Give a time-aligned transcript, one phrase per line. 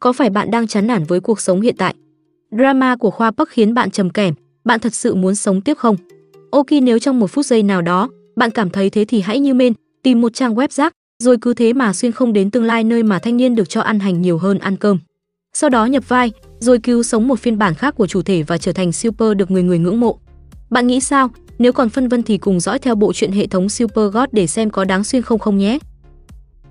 [0.00, 1.94] có phải bạn đang chán nản với cuộc sống hiện tại?
[2.50, 4.34] Drama của khoa Bắc khiến bạn trầm kẻm,
[4.64, 5.96] bạn thật sự muốn sống tiếp không?
[6.50, 9.54] Ok nếu trong một phút giây nào đó, bạn cảm thấy thế thì hãy như
[9.54, 10.92] men, tìm một trang web rác,
[11.22, 13.80] rồi cứ thế mà xuyên không đến tương lai nơi mà thanh niên được cho
[13.80, 14.98] ăn hành nhiều hơn ăn cơm.
[15.52, 18.58] Sau đó nhập vai, rồi cứu sống một phiên bản khác của chủ thể và
[18.58, 20.18] trở thành super được người người ngưỡng mộ.
[20.70, 21.30] Bạn nghĩ sao?
[21.58, 24.46] Nếu còn phân vân thì cùng dõi theo bộ truyện hệ thống Super God để
[24.46, 25.78] xem có đáng xuyên không không nhé.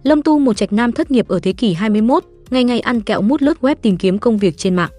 [0.03, 3.21] Lâm Tu một trạch nam thất nghiệp ở thế kỷ 21, ngày ngày ăn kẹo
[3.21, 4.89] mút lướt web tìm kiếm công việc trên mạng.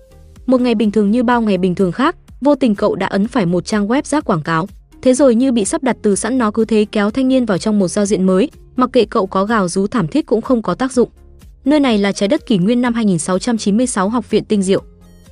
[0.47, 3.29] Một ngày bình thường như bao ngày bình thường khác, vô tình cậu đã ấn
[3.29, 4.69] phải một trang web rác quảng cáo.
[5.03, 7.59] Thế rồi như bị sắp đặt từ sẵn nó cứ thế kéo thanh niên vào
[7.59, 10.63] trong một giao diện mới, mặc kệ cậu có gào rú thảm thiết cũng không
[10.63, 11.09] có tác dụng.
[11.65, 14.83] Nơi này là trái đất kỷ nguyên năm 2696 Học viện Tinh Diệu.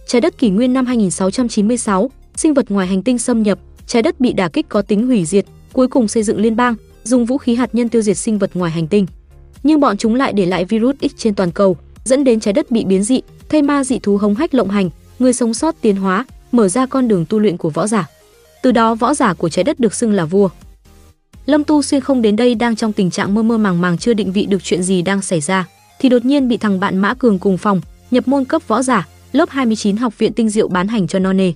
[0.07, 4.21] Trái đất kỷ nguyên năm 2696, sinh vật ngoài hành tinh xâm nhập, trái đất
[4.21, 7.39] bị đả kích có tính hủy diệt, cuối cùng xây dựng liên bang, dùng vũ
[7.39, 9.07] khí hạt nhân tiêu diệt sinh vật ngoài hành tinh.
[9.63, 11.77] Nhưng bọn chúng lại để lại virus X trên toàn cầu,
[12.09, 14.91] dẫn đến trái đất bị biến dị, thây ma dị thú hống hách lộng hành,
[15.19, 18.09] người sống sót tiến hóa, mở ra con đường tu luyện của võ giả.
[18.63, 20.49] Từ đó võ giả của trái đất được xưng là vua.
[21.47, 24.15] Lâm Tu xuyên không đến đây đang trong tình trạng mơ mơ màng màng chưa
[24.15, 25.69] định vị được chuyện gì đang xảy ra,
[26.01, 29.09] thì đột nhiên bị thằng bạn Mã Cường cùng phòng, nhập môn cấp võ giả,
[29.33, 31.53] lớp 29 học viện tinh diệu bán hành cho non nề.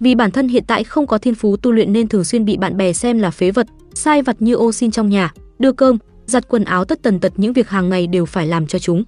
[0.00, 2.56] Vì bản thân hiện tại không có thiên phú tu luyện nên thường xuyên bị
[2.56, 5.98] bạn bè xem là phế vật, sai vặt như ô xin trong nhà, đưa cơm,
[6.26, 9.04] giặt quần áo tất tần tật những việc hàng ngày đều phải làm cho chúng.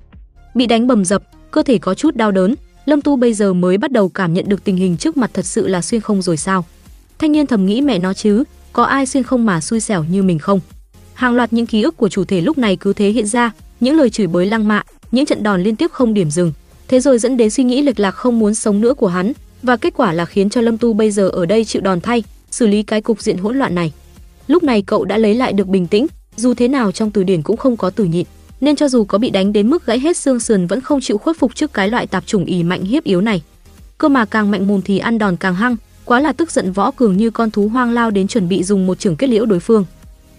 [0.54, 3.78] Bị đánh bầm dập, cơ thể có chút đau đớn, Lâm Tu bây giờ mới
[3.78, 6.36] bắt đầu cảm nhận được tình hình trước mặt thật sự là xuyên không rồi
[6.36, 6.64] sao.
[7.18, 10.22] Thanh niên thầm nghĩ mẹ nó chứ, có ai xuyên không mà xui xẻo như
[10.22, 10.60] mình không?
[11.14, 13.96] Hàng loạt những ký ức của chủ thể lúc này cứ thế hiện ra, những
[13.96, 16.52] lời chửi bới lăng mạ, những trận đòn liên tiếp không điểm dừng.
[16.88, 19.76] Thế rồi dẫn đến suy nghĩ lệch lạc không muốn sống nữa của hắn, và
[19.76, 22.66] kết quả là khiến cho Lâm Tu bây giờ ở đây chịu đòn thay, xử
[22.66, 23.92] lý cái cục diện hỗn loạn này.
[24.46, 26.06] Lúc này cậu đã lấy lại được bình tĩnh,
[26.36, 28.26] dù thế nào trong từ điển cũng không có từ nhịn,
[28.62, 31.18] nên cho dù có bị đánh đến mức gãy hết xương sườn vẫn không chịu
[31.18, 33.42] khuất phục trước cái loại tạp chủng ỉ mạnh hiếp yếu này.
[33.98, 36.90] Cơ mà càng mạnh mồm thì ăn đòn càng hăng, quá là tức giận võ
[36.90, 39.60] cường như con thú hoang lao đến chuẩn bị dùng một trường kết liễu đối
[39.60, 39.84] phương.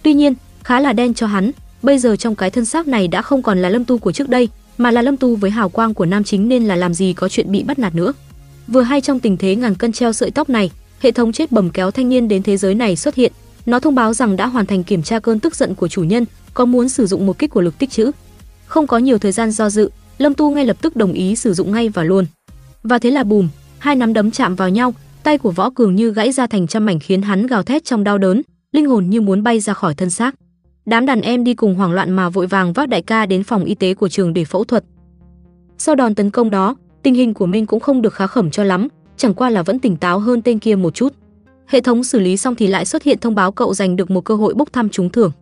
[0.02, 1.50] Tuy nhiên, khá là đen cho hắn,
[1.82, 4.28] bây giờ trong cái thân xác này đã không còn là Lâm Tu của trước
[4.28, 4.48] đây,
[4.78, 7.28] mà là Lâm Tu với hào quang của nam chính nên là làm gì có
[7.28, 8.12] chuyện bị bắt nạt nữa.
[8.68, 10.70] Vừa hay trong tình thế ngàn cân treo sợi tóc này,
[11.00, 13.32] hệ thống chết bầm kéo thanh niên đến thế giới này xuất hiện.
[13.66, 16.24] Nó thông báo rằng đã hoàn thành kiểm tra cơn tức giận của chủ nhân,
[16.54, 18.10] có muốn sử dụng một kích của lực tích trữ.
[18.66, 21.54] Không có nhiều thời gian do dự, Lâm Tu ngay lập tức đồng ý sử
[21.54, 22.26] dụng ngay và luôn.
[22.82, 23.48] Và thế là bùm,
[23.78, 26.86] hai nắm đấm chạm vào nhau, tay của Võ Cường như gãy ra thành trăm
[26.86, 28.42] mảnh khiến hắn gào thét trong đau đớn,
[28.72, 30.34] linh hồn như muốn bay ra khỏi thân xác.
[30.86, 33.64] Đám đàn em đi cùng hoảng loạn mà vội vàng vác đại ca đến phòng
[33.64, 34.84] y tế của trường để phẫu thuật.
[35.78, 38.64] Sau đòn tấn công đó, tình hình của Minh cũng không được khá khẩm cho
[38.64, 41.14] lắm, chẳng qua là vẫn tỉnh táo hơn tên kia một chút.
[41.66, 44.24] Hệ thống xử lý xong thì lại xuất hiện thông báo cậu giành được một
[44.24, 45.32] cơ hội bốc thăm trúng thưởng.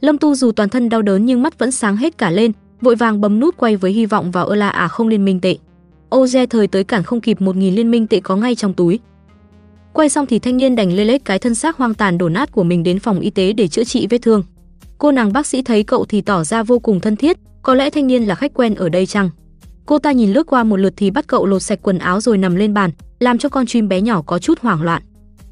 [0.00, 2.96] Lâm Tu dù toàn thân đau đớn nhưng mắt vẫn sáng hết cả lên, vội
[2.96, 5.56] vàng bấm nút quay với hy vọng vào ơ là à không liên minh tệ.
[6.10, 8.98] Oze thời tới cản không kịp 1000 liên minh tệ có ngay trong túi.
[9.92, 12.52] Quay xong thì thanh niên đành lê lết cái thân xác hoang tàn đổ nát
[12.52, 14.42] của mình đến phòng y tế để chữa trị vết thương.
[14.98, 17.90] Cô nàng bác sĩ thấy cậu thì tỏ ra vô cùng thân thiết, có lẽ
[17.90, 19.30] thanh niên là khách quen ở đây chăng?
[19.86, 22.38] Cô ta nhìn lướt qua một lượt thì bắt cậu lột sạch quần áo rồi
[22.38, 22.90] nằm lên bàn,
[23.20, 25.02] làm cho con chim bé nhỏ có chút hoảng loạn.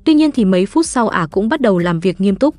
[0.04, 2.54] Tuy nhiên thì mấy phút sau ả cũng bắt đầu làm việc nghiêm túc.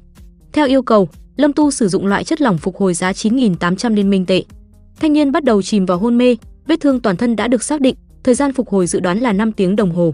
[0.53, 4.09] Theo yêu cầu, Lâm Tu sử dụng loại chất lỏng phục hồi giá 9.800 liên
[4.09, 4.43] minh tệ.
[4.99, 6.35] Thanh niên bắt đầu chìm vào hôn mê,
[6.67, 9.33] vết thương toàn thân đã được xác định, thời gian phục hồi dự đoán là
[9.33, 10.13] 5 tiếng đồng hồ.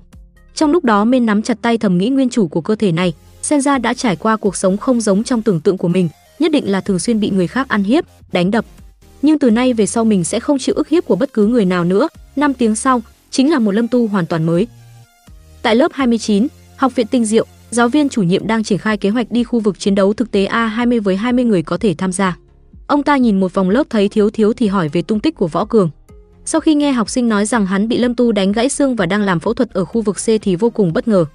[0.55, 3.13] Trong lúc đó Mên nắm chặt tay thầm nghĩ nguyên chủ của cơ thể này,
[3.41, 6.09] xem ra đã trải qua cuộc sống không giống trong tưởng tượng của mình,
[6.39, 8.65] nhất định là thường xuyên bị người khác ăn hiếp, đánh đập.
[9.21, 11.65] Nhưng từ nay về sau mình sẽ không chịu ức hiếp của bất cứ người
[11.65, 12.07] nào nữa.
[12.35, 14.67] 5 tiếng sau, chính là một Lâm Tu hoàn toàn mới.
[15.61, 19.09] Tại lớp 29, học viện Tinh Diệu, giáo viên chủ nhiệm đang triển khai kế
[19.09, 22.11] hoạch đi khu vực chiến đấu thực tế A20 với 20 người có thể tham
[22.11, 22.37] gia.
[22.87, 25.47] Ông ta nhìn một vòng lớp thấy thiếu thiếu thì hỏi về tung tích của
[25.47, 25.89] Võ Cường.
[26.45, 29.05] Sau khi nghe học sinh nói rằng hắn bị Lâm Tu đánh gãy xương và
[29.05, 31.25] đang làm phẫu thuật ở khu vực C thì vô cùng bất ngờ.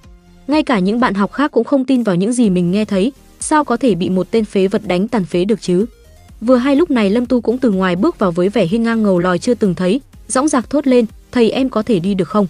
[0.47, 3.11] Ngay cả những bạn học khác cũng không tin vào những gì mình nghe thấy,
[3.39, 5.85] sao có thể bị một tên phế vật đánh tàn phế được chứ?
[6.41, 9.03] Vừa hay lúc này Lâm Tu cũng từ ngoài bước vào với vẻ hiên ngang
[9.03, 12.27] ngầu lòi chưa từng thấy, dõng dạc thốt lên, "Thầy em có thể đi được
[12.27, 12.47] không?"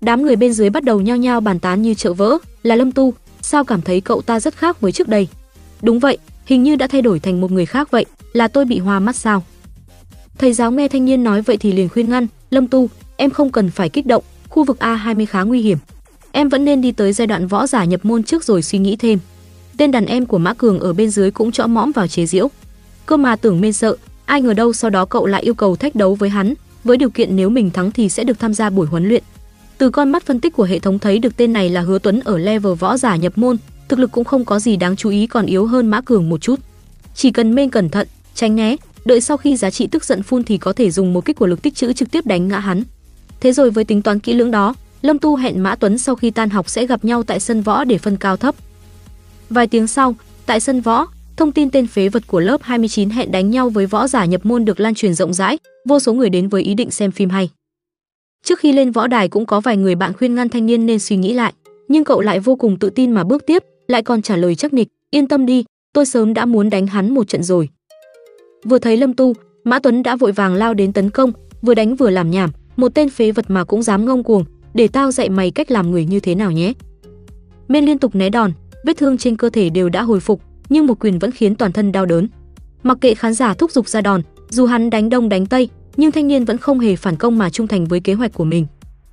[0.00, 2.92] Đám người bên dưới bắt đầu nhao nhao bàn tán như chợ vỡ, là Lâm
[2.92, 3.14] Tu,
[3.48, 5.28] sao cảm thấy cậu ta rất khác với trước đây?
[5.82, 8.78] Đúng vậy, hình như đã thay đổi thành một người khác vậy, là tôi bị
[8.78, 9.44] hoa mắt sao?
[10.38, 13.52] Thầy giáo nghe thanh niên nói vậy thì liền khuyên ngăn, Lâm Tu, em không
[13.52, 15.78] cần phải kích động, khu vực A20 khá nguy hiểm.
[16.32, 18.96] Em vẫn nên đi tới giai đoạn võ giả nhập môn trước rồi suy nghĩ
[18.96, 19.18] thêm.
[19.76, 22.48] Tên đàn em của Mã Cường ở bên dưới cũng chõ mõm vào chế diễu,
[23.06, 25.94] Cơ mà tưởng mê sợ, ai ngờ đâu sau đó cậu lại yêu cầu thách
[25.94, 26.54] đấu với hắn,
[26.84, 29.22] với điều kiện nếu mình thắng thì sẽ được tham gia buổi huấn luyện.
[29.78, 32.20] Từ con mắt phân tích của hệ thống thấy được tên này là Hứa Tuấn
[32.20, 33.56] ở level võ giả nhập môn,
[33.88, 36.40] thực lực cũng không có gì đáng chú ý còn yếu hơn Mã Cường một
[36.40, 36.60] chút.
[37.14, 40.44] Chỉ cần men cẩn thận, tránh né, đợi sau khi giá trị tức giận phun
[40.44, 42.82] thì có thể dùng một kích của lực tích trữ trực tiếp đánh ngã hắn.
[43.40, 46.30] Thế rồi với tính toán kỹ lưỡng đó, Lâm Tu hẹn Mã Tuấn sau khi
[46.30, 48.54] tan học sẽ gặp nhau tại sân võ để phân cao thấp.
[49.50, 50.14] Vài tiếng sau,
[50.46, 53.86] tại sân võ, thông tin tên phế vật của lớp 29 hẹn đánh nhau với
[53.86, 56.74] võ giả nhập môn được lan truyền rộng rãi, vô số người đến với ý
[56.74, 57.50] định xem phim hay.
[58.48, 60.98] Trước khi lên võ đài cũng có vài người bạn khuyên ngăn thanh niên nên
[60.98, 61.52] suy nghĩ lại,
[61.88, 64.72] nhưng cậu lại vô cùng tự tin mà bước tiếp, lại còn trả lời chắc
[64.72, 67.68] nịch, yên tâm đi, tôi sớm đã muốn đánh hắn một trận rồi.
[68.64, 69.34] Vừa thấy Lâm Tu,
[69.64, 72.94] Mã Tuấn đã vội vàng lao đến tấn công, vừa đánh vừa làm nhảm, một
[72.94, 76.04] tên phế vật mà cũng dám ngông cuồng, để tao dạy mày cách làm người
[76.04, 76.72] như thế nào nhé.
[77.68, 78.52] Men liên tục né đòn,
[78.84, 81.72] vết thương trên cơ thể đều đã hồi phục, nhưng một quyền vẫn khiến toàn
[81.72, 82.28] thân đau đớn.
[82.82, 85.68] Mặc kệ khán giả thúc giục ra đòn, dù hắn đánh đông đánh tây,
[85.98, 88.44] nhưng thanh niên vẫn không hề phản công mà trung thành với kế hoạch của
[88.44, 88.66] mình.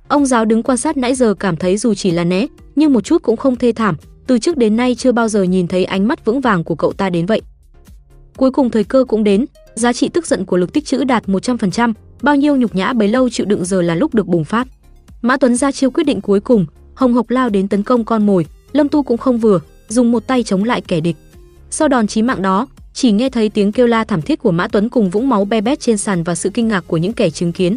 [0.08, 2.46] Ông giáo đứng quan sát nãy giờ cảm thấy dù chỉ là né,
[2.76, 3.96] nhưng một chút cũng không thê thảm,
[4.26, 6.92] từ trước đến nay chưa bao giờ nhìn thấy ánh mắt vững vàng của cậu
[6.92, 7.42] ta đến vậy.
[8.36, 11.26] Cuối cùng thời cơ cũng đến, giá trị tức giận của lực tích trữ đạt
[11.26, 11.92] 100%,
[12.22, 14.68] bao nhiêu nhục nhã bấy lâu chịu đựng giờ là lúc được bùng phát.
[15.22, 18.26] Mã Tuấn ra chiêu quyết định cuối cùng, hồng hộc lao đến tấn công con
[18.26, 21.16] mồi, Lâm Tu cũng không vừa, dùng một tay chống lại kẻ địch.
[21.70, 24.68] Sau đòn chí mạng đó, chỉ nghe thấy tiếng kêu la thảm thiết của Mã
[24.68, 27.30] Tuấn cùng vũng máu be bét trên sàn và sự kinh ngạc của những kẻ
[27.30, 27.76] chứng kiến.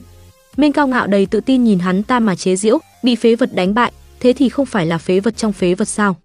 [0.58, 3.56] Minh cao ngạo đầy tự tin nhìn hắn ta mà chế giễu, bị phế vật
[3.56, 6.16] đánh bại, thế thì không phải là phế vật trong phế vật sao?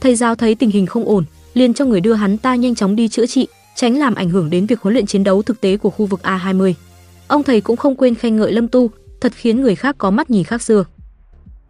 [0.00, 1.24] Thầy giáo thấy tình hình không ổn,
[1.54, 4.50] liền cho người đưa hắn ta nhanh chóng đi chữa trị, tránh làm ảnh hưởng
[4.50, 6.72] đến việc huấn luyện chiến đấu thực tế của khu vực A20.
[7.28, 8.90] Ông thầy cũng không quên khen ngợi Lâm Tu,
[9.20, 10.84] thật khiến người khác có mắt nhìn khác xưa.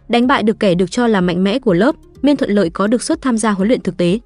[0.09, 2.87] Đánh bại được kẻ được cho là mạnh mẽ của lớp, Miên thuận lợi có
[2.87, 4.19] được suất tham gia huấn luyện thực tế.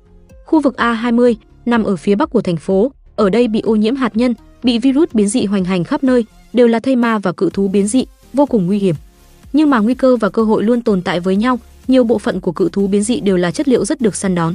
[0.44, 1.35] Khu vực A20
[1.67, 4.79] nằm ở phía bắc của thành phố, ở đây bị ô nhiễm hạt nhân, bị
[4.79, 7.87] virus biến dị hoành hành khắp nơi, đều là thây ma và cự thú biến
[7.87, 8.94] dị, vô cùng nguy hiểm.
[9.53, 12.41] Nhưng mà nguy cơ và cơ hội luôn tồn tại với nhau, nhiều bộ phận
[12.41, 14.55] của cự thú biến dị đều là chất liệu rất được săn đón.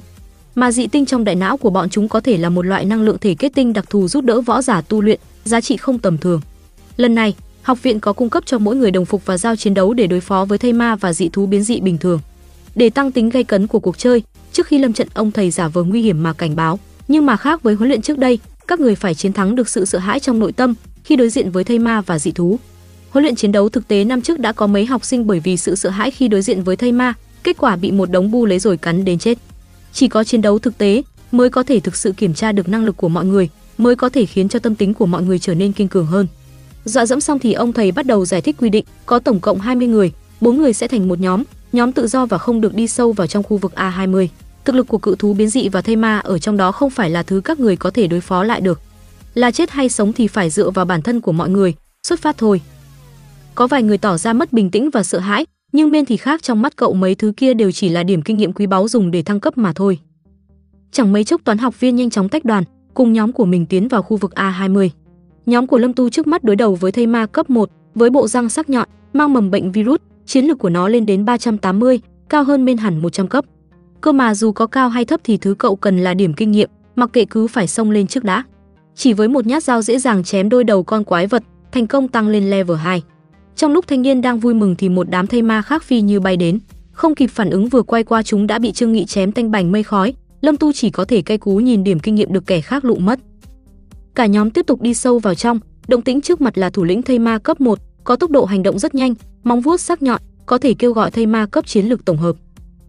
[0.55, 3.01] Mà dị tinh trong đại não của bọn chúng có thể là một loại năng
[3.01, 5.99] lượng thể kết tinh đặc thù giúp đỡ võ giả tu luyện, giá trị không
[5.99, 6.41] tầm thường.
[6.97, 9.73] Lần này, học viện có cung cấp cho mỗi người đồng phục và dao chiến
[9.73, 12.19] đấu để đối phó với thây ma và dị thú biến dị bình thường.
[12.75, 15.67] Để tăng tính gây cấn của cuộc chơi, trước khi lâm trận ông thầy giả
[15.67, 18.79] vờ nguy hiểm mà cảnh báo, nhưng mà khác với huấn luyện trước đây, các
[18.79, 20.73] người phải chiến thắng được sự sợ hãi trong nội tâm
[21.03, 22.59] khi đối diện với thây ma và dị thú.
[23.09, 25.57] Huấn luyện chiến đấu thực tế năm trước đã có mấy học sinh bởi vì
[25.57, 27.13] sự sợ hãi khi đối diện với thây ma,
[27.43, 29.37] kết quả bị một đống bu lấy rồi cắn đến chết.
[29.93, 32.85] Chỉ có chiến đấu thực tế mới có thể thực sự kiểm tra được năng
[32.85, 35.53] lực của mọi người, mới có thể khiến cho tâm tính của mọi người trở
[35.55, 36.27] nên kiên cường hơn.
[36.85, 39.59] Dọa dẫm xong thì ông thầy bắt đầu giải thích quy định, có tổng cộng
[39.59, 40.11] 20 người,
[40.41, 41.43] bốn người sẽ thành một nhóm,
[41.73, 44.27] nhóm tự do và không được đi sâu vào trong khu vực A20.
[44.67, 47.09] Thực lực của cự thú biến dị và thây ma ở trong đó không phải
[47.09, 48.81] là thứ các người có thể đối phó lại được.
[49.33, 51.73] Là chết hay sống thì phải dựa vào bản thân của mọi người,
[52.07, 52.61] xuất phát thôi.
[53.55, 56.43] Có vài người tỏ ra mất bình tĩnh và sợ hãi, nhưng bên thì khác
[56.43, 59.11] trong mắt cậu mấy thứ kia đều chỉ là điểm kinh nghiệm quý báu dùng
[59.11, 59.99] để thăng cấp mà thôi.
[60.91, 62.63] Chẳng mấy chốc toán học viên nhanh chóng tách đoàn,
[62.93, 64.89] cùng nhóm của mình tiến vào khu vực A20.
[65.45, 68.27] Nhóm của Lâm Tu trước mắt đối đầu với thây ma cấp 1, với bộ
[68.27, 71.99] răng sắc nhọn, mang mầm bệnh virus, chiến lực của nó lên đến 380,
[72.29, 73.45] cao hơn bên hẳn 100 cấp.
[74.01, 76.69] Cơ mà dù có cao hay thấp thì thứ cậu cần là điểm kinh nghiệm,
[76.95, 78.43] mặc kệ cứ phải xông lên trước đã.
[78.95, 82.07] Chỉ với một nhát dao dễ dàng chém đôi đầu con quái vật, thành công
[82.07, 83.03] tăng lên level 2.
[83.55, 86.19] Trong lúc thanh niên đang vui mừng thì một đám thây ma khác phi như
[86.19, 86.59] bay đến,
[86.91, 89.71] không kịp phản ứng vừa quay qua chúng đã bị Trương Nghị chém tanh bành
[89.71, 92.61] mây khói, Lâm Tu chỉ có thể cay cú nhìn điểm kinh nghiệm được kẻ
[92.61, 93.19] khác lụ mất.
[94.15, 97.01] Cả nhóm tiếp tục đi sâu vào trong, động tĩnh trước mặt là thủ lĩnh
[97.01, 100.21] thây ma cấp 1, có tốc độ hành động rất nhanh, móng vuốt sắc nhọn,
[100.45, 102.35] có thể kêu gọi thây ma cấp chiến lược tổng hợp.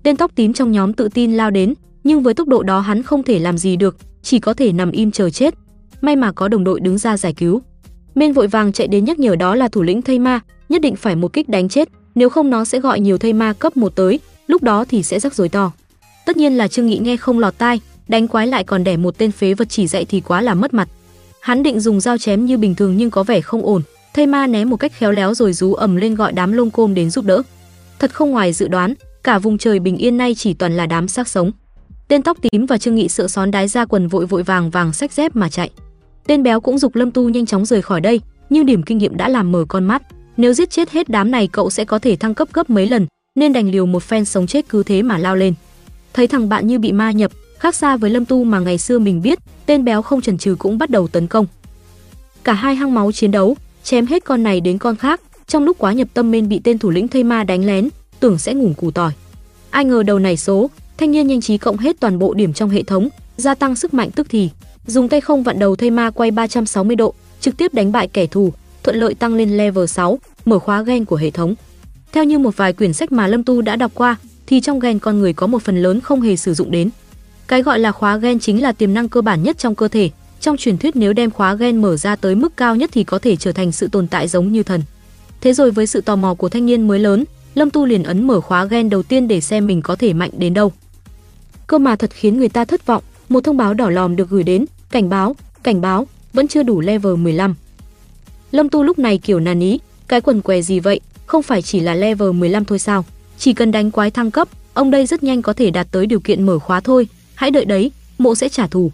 [0.03, 1.75] Tên tóc tím trong nhóm tự tin lao đến,
[2.05, 4.91] nhưng với tốc độ đó hắn không thể làm gì được, chỉ có thể nằm
[4.91, 5.55] im chờ chết.
[6.01, 7.63] May mà có đồng đội đứng ra giải cứu.
[8.15, 10.97] Men vội vàng chạy đến nhắc nhở đó là thủ lĩnh thây ma, nhất định
[10.97, 13.97] phải một kích đánh chết, nếu không nó sẽ gọi nhiều thây ma cấp một
[13.97, 15.73] tới, lúc đó thì sẽ rắc rối to.
[16.27, 19.19] Tất nhiên là Trương Nghị nghe không lọt tai, đánh quái lại còn đẻ một
[19.19, 20.89] tên phế vật chỉ dạy thì quá là mất mặt.
[21.41, 23.83] Hắn định dùng dao chém như bình thường nhưng có vẻ không ổn,
[24.15, 26.95] thây ma né một cách khéo léo rồi rú ầm lên gọi đám lông côm
[26.95, 27.43] đến giúp đỡ.
[27.99, 28.95] Thật không ngoài dự đoán,
[29.25, 31.51] cả vùng trời bình yên nay chỉ toàn là đám xác sống.
[32.09, 34.93] Tên tóc tím và Trương Nghị sợ xón đái ra quần vội vội vàng vàng
[34.93, 35.71] xách dép mà chạy.
[36.27, 38.21] Tên béo cũng dục Lâm Tu nhanh chóng rời khỏi đây,
[38.51, 40.03] nhưng điểm kinh nghiệm đã làm mở con mắt.
[40.37, 43.07] Nếu giết chết hết đám này cậu sẽ có thể thăng cấp gấp mấy lần,
[43.35, 45.55] nên đành liều một phen sống chết cứ thế mà lao lên.
[46.13, 48.99] Thấy thằng bạn như bị ma nhập, khác xa với Lâm Tu mà ngày xưa
[48.99, 51.47] mình biết, tên béo không chần chừ cũng bắt đầu tấn công.
[52.45, 55.79] Cả hai hăng máu chiến đấu, chém hết con này đến con khác, trong lúc
[55.79, 57.89] quá nhập tâm nên bị tên thủ lĩnh thây ma đánh lén,
[58.21, 59.13] tưởng sẽ ngủng củ tỏi.
[59.71, 62.71] Ai ngờ đầu này số, thanh niên nhanh trí cộng hết toàn bộ điểm trong
[62.71, 64.51] hệ thống, gia tăng sức mạnh tức thì,
[64.87, 68.27] dùng tay không vặn đầu thây ma quay 360 độ, trực tiếp đánh bại kẻ
[68.27, 71.55] thù, thuận lợi tăng lên level 6, mở khóa gen của hệ thống.
[72.13, 74.99] Theo như một vài quyển sách mà Lâm Tu đã đọc qua, thì trong gen
[74.99, 76.91] con người có một phần lớn không hề sử dụng đến.
[77.49, 80.11] Cái gọi là khóa gen chính là tiềm năng cơ bản nhất trong cơ thể,
[80.41, 83.19] trong truyền thuyết nếu đem khóa gen mở ra tới mức cao nhất thì có
[83.19, 84.83] thể trở thành sự tồn tại giống như thần.
[85.41, 88.27] Thế rồi với sự tò mò của thanh niên mới lớn, Lâm Tu liền ấn
[88.27, 90.73] mở khóa gen đầu tiên để xem mình có thể mạnh đến đâu.
[91.67, 94.43] Cơ mà thật khiến người ta thất vọng, một thông báo đỏ lòm được gửi
[94.43, 97.55] đến, cảnh báo, cảnh báo, vẫn chưa đủ level 15.
[98.51, 99.79] Lâm Tu lúc này kiểu nàn ý,
[100.09, 103.05] cái quần què gì vậy, không phải chỉ là level 15 thôi sao?
[103.39, 106.21] Chỉ cần đánh quái thăng cấp, ông đây rất nhanh có thể đạt tới điều
[106.21, 108.91] kiện mở khóa thôi, hãy đợi đấy, mộ sẽ trả thù.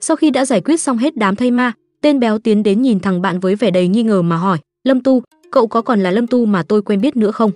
[0.00, 3.00] Sau khi đã giải quyết xong hết đám thây ma, tên béo tiến đến nhìn
[3.00, 5.22] thằng bạn với vẻ đầy nghi ngờ mà hỏi, Lâm Tu,
[5.54, 7.50] cậu có còn là Lâm Tu mà tôi quen biết nữa không?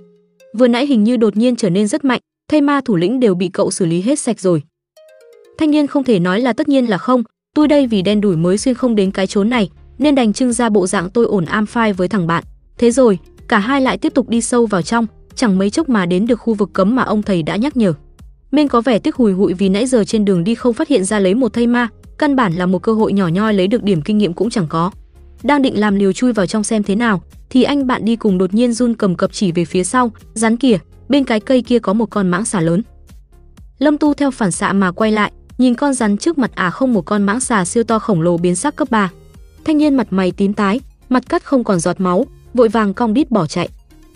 [0.58, 3.34] Vừa nãy hình như đột nhiên trở nên rất mạnh, thây ma thủ lĩnh đều
[3.34, 4.62] bị cậu xử lý hết sạch rồi.
[5.58, 7.22] Thanh niên không thể nói là tất nhiên là không,
[7.54, 10.52] tôi đây vì đen đủi mới xuyên không đến cái chốn này, nên đành trưng
[10.52, 12.44] ra bộ dạng tôi ổn am phai với thằng bạn.
[12.78, 16.06] Thế rồi, cả hai lại tiếp tục đi sâu vào trong, chẳng mấy chốc mà
[16.06, 17.92] đến được khu vực cấm mà ông thầy đã nhắc nhở.
[18.50, 21.04] Minh có vẻ tiếc hùi hụi vì nãy giờ trên đường đi không phát hiện
[21.04, 21.88] ra lấy một thây ma,
[22.18, 24.66] căn bản là một cơ hội nhỏ nhoi lấy được điểm kinh nghiệm cũng chẳng
[24.68, 24.90] có.
[25.42, 28.38] Đang định làm liều chui vào trong xem thế nào, thì anh bạn đi cùng
[28.38, 30.78] đột nhiên run cầm cập chỉ về phía sau, rắn kìa,
[31.08, 32.82] bên cái cây kia có một con mãng xà lớn.
[33.78, 36.92] Lâm Tu theo phản xạ mà quay lại, nhìn con rắn trước mặt à không
[36.92, 39.10] một con mãng xà siêu to khổng lồ biến sắc cấp 3.
[39.64, 43.14] Thanh niên mặt mày tím tái, mặt cắt không còn giọt máu, vội vàng cong
[43.14, 43.68] đít bỏ chạy.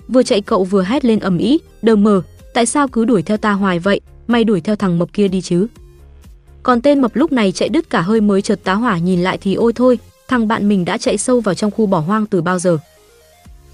[0.09, 2.23] Vừa chạy cậu vừa hét lên ầm ĩ, "Đờ mờ,
[2.55, 5.41] tại sao cứ đuổi theo ta hoài vậy, mày đuổi theo thằng mập kia đi
[5.41, 5.67] chứ?"
[6.63, 9.39] Còn tên mập lúc này chạy đứt cả hơi mới chợt tá hỏa nhìn lại
[9.41, 9.99] thì ôi thôi,
[10.29, 12.79] thằng bạn mình đã chạy sâu vào trong khu bỏ hoang từ bao giờ.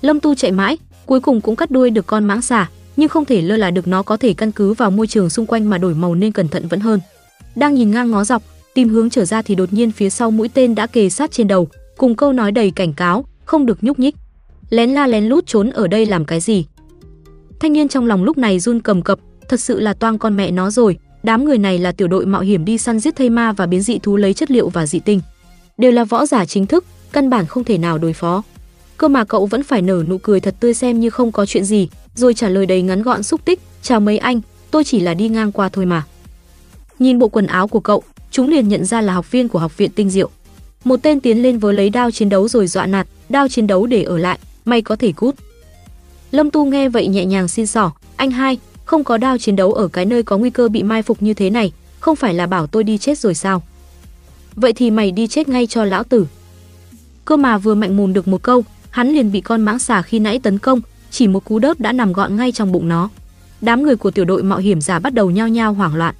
[0.00, 3.24] Lâm Tu chạy mãi, cuối cùng cũng cắt đuôi được con mãng xà, nhưng không
[3.24, 5.78] thể lơ là được nó có thể căn cứ vào môi trường xung quanh mà
[5.78, 7.00] đổi màu nên cẩn thận vẫn hơn.
[7.56, 8.42] Đang nhìn ngang ngó dọc,
[8.74, 11.48] tìm hướng trở ra thì đột nhiên phía sau mũi tên đã kề sát trên
[11.48, 14.14] đầu, cùng câu nói đầy cảnh cáo, không được nhúc nhích.
[14.70, 16.66] Lén la lén lút trốn ở đây làm cái gì?
[17.60, 20.50] Thanh niên trong lòng lúc này run cầm cập, thật sự là toang con mẹ
[20.50, 23.52] nó rồi, đám người này là tiểu đội mạo hiểm đi săn giết thây ma
[23.52, 25.20] và biến dị thú lấy chất liệu và dị tinh.
[25.78, 28.42] Đều là võ giả chính thức, căn bản không thể nào đối phó.
[28.98, 31.64] Cơ mà cậu vẫn phải nở nụ cười thật tươi xem như không có chuyện
[31.64, 34.40] gì, rồi trả lời đầy ngắn gọn xúc tích, "Chào mấy anh,
[34.70, 36.04] tôi chỉ là đi ngang qua thôi mà."
[36.98, 39.76] Nhìn bộ quần áo của cậu, chúng liền nhận ra là học viên của học
[39.76, 40.30] viện tinh diệu.
[40.84, 43.86] Một tên tiến lên với lấy đao chiến đấu rồi dọa nạt, "Đao chiến đấu
[43.86, 45.34] để ở lại, mày có thể cút."
[46.30, 49.72] Lâm Tu nghe vậy nhẹ nhàng xin xỏ, "Anh hai, không có đao chiến đấu
[49.72, 52.46] ở cái nơi có nguy cơ bị mai phục như thế này, không phải là
[52.46, 53.62] bảo tôi đi chết rồi sao?
[54.54, 56.26] Vậy thì mày đi chết ngay cho lão tử."
[57.24, 60.18] Cơ mà vừa mạnh mồm được một câu, hắn liền bị con mãng xà khi
[60.18, 60.80] nãy tấn công,
[61.10, 63.08] chỉ một cú đớp đã nằm gọn ngay trong bụng nó.
[63.60, 66.14] Đám người của tiểu đội mạo hiểm giả bắt đầu nhao nhao hoảng loạn.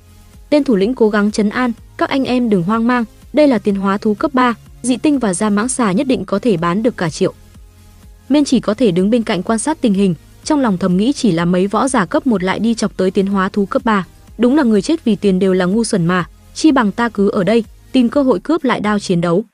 [0.51, 3.59] Tên thủ lĩnh cố gắng chấn an, các anh em đừng hoang mang, đây là
[3.59, 6.57] tiến hóa thú cấp 3, dị tinh và da mãng xà nhất định có thể
[6.57, 7.35] bán được cả triệu.
[8.29, 11.13] Men chỉ có thể đứng bên cạnh quan sát tình hình, trong lòng thầm nghĩ
[11.13, 13.85] chỉ là mấy võ giả cấp 1 lại đi chọc tới tiến hóa thú cấp
[13.85, 14.07] 3.
[14.39, 17.29] Đúng là người chết vì tiền đều là ngu xuẩn mà, chi bằng ta cứ
[17.29, 19.45] ở đây, tìm cơ hội cướp lại đao chiến đấu.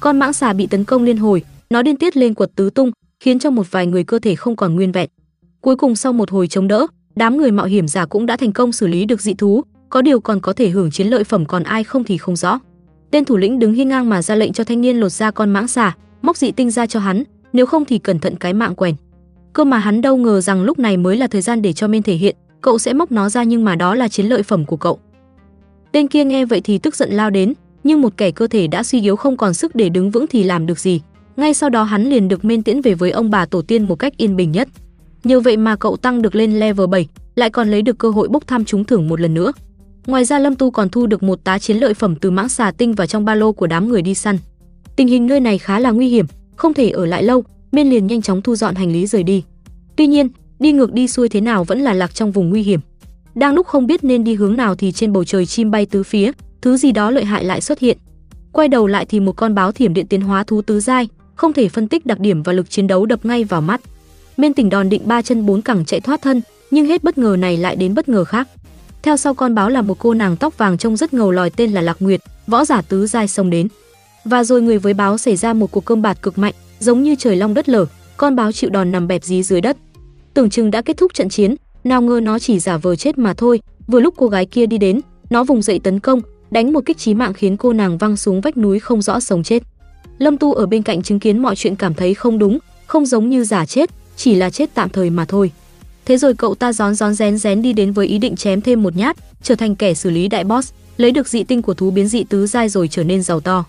[0.00, 2.90] Con mãng xà bị tấn công liên hồi, nó điên tiết lên quật tứ tung,
[3.20, 5.08] khiến cho một vài người cơ thể không còn nguyên vẹn.
[5.60, 6.86] Cuối cùng sau một hồi chống đỡ,
[7.16, 10.02] đám người mạo hiểm giả cũng đã thành công xử lý được dị thú, có
[10.02, 12.58] điều còn có thể hưởng chiến lợi phẩm còn ai không thì không rõ.
[13.10, 15.50] Tên thủ lĩnh đứng hiên ngang mà ra lệnh cho thanh niên lột ra con
[15.50, 17.22] mãng xà, móc dị tinh ra cho hắn,
[17.52, 18.94] nếu không thì cẩn thận cái mạng quèn.
[19.52, 22.02] Cơ mà hắn đâu ngờ rằng lúc này mới là thời gian để cho men
[22.02, 24.76] thể hiện, cậu sẽ móc nó ra nhưng mà đó là chiến lợi phẩm của
[24.76, 24.98] cậu.
[25.92, 28.82] Tên kia nghe vậy thì tức giận lao đến, nhưng một kẻ cơ thể đã
[28.82, 31.00] suy yếu không còn sức để đứng vững thì làm được gì.
[31.36, 33.96] Ngay sau đó hắn liền được men tiễn về với ông bà tổ tiên một
[33.96, 34.68] cách yên bình nhất.
[35.24, 38.28] Nhờ vậy mà cậu tăng được lên level 7, lại còn lấy được cơ hội
[38.28, 39.52] bốc thăm trúng thưởng một lần nữa.
[40.06, 42.70] Ngoài ra Lâm Tu còn thu được một tá chiến lợi phẩm từ mãng xà
[42.70, 44.38] tinh vào trong ba lô của đám người đi săn.
[44.96, 48.06] Tình hình nơi này khá là nguy hiểm, không thể ở lại lâu, Miên liền
[48.06, 49.44] nhanh chóng thu dọn hành lý rời đi.
[49.96, 52.80] Tuy nhiên, đi ngược đi xuôi thế nào vẫn là lạc trong vùng nguy hiểm.
[53.34, 56.02] Đang lúc không biết nên đi hướng nào thì trên bầu trời chim bay tứ
[56.02, 56.32] phía,
[56.62, 57.98] thứ gì đó lợi hại lại xuất hiện.
[58.52, 61.08] Quay đầu lại thì một con báo thiểm điện tiến hóa thú tứ giai,
[61.40, 63.80] không thể phân tích đặc điểm và lực chiến đấu đập ngay vào mắt.
[64.36, 67.36] Miên tỉnh đòn định ba chân bốn cẳng chạy thoát thân, nhưng hết bất ngờ
[67.38, 68.48] này lại đến bất ngờ khác.
[69.02, 71.72] Theo sau con báo là một cô nàng tóc vàng trông rất ngầu lòi tên
[71.72, 73.68] là Lạc Nguyệt, võ giả tứ giai xông đến.
[74.24, 77.14] Và rồi người với báo xảy ra một cuộc cơm bạt cực mạnh, giống như
[77.18, 79.76] trời long đất lở, con báo chịu đòn nằm bẹp dí dưới đất.
[80.34, 81.54] Tưởng chừng đã kết thúc trận chiến,
[81.84, 83.60] nào ngờ nó chỉ giả vờ chết mà thôi.
[83.86, 86.20] Vừa lúc cô gái kia đi đến, nó vùng dậy tấn công,
[86.50, 89.42] đánh một kích chí mạng khiến cô nàng văng xuống vách núi không rõ sống
[89.42, 89.62] chết.
[90.20, 93.30] Lâm Tu ở bên cạnh chứng kiến mọi chuyện cảm thấy không đúng, không giống
[93.30, 95.50] như giả chết, chỉ là chết tạm thời mà thôi.
[96.04, 98.82] Thế rồi cậu ta gión gión rén rén đi đến với ý định chém thêm
[98.82, 101.90] một nhát, trở thành kẻ xử lý đại boss, lấy được dị tinh của thú
[101.90, 103.64] biến dị tứ giai rồi trở nên giàu to.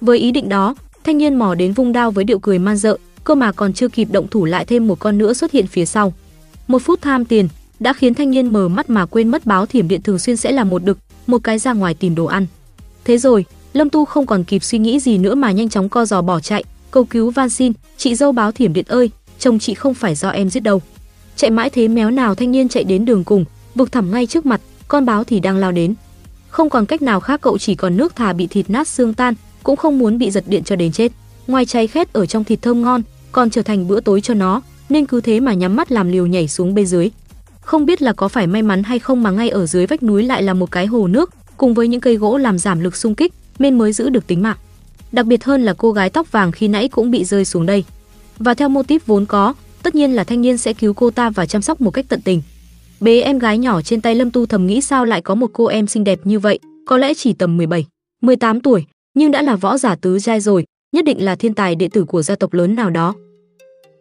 [0.00, 2.96] Với ý định đó, thanh niên mò đến vung đao với điệu cười man dợ,
[3.24, 5.84] cơ mà còn chưa kịp động thủ lại thêm một con nữa xuất hiện phía
[5.84, 6.12] sau.
[6.68, 7.48] Một phút tham tiền
[7.80, 10.52] đã khiến thanh niên mờ mắt mà quên mất báo thiểm điện thường xuyên sẽ
[10.52, 12.46] là một đực, một cái ra ngoài tìm đồ ăn.
[13.04, 16.04] Thế rồi, Lâm Tu không còn kịp suy nghĩ gì nữa mà nhanh chóng co
[16.04, 19.74] giò bỏ chạy, cầu cứu van xin, "Chị dâu báo thiểm điện ơi, chồng chị
[19.74, 20.82] không phải do em giết đâu."
[21.36, 24.46] Chạy mãi thế méo nào thanh niên chạy đến đường cùng, vực thẳm ngay trước
[24.46, 25.94] mặt, con báo thì đang lao đến.
[26.48, 29.34] Không còn cách nào khác cậu chỉ còn nước thà bị thịt nát xương tan,
[29.62, 31.12] cũng không muốn bị giật điện cho đến chết.
[31.46, 33.02] Ngoài cháy khét ở trong thịt thơm ngon,
[33.32, 36.26] còn trở thành bữa tối cho nó, nên cứ thế mà nhắm mắt làm liều
[36.26, 37.10] nhảy xuống bên dưới.
[37.60, 40.22] Không biết là có phải may mắn hay không mà ngay ở dưới vách núi
[40.22, 43.14] lại là một cái hồ nước, cùng với những cây gỗ làm giảm lực xung
[43.14, 44.56] kích, nên mới giữ được tính mạng.
[45.12, 47.84] Đặc biệt hơn là cô gái tóc vàng khi nãy cũng bị rơi xuống đây.
[48.38, 51.30] Và theo mô típ vốn có, tất nhiên là thanh niên sẽ cứu cô ta
[51.30, 52.42] và chăm sóc một cách tận tình.
[53.00, 55.66] Bế em gái nhỏ trên tay Lâm Tu thầm nghĩ sao lại có một cô
[55.66, 57.86] em xinh đẹp như vậy, có lẽ chỉ tầm 17,
[58.22, 61.74] 18 tuổi, nhưng đã là võ giả tứ giai rồi, nhất định là thiên tài
[61.74, 63.14] đệ tử của gia tộc lớn nào đó.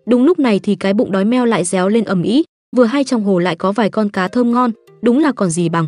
[0.06, 2.44] Đúng lúc này thì cái bụng đói meo lại réo lên ầm ĩ,
[2.76, 5.70] vừa hay trong hồ lại có vài con cá thơm ngon, đúng là còn gì
[5.70, 5.88] bằng.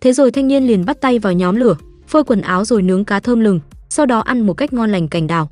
[0.00, 1.76] Thế rồi thanh niên liền bắt tay vào nhóm lửa,
[2.08, 5.08] phơi quần áo rồi nướng cá thơm lừng, sau đó ăn một cách ngon lành
[5.08, 5.50] cành đào.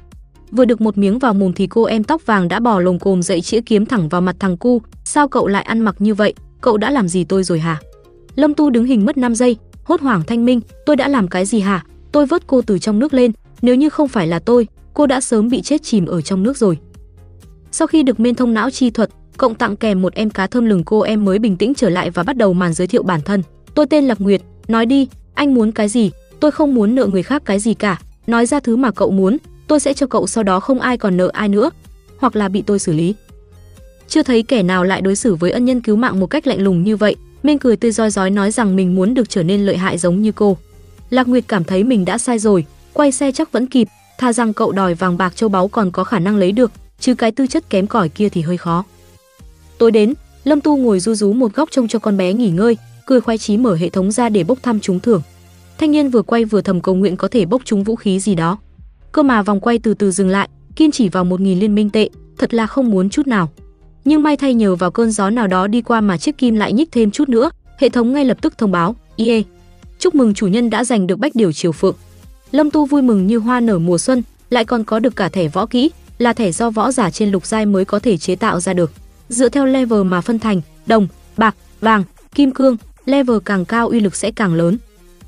[0.51, 3.23] Vừa được một miếng vào mồm thì cô em tóc vàng đã bò lồng cồm
[3.23, 6.35] dậy chĩa kiếm thẳng vào mặt thằng cu, sao cậu lại ăn mặc như vậy,
[6.61, 7.81] cậu đã làm gì tôi rồi hả?
[8.35, 11.47] Lâm Tu đứng hình mất 5 giây, hốt hoảng thanh minh, tôi đã làm cái
[11.47, 11.85] gì hả?
[12.13, 13.33] Tôi vớt cô từ trong nước lên,
[13.63, 16.57] nếu như không phải là tôi, cô đã sớm bị chết chìm ở trong nước
[16.57, 16.79] rồi.
[17.73, 20.65] Sau khi được men thông não chi thuật, cộng tặng kèm một em cá thơm
[20.65, 23.21] lừng cô em mới bình tĩnh trở lại và bắt đầu màn giới thiệu bản
[23.25, 23.43] thân.
[23.75, 26.11] Tôi tên Lạc Nguyệt, nói đi, anh muốn cái gì?
[26.41, 29.37] Tôi không muốn nợ người khác cái gì cả, nói ra thứ mà cậu muốn,
[29.67, 31.71] tôi sẽ cho cậu sau đó không ai còn nợ ai nữa,
[32.19, 33.15] hoặc là bị tôi xử lý.
[34.09, 36.61] Chưa thấy kẻ nào lại đối xử với ân nhân cứu mạng một cách lạnh
[36.61, 39.67] lùng như vậy, Minh cười tươi roi rói nói rằng mình muốn được trở nên
[39.67, 40.57] lợi hại giống như cô.
[41.11, 43.89] Lạc Nguyệt cảm thấy mình đã sai rồi, quay xe chắc vẫn kịp,
[44.19, 47.15] tha rằng cậu đòi vàng bạc châu báu còn có khả năng lấy được, chứ
[47.15, 48.85] cái tư chất kém cỏi kia thì hơi khó.
[49.79, 50.15] Tối đến,
[50.45, 52.77] Lâm Tu ngồi du rú một góc trông cho con bé nghỉ ngơi,
[53.07, 55.23] cười khoái chí mở hệ thống ra để bốc thăm trúng thưởng.
[55.79, 58.35] Thanh niên vừa quay vừa thầm cầu nguyện có thể bốc trúng vũ khí gì
[58.35, 58.59] đó.
[59.13, 61.91] Cơ mà vòng quay từ từ dừng lại, Kim chỉ vào một nghìn liên minh
[61.91, 63.51] tệ, thật là không muốn chút nào.
[64.05, 66.73] Nhưng may thay nhờ vào cơn gió nào đó đi qua mà chiếc kim lại
[66.73, 69.43] nhích thêm chút nữa, hệ thống ngay lập tức thông báo, "IE,
[69.99, 71.97] chúc mừng chủ nhân đã giành được bách điều triều phượng."
[72.51, 75.49] Lâm Tu vui mừng như hoa nở mùa xuân, lại còn có được cả thẻ
[75.49, 78.61] võ kỹ, là thẻ do võ giả trên lục giai mới có thể chế tạo
[78.61, 78.91] ra được.
[79.29, 84.01] Dựa theo level mà phân thành, đồng, bạc, vàng, kim cương, level càng cao uy
[84.01, 84.79] lực sẽ càng lớn.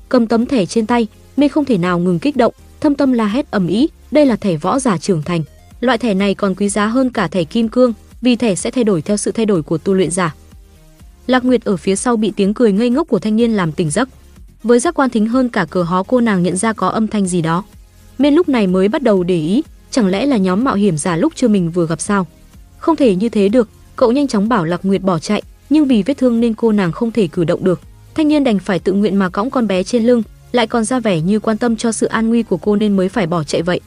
[0.09, 3.27] Cầm tấm thẻ trên tay, mê không thể nào ngừng kích động, thâm tâm la
[3.27, 5.43] hét ầm ĩ, đây là thẻ võ giả trưởng thành.
[5.79, 8.83] Loại thẻ này còn quý giá hơn cả thẻ kim cương, vì thẻ sẽ thay
[8.83, 10.35] đổi theo sự thay đổi của tu luyện giả.
[11.27, 13.89] Lạc Nguyệt ở phía sau bị tiếng cười ngây ngốc của thanh niên làm tỉnh
[13.89, 14.09] giấc.
[14.63, 17.27] Với giác quan thính hơn cả cờ hó cô nàng nhận ra có âm thanh
[17.27, 17.63] gì đó.
[18.17, 21.15] Men lúc này mới bắt đầu để ý, chẳng lẽ là nhóm mạo hiểm giả
[21.15, 22.27] lúc chưa mình vừa gặp sao?
[22.77, 26.03] Không thể như thế được, cậu nhanh chóng bảo Lạc Nguyệt bỏ chạy, nhưng vì
[26.03, 27.81] vết thương nên cô nàng không thể cử động được.
[28.17, 30.99] Thanh niên đành phải tự nguyện mà cõng con bé trên lưng, lại còn ra
[30.99, 33.61] vẻ như quan tâm cho sự an nguy của cô nên mới phải bỏ chạy
[33.61, 33.79] vậy.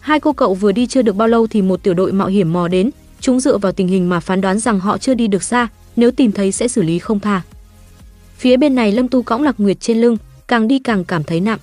[0.00, 2.52] Hai cô cậu vừa đi chưa được bao lâu thì một tiểu đội mạo hiểm
[2.52, 5.42] mò đến, chúng dựa vào tình hình mà phán đoán rằng họ chưa đi được
[5.42, 7.42] xa, nếu tìm thấy sẽ xử lý không tha.
[8.36, 10.16] Phía bên này Lâm Tu cõng Lạc Nguyệt trên lưng,
[10.48, 11.58] càng đi càng cảm thấy nặng.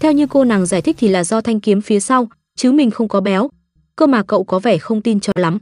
[0.00, 2.90] Theo như cô nàng giải thích thì là do thanh kiếm phía sau, chứ mình
[2.90, 3.50] không có béo.
[3.96, 5.58] Cơ mà cậu có vẻ không tin cho lắm.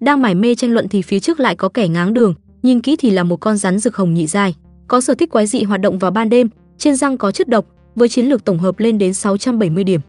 [0.00, 2.96] Đang mải mê tranh luận thì phía trước lại có kẻ ngáng đường, nhìn kỹ
[2.96, 4.54] thì là một con rắn rực hồng nhị dai
[4.88, 7.66] có sở thích quái dị hoạt động vào ban đêm, trên răng có chất độc,
[7.94, 10.00] với chiến lược tổng hợp lên đến 670 điểm.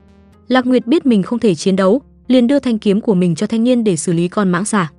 [0.48, 3.48] Lạc Nguyệt biết mình không thể chiến đấu, liền đưa thanh kiếm của mình cho
[3.48, 4.92] thanh niên để xử lý con mãng xà.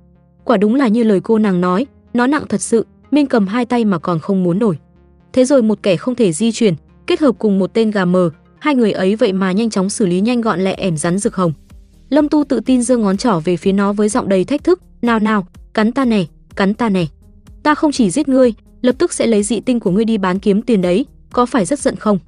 [0.43, 3.65] Quả đúng là như lời cô nàng nói, nó nặng thật sự, Minh cầm hai
[3.65, 4.77] tay mà còn không muốn nổi.
[5.33, 6.73] Thế rồi một kẻ không thể di chuyển,
[7.07, 10.05] kết hợp cùng một tên gà mờ, hai người ấy vậy mà nhanh chóng xử
[10.05, 11.53] lý nhanh gọn lẹ ẻm rắn rực hồng.
[12.09, 14.81] Lâm Tu tự tin giơ ngón trỏ về phía nó với giọng đầy thách thức,
[15.01, 17.05] "Nào nào, cắn ta nè cắn ta nè
[17.63, 20.39] Ta không chỉ giết ngươi, lập tức sẽ lấy dị tinh của ngươi đi bán
[20.39, 22.19] kiếm tiền đấy, có phải rất giận không?"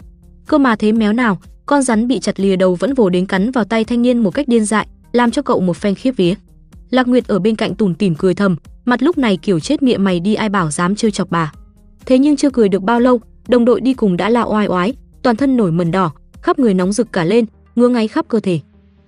[0.47, 3.51] Cơ mà thế méo nào, con rắn bị chặt lìa đầu vẫn vồ đến cắn
[3.51, 6.33] vào tay thanh niên một cách điên dại, làm cho cậu một phen khiếp vía.
[6.89, 10.03] Lạc Nguyệt ở bên cạnh tủm tỉm cười thầm, mặt lúc này kiểu chết miệng
[10.03, 11.51] mày đi ai bảo dám chơi chọc bà.
[12.05, 14.93] Thế nhưng chưa cười được bao lâu, đồng đội đi cùng đã la oai oái,
[15.21, 16.11] toàn thân nổi mẩn đỏ,
[16.41, 18.59] khắp người nóng rực cả lên, ngứa ngáy khắp cơ thể.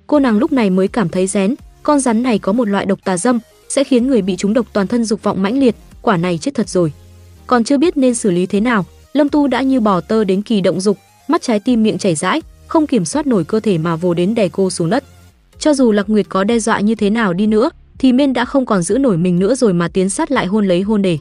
[0.07, 2.99] Cô nàng lúc này mới cảm thấy rén, con rắn này có một loại độc
[3.03, 6.17] tà dâm, sẽ khiến người bị trúng độc toàn thân dục vọng mãnh liệt, quả
[6.17, 6.93] này chết thật rồi.
[7.53, 10.41] Còn chưa biết nên xử lý thế nào, Lâm Tu đã như bò tơ đến
[10.41, 13.77] kỳ động dục, mắt trái tim miệng chảy rãi, không kiểm soát nổi cơ thể
[13.77, 15.03] mà vồ đến đè cô xuống đất.
[15.59, 18.45] Cho dù Lạc Nguyệt có đe dọa như thế nào đi nữa, thì Miên đã
[18.45, 21.17] không còn giữ nổi mình nữa rồi mà tiến sát lại hôn lấy hôn để.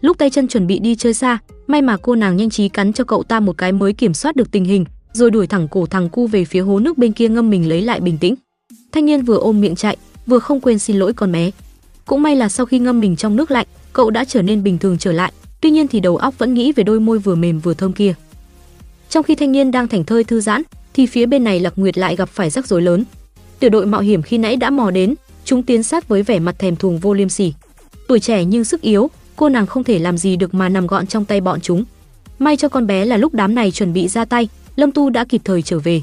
[0.00, 2.92] Lúc tay chân chuẩn bị đi chơi xa, may mà cô nàng nhanh trí cắn
[2.92, 5.86] cho cậu ta một cái mới kiểm soát được tình hình, rồi đuổi thẳng cổ
[5.86, 8.34] thằng cu về phía hố nước bên kia ngâm mình lấy lại bình tĩnh.
[8.92, 11.50] Thanh niên vừa ôm miệng chạy, vừa không quên xin lỗi con bé.
[12.06, 14.78] Cũng may là sau khi ngâm mình trong nước lạnh, cậu đã trở nên bình
[14.78, 17.60] thường trở lại, tuy nhiên thì đầu óc vẫn nghĩ về đôi môi vừa mềm
[17.60, 18.14] vừa thơm kia.
[19.08, 20.62] Trong khi thanh niên đang thảnh thơi thư giãn,
[20.94, 23.04] thì thì phía bên này Lạc Nguyệt lại gặp phải rắc rối lớn.
[23.58, 26.58] Tiểu đội mạo hiểm khi nãy đã mò đến, chúng tiến sát với vẻ mặt
[26.58, 27.52] thèm thuồng vô liêm sỉ.
[28.08, 31.06] Tuổi trẻ nhưng sức yếu, cô nàng không thể làm gì được mà nằm gọn
[31.06, 31.84] trong tay bọn chúng.
[32.38, 35.24] May cho con bé là lúc đám này chuẩn bị ra tay, Lâm Tu đã
[35.24, 36.02] kịp thời trở về.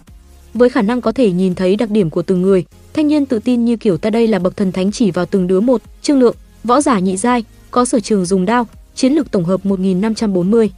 [0.54, 3.40] Với khả năng có thể nhìn thấy đặc điểm của từng người, thanh niên tự
[3.40, 6.20] tin như kiểu ta đây là bậc thần thánh chỉ vào từng đứa một, Trương
[6.20, 8.68] Lượng, võ giả nhị giai, có sở trường dùng đao,
[8.98, 10.72] chiến lược tổng hợp 1540.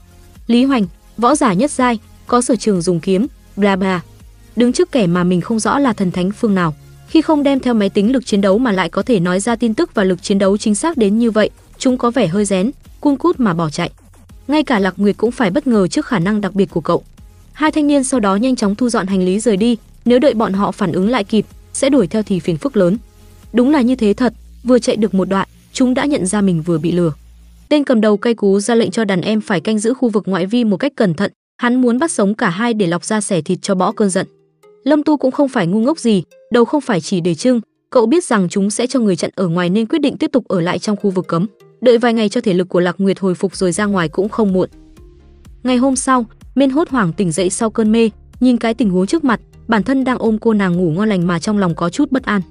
[0.48, 0.86] Lý Hoành,
[1.18, 4.02] võ giả nhất giai, có sở trường dùng kiếm, bla bla.
[4.56, 6.76] Đứng trước kẻ mà mình không rõ là thần thánh phương nào,
[7.08, 9.56] khi không đem theo máy tính lực chiến đấu mà lại có thể nói ra
[9.56, 12.46] tin tức và lực chiến đấu chính xác đến như vậy, chúng có vẻ hơi
[12.46, 13.92] rén, cun cút mà bỏ chạy.
[14.48, 17.04] Ngay cả Lạc Nguyệt cũng phải bất ngờ trước khả năng đặc biệt của cậu.
[17.54, 20.34] Hai thanh niên sau đó nhanh chóng thu dọn hành lý rời đi, nếu đợi
[20.34, 22.98] bọn họ phản ứng lại kịp, sẽ đuổi theo thì phiền phức lớn.
[23.54, 26.62] Đúng là như thế thật, vừa chạy được một đoạn, chúng đã nhận ra mình
[26.62, 27.14] vừa bị lừa.
[27.70, 30.24] Tên cầm đầu cây cú ra lệnh cho đàn em phải canh giữ khu vực
[30.28, 33.22] ngoại vi một cách cẩn thận, hắn muốn bắt sống cả hai để lọc ra
[33.22, 34.28] xẻ thịt cho bỏ cơn giận.
[34.84, 38.06] Lâm Tu cũng không phải ngu ngốc gì, đầu không phải chỉ để trưng, cậu
[38.06, 40.62] biết rằng chúng sẽ cho người chặn ở ngoài nên quyết định tiếp tục ở
[40.62, 41.48] lại trong khu vực cấm.
[41.82, 44.30] Đợi vài ngày cho thể lực của Lạc Nguyệt hồi phục rồi ra ngoài cũng
[44.30, 44.70] không muộn.
[45.64, 49.08] Ngày hôm sau, Miên hốt hoảng tỉnh dậy sau cơn mê, nhìn cái tình huống
[49.08, 51.90] trước mặt, bản thân đang ôm cô nàng ngủ ngon lành mà trong lòng có
[51.90, 52.42] chút bất an.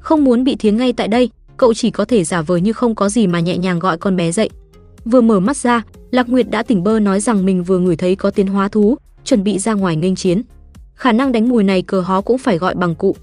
[0.00, 2.94] Không muốn bị thiến ngay tại đây, cậu chỉ có thể giả vờ như không
[2.94, 4.50] có gì mà nhẹ nhàng gọi con bé dậy.
[5.04, 8.16] Vừa mở mắt ra, Lạc Nguyệt đã tỉnh bơ nói rằng mình vừa ngửi thấy
[8.16, 10.42] có tiến hóa thú, chuẩn bị ra ngoài nghênh chiến.
[10.94, 13.16] Khả năng đánh mùi này cờ hó cũng phải gọi bằng cụ.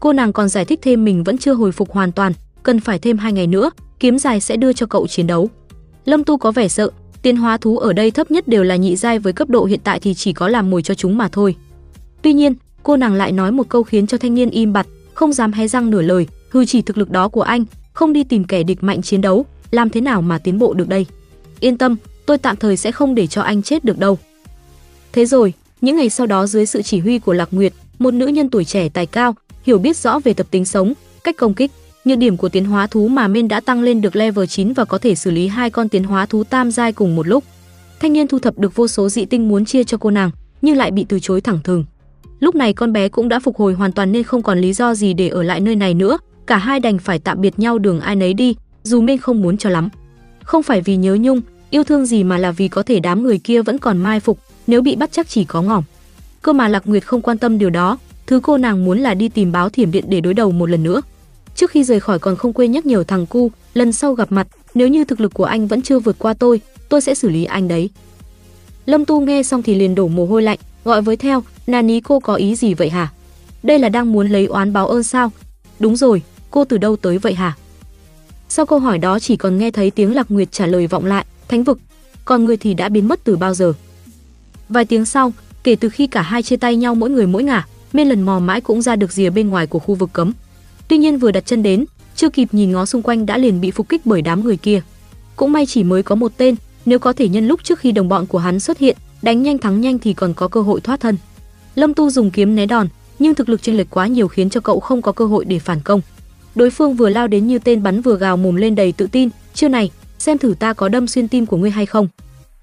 [0.00, 2.98] Cô nàng còn giải thích thêm mình vẫn chưa hồi phục hoàn toàn, cần phải
[2.98, 5.50] thêm hai ngày nữa, kiếm dài sẽ đưa cho cậu chiến đấu.
[6.04, 6.90] Lâm Tu có vẻ sợ,
[7.22, 9.80] tiến hóa thú ở đây thấp nhất đều là nhị giai với cấp độ hiện
[9.84, 11.56] tại thì chỉ có làm mồi cho chúng mà thôi.
[12.22, 15.32] Tuy nhiên, cô nàng lại nói một câu khiến cho thanh niên im bặt, không
[15.32, 18.44] dám hé răng nửa lời, hư chỉ thực lực đó của anh, không đi tìm
[18.44, 21.06] kẻ địch mạnh chiến đấu, làm thế nào mà tiến bộ được đây?
[21.62, 21.96] Yên tâm,
[22.26, 24.18] tôi tạm thời sẽ không để cho anh chết được đâu.
[25.12, 28.26] Thế rồi, những ngày sau đó dưới sự chỉ huy của Lạc Nguyệt, một nữ
[28.26, 29.34] nhân tuổi trẻ tài cao,
[29.66, 30.92] hiểu biết rõ về tập tính sống,
[31.24, 31.70] cách công kích,
[32.04, 34.84] nhược điểm của tiến hóa thú mà men đã tăng lên được level 9 và
[34.84, 37.44] có thể xử lý hai con tiến hóa thú tam giai cùng một lúc.
[38.00, 40.30] Thanh niên thu thập được vô số dị tinh muốn chia cho cô nàng,
[40.62, 41.84] nhưng lại bị từ chối thẳng thừng.
[42.40, 44.94] Lúc này con bé cũng đã phục hồi hoàn toàn nên không còn lý do
[44.94, 48.00] gì để ở lại nơi này nữa, cả hai đành phải tạm biệt nhau đường
[48.00, 49.88] ai nấy đi, dù men không muốn cho lắm.
[50.42, 51.40] Không phải vì nhớ nhung,
[51.72, 54.38] yêu thương gì mà là vì có thể đám người kia vẫn còn mai phục,
[54.66, 55.84] nếu bị bắt chắc chỉ có ngỏm.
[56.42, 59.28] Cơ mà Lạc Nguyệt không quan tâm điều đó, thứ cô nàng muốn là đi
[59.28, 61.02] tìm báo thiểm điện để đối đầu một lần nữa.
[61.54, 64.46] Trước khi rời khỏi còn không quên nhắc nhở thằng cu, lần sau gặp mặt,
[64.74, 67.44] nếu như thực lực của anh vẫn chưa vượt qua tôi, tôi sẽ xử lý
[67.44, 67.90] anh đấy.
[68.86, 72.20] Lâm Tu nghe xong thì liền đổ mồ hôi lạnh, gọi với theo, Nani cô
[72.20, 73.12] có ý gì vậy hả?
[73.62, 75.32] Đây là đang muốn lấy oán báo ơn sao?
[75.78, 77.56] Đúng rồi, cô từ đâu tới vậy hả?
[78.54, 81.26] Sau câu hỏi đó chỉ còn nghe thấy tiếng Lạc Nguyệt trả lời vọng lại,
[81.48, 81.78] thánh vực,
[82.24, 83.72] còn người thì đã biến mất từ bao giờ.
[84.68, 85.32] Vài tiếng sau,
[85.64, 88.38] kể từ khi cả hai chia tay nhau mỗi người mỗi ngả, Mên lần mò
[88.38, 90.32] mãi cũng ra được rìa bên ngoài của khu vực cấm.
[90.88, 91.84] Tuy nhiên vừa đặt chân đến,
[92.16, 94.82] chưa kịp nhìn ngó xung quanh đã liền bị phục kích bởi đám người kia.
[95.36, 96.54] Cũng may chỉ mới có một tên,
[96.86, 99.58] nếu có thể nhân lúc trước khi đồng bọn của hắn xuất hiện, đánh nhanh
[99.58, 101.16] thắng nhanh thì còn có cơ hội thoát thân.
[101.74, 102.88] Lâm Tu dùng kiếm né đòn,
[103.18, 105.58] nhưng thực lực chênh lệch quá nhiều khiến cho cậu không có cơ hội để
[105.58, 106.00] phản công.
[106.54, 109.28] Đối phương vừa lao đến như tên bắn vừa gào mồm lên đầy tự tin,
[109.54, 112.08] "Chiêu này, xem thử ta có đâm xuyên tim của ngươi hay không."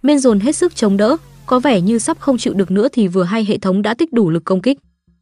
[0.02, 3.08] Men dồn hết sức chống đỡ, có vẻ như sắp không chịu được nữa thì
[3.08, 4.78] vừa hay hệ thống đã tích đủ lực công kích.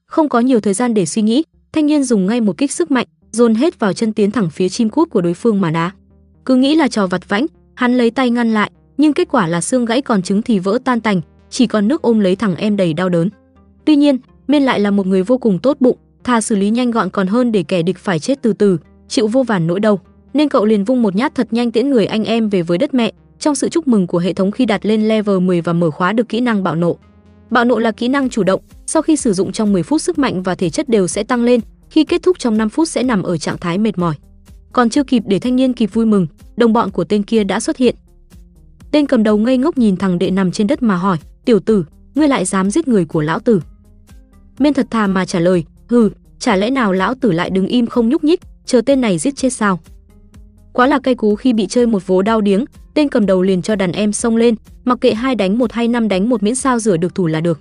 [0.06, 2.91] Không có nhiều thời gian để suy nghĩ, thanh niên dùng ngay một kích sức
[2.91, 5.91] mạnh, dồn hết vào chân tiến thẳng phía chim cút của đối phương mà đá.
[6.45, 9.62] Cứ nghĩ là trò vặt vãnh, hắn lấy tay ngăn lại, nhưng kết quả là
[9.62, 12.77] xương gãy còn trứng thì vỡ tan tành, chỉ còn nước ôm lấy thằng em
[12.77, 13.30] đầy đau đớn.
[13.86, 16.91] Tuy nhiên, Miên lại là một người vô cùng tốt bụng, thà xử lý nhanh
[16.91, 18.77] gọn còn hơn để kẻ địch phải chết từ từ,
[19.08, 19.99] chịu vô vàn nỗi đau.
[20.34, 22.93] Nên cậu liền vung một nhát thật nhanh tiễn người anh em về với đất
[22.93, 25.91] mẹ, trong sự chúc mừng của hệ thống khi đạt lên level 10 và mở
[25.91, 26.97] khóa được kỹ năng bạo nộ.
[27.49, 30.17] Bạo nộ là kỹ năng chủ động, sau khi sử dụng trong 10 phút sức
[30.17, 33.03] mạnh và thể chất đều sẽ tăng lên, khi kết thúc trong 5 phút sẽ
[33.03, 34.15] nằm ở trạng thái mệt mỏi.
[34.73, 36.27] Còn chưa kịp để thanh niên kịp vui mừng,
[36.58, 37.95] đồng bọn của tên kia đã xuất hiện.
[38.91, 41.86] Tên cầm đầu ngây ngốc nhìn thằng đệ nằm trên đất mà hỏi, "Tiểu tử,
[42.15, 43.62] ngươi lại dám giết người của lão tử?"
[44.60, 47.88] Men thật thà mà trả lời, "Hừ, chả lẽ nào lão tử lại đứng im
[47.88, 49.80] không nhúc nhích, chờ tên này giết chết sao?"
[50.73, 53.62] Quá là cay cú khi bị chơi một vố đau điếng, tên cầm đầu liền
[53.62, 56.56] cho đàn em xông lên, mặc kệ hai đánh một hay năm đánh một miễn
[56.56, 57.60] sao rửa được thủ là được.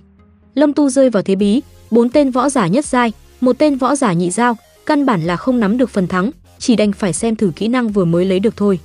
[0.53, 1.61] Lâm Tu rơi vào thế bí,
[1.91, 3.11] bốn tên võ giả nhất giai,
[3.41, 6.75] một tên võ giả nhị giao, căn bản là không nắm được phần thắng, chỉ
[6.75, 8.79] đành phải xem thử kỹ năng vừa mới lấy được thôi.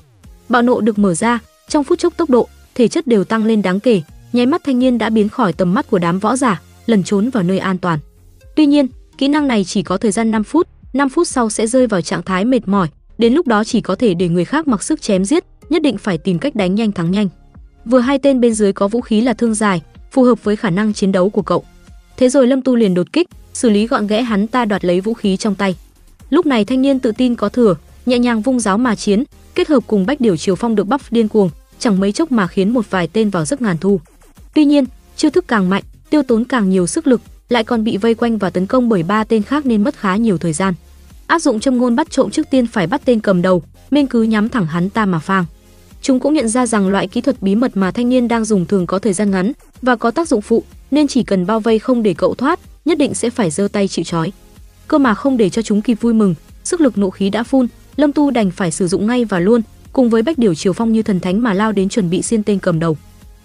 [0.48, 3.62] Bạo nộ được mở ra, trong phút chốc tốc độ, thể chất đều tăng lên
[3.62, 4.02] đáng kể,
[4.32, 7.30] nháy mắt thanh niên đã biến khỏi tầm mắt của đám võ giả, lần trốn
[7.30, 7.98] vào nơi an toàn.
[8.56, 8.86] Tuy nhiên,
[9.18, 12.00] kỹ năng này chỉ có thời gian 5 phút, 5 phút sau sẽ rơi vào
[12.00, 15.02] trạng thái mệt mỏi, đến lúc đó chỉ có thể để người khác mặc sức
[15.02, 17.28] chém giết, nhất định phải tìm cách đánh nhanh thắng nhanh.
[17.84, 20.70] Vừa hai tên bên dưới có vũ khí là thương dài, phù hợp với khả
[20.70, 21.64] năng chiến đấu của cậu.
[22.16, 25.00] Thế rồi Lâm Tu liền đột kích, xử lý gọn gẽ hắn ta đoạt lấy
[25.00, 25.76] vũ khí trong tay.
[26.30, 27.74] Lúc này thanh niên tự tin có thừa,
[28.06, 31.00] nhẹ nhàng vung giáo mà chiến, kết hợp cùng Bách điều Triều Phong được bắp
[31.10, 34.00] điên cuồng, chẳng mấy chốc mà khiến một vài tên vào giấc ngàn thu.
[34.54, 34.84] Tuy nhiên,
[35.16, 37.20] chiêu thức càng mạnh, tiêu tốn càng nhiều sức lực,
[37.52, 40.16] lại còn bị vây quanh và tấn công bởi ba tên khác nên mất khá
[40.16, 40.74] nhiều thời gian.
[41.26, 44.22] Áp dụng châm ngôn bắt trộm trước tiên phải bắt tên cầm đầu, nên cứ
[44.22, 45.44] nhắm thẳng hắn ta mà phang.
[46.02, 48.66] Chúng cũng nhận ra rằng loại kỹ thuật bí mật mà thanh niên đang dùng
[48.66, 51.78] thường có thời gian ngắn và có tác dụng phụ, nên chỉ cần bao vây
[51.78, 54.32] không để cậu thoát, nhất định sẽ phải giơ tay chịu trói.
[54.88, 56.34] Cơ mà không để cho chúng kịp vui mừng,
[56.64, 59.62] sức lực nộ khí đã phun, Lâm Tu đành phải sử dụng ngay và luôn,
[59.92, 62.42] cùng với Bách Điểu Triều Phong như thần thánh mà lao đến chuẩn bị xiên
[62.42, 62.96] tên cầm đầu.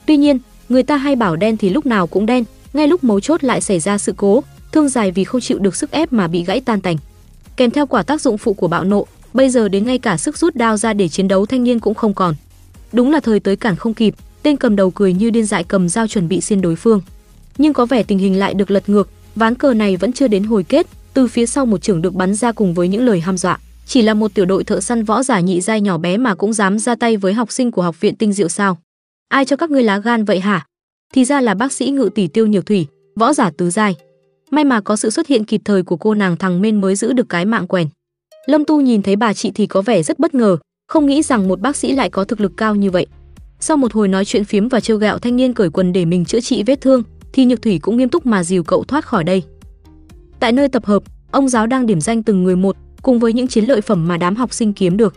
[0.06, 0.40] Tuy nhiên,
[0.70, 2.44] người ta hay bảo đen thì lúc nào cũng đen,
[2.78, 5.76] ngay lúc mấu chốt lại xảy ra sự cố, thương dài vì không chịu được
[5.76, 6.98] sức ép mà bị gãy tan tành.
[7.58, 10.38] Kèm theo quả tác dụng phụ của bạo nộ, bây giờ đến ngay cả sức
[10.38, 12.36] rút đao ra để chiến đấu thanh niên cũng không còn.
[12.94, 15.90] Đúng là thời tới cản không kịp, tên cầm đầu cười như điên dại cầm
[15.90, 17.02] dao chuẩn bị xiên đối phương.
[17.58, 20.44] Nhưng có vẻ tình hình lại được lật ngược, ván cờ này vẫn chưa đến
[20.44, 23.38] hồi kết, từ phía sau một trưởng được bắn ra cùng với những lời ham
[23.38, 23.60] dọa.
[23.86, 26.54] Chỉ là một tiểu đội thợ săn võ giả nhị giai nhỏ bé mà cũng
[26.54, 28.78] dám ra tay với học sinh của học viện tinh diệu sao?
[29.30, 30.66] Ai cho các ngươi lá gan vậy hả?
[31.14, 33.96] Thì ra là bác sĩ ngự tỷ tiêu nhược thủy, võ giả tứ giai.
[34.52, 37.14] May mà có sự xuất hiện kịp thời của cô nàng thằng Mên mới giữ
[37.14, 37.88] được cái mạng quèn.
[38.46, 41.48] Lâm Tu nhìn thấy bà chị thì có vẻ rất bất ngờ, không nghĩ rằng
[41.48, 43.08] một bác sĩ lại có thực lực cao như vậy.
[43.60, 46.26] Sau một hồi nói chuyện phiếm và trêu gạo thanh niên cởi quần để mình
[46.26, 49.24] chữa trị vết thương, thì Nhược Thủy cũng nghiêm túc mà dìu cậu thoát khỏi
[49.24, 49.44] đây.
[50.40, 53.48] Tại nơi tập hợp, ông giáo đang điểm danh từng người một, cùng với những
[53.48, 55.16] chiến lợi phẩm mà đám học sinh kiếm được.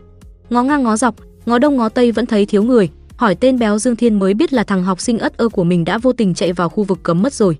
[0.50, 1.14] Ngó ngang ngó dọc,
[1.46, 2.88] ngó đông ngó tây vẫn thấy thiếu người,
[3.20, 5.84] hỏi tên béo Dương Thiên mới biết là thằng học sinh ất ơ của mình
[5.84, 7.58] đã vô tình chạy vào khu vực cấm mất rồi.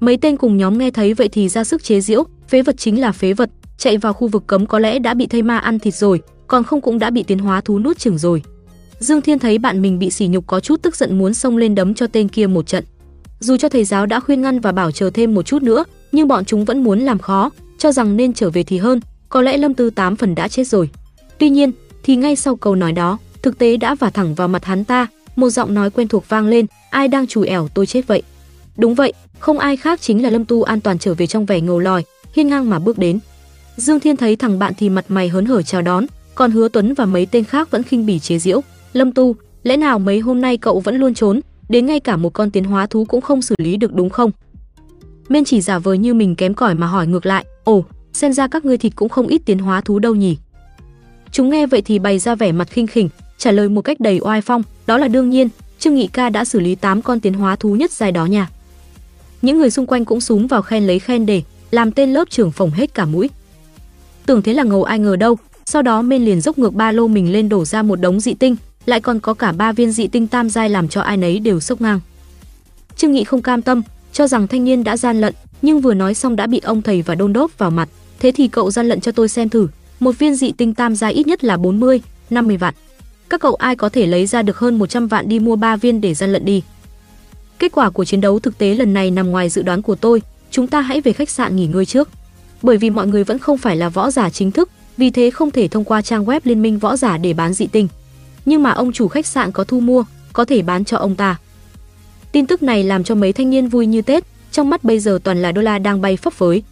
[0.00, 3.00] Mấy tên cùng nhóm nghe thấy vậy thì ra sức chế giễu, phế vật chính
[3.00, 5.78] là phế vật, chạy vào khu vực cấm có lẽ đã bị thây ma ăn
[5.78, 8.42] thịt rồi, còn không cũng đã bị tiến hóa thú nuốt chửng rồi.
[8.98, 11.74] Dương Thiên thấy bạn mình bị sỉ nhục có chút tức giận muốn xông lên
[11.74, 12.84] đấm cho tên kia một trận.
[13.40, 16.28] Dù cho thầy giáo đã khuyên ngăn và bảo chờ thêm một chút nữa, nhưng
[16.28, 19.56] bọn chúng vẫn muốn làm khó, cho rằng nên trở về thì hơn, có lẽ
[19.56, 20.90] Lâm Tư tám phần đã chết rồi.
[21.38, 24.64] Tuy nhiên, thì ngay sau câu nói đó, thực tế đã vả thẳng vào mặt
[24.64, 28.06] hắn ta, một giọng nói quen thuộc vang lên, ai đang chùi ẻo tôi chết
[28.06, 28.22] vậy.
[28.76, 31.60] Đúng vậy, không ai khác chính là Lâm Tu an toàn trở về trong vẻ
[31.60, 33.18] ngầu lòi, hiên ngang mà bước đến.
[33.76, 36.94] Dương Thiên thấy thằng bạn thì mặt mày hớn hở chào đón, còn Hứa Tuấn
[36.94, 38.60] và mấy tên khác vẫn khinh bỉ chế giễu.
[38.92, 42.32] Lâm Tu, lẽ nào mấy hôm nay cậu vẫn luôn trốn, đến ngay cả một
[42.32, 44.30] con tiến hóa thú cũng không xử lý được đúng không?
[45.28, 48.48] Miên chỉ giả vờ như mình kém cỏi mà hỏi ngược lại, ồ, xem ra
[48.48, 50.36] các ngươi thịt cũng không ít tiến hóa thú đâu nhỉ?
[51.32, 54.18] Chúng nghe vậy thì bày ra vẻ mặt khinh khỉnh, trả lời một cách đầy
[54.22, 55.48] oai phong, đó là đương nhiên,
[55.78, 58.48] Trương Nghị Ca đã xử lý 8 con tiến hóa thú nhất dài đó nha.
[59.42, 62.50] Những người xung quanh cũng súng vào khen lấy khen để làm tên lớp trưởng
[62.50, 63.30] phồng hết cả mũi.
[64.26, 67.06] Tưởng thế là ngầu ai ngờ đâu, sau đó Mên liền dốc ngược ba lô
[67.06, 70.06] mình lên đổ ra một đống dị tinh, lại còn có cả ba viên dị
[70.06, 72.00] tinh tam giai làm cho ai nấy đều sốc ngang.
[72.96, 76.14] Trương Nghị không cam tâm, cho rằng thanh niên đã gian lận, nhưng vừa nói
[76.14, 77.88] xong đã bị ông thầy và đôn đốp vào mặt,
[78.20, 79.68] thế thì cậu gian lận cho tôi xem thử,
[80.00, 82.74] một viên dị tinh tam giai ít nhất là 40, 50 vạn.
[83.30, 86.00] Các cậu ai có thể lấy ra được hơn 100 vạn đi mua ba viên
[86.00, 86.62] để gian lận đi.
[87.58, 90.22] Kết quả của chiến đấu thực tế lần này nằm ngoài dự đoán của tôi,
[90.50, 92.08] chúng ta hãy về khách sạn nghỉ ngơi trước.
[92.62, 95.50] Bởi vì mọi người vẫn không phải là võ giả chính thức, vì thế không
[95.50, 97.88] thể thông qua trang web liên minh võ giả để bán dị tinh.
[98.44, 101.36] Nhưng mà ông chủ khách sạn có thu mua, có thể bán cho ông ta.
[102.32, 105.18] Tin tức này làm cho mấy thanh niên vui như Tết, trong mắt bây giờ
[105.24, 106.62] toàn là đô la đang bay phấp phới.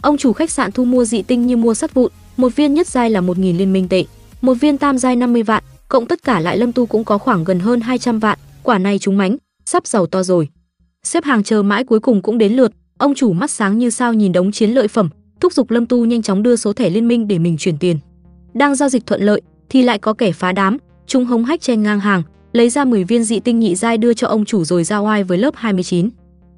[0.00, 2.86] Ông chủ khách sạn thu mua dị tinh như mua sắt vụn, một viên nhất
[2.86, 4.04] giai là 1000 liên minh tệ,
[4.40, 7.44] một viên tam giai 50 vạn, cộng tất cả lại Lâm Tu cũng có khoảng
[7.44, 10.48] gần hơn 200 vạn, quả này chúng mánh, sắp giàu to rồi.
[11.02, 14.14] Xếp hàng chờ mãi cuối cùng cũng đến lượt, ông chủ mắt sáng như sao
[14.14, 15.08] nhìn đống chiến lợi phẩm,
[15.40, 17.98] thúc giục Lâm Tu nhanh chóng đưa số thẻ liên minh để mình chuyển tiền.
[18.54, 21.82] Đang giao dịch thuận lợi thì lại có kẻ phá đám, chúng hống hách chen
[21.82, 22.22] ngang hàng,
[22.52, 25.24] lấy ra 10 viên dị tinh nhị giai đưa cho ông chủ rồi giao oai
[25.24, 26.10] với lớp 29.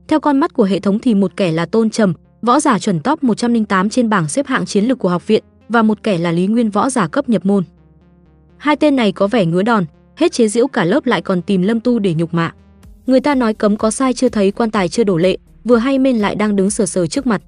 [0.09, 2.13] Theo con mắt của hệ thống thì một kẻ là Tôn Trầm,
[2.43, 5.83] võ giả chuẩn top 108 trên bảng xếp hạng chiến lược của học viện và
[5.83, 7.65] một kẻ là Lý Nguyên võ giả cấp nhập môn.
[8.57, 9.85] Hai tên này có vẻ ngứa đòn,
[10.17, 12.53] hết chế giễu cả lớp lại còn tìm Lâm Tu để nhục mạ.
[13.07, 15.99] Người ta nói cấm có sai chưa thấy quan tài chưa đổ lệ, vừa hay
[15.99, 17.43] men lại đang đứng sờ sờ trước mặt.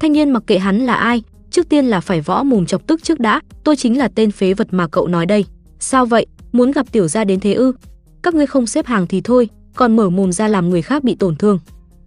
[0.00, 3.02] Thanh niên mặc kệ hắn là ai, trước tiên là phải võ mồm chọc tức
[3.02, 5.44] trước đã, tôi chính là tên phế vật mà cậu nói đây.
[5.78, 7.72] Sao vậy, muốn gặp tiểu gia đến thế ư?
[8.22, 11.14] Các ngươi không xếp hàng thì thôi, còn mở mồm ra làm người khác bị
[11.14, 11.58] tổn thương.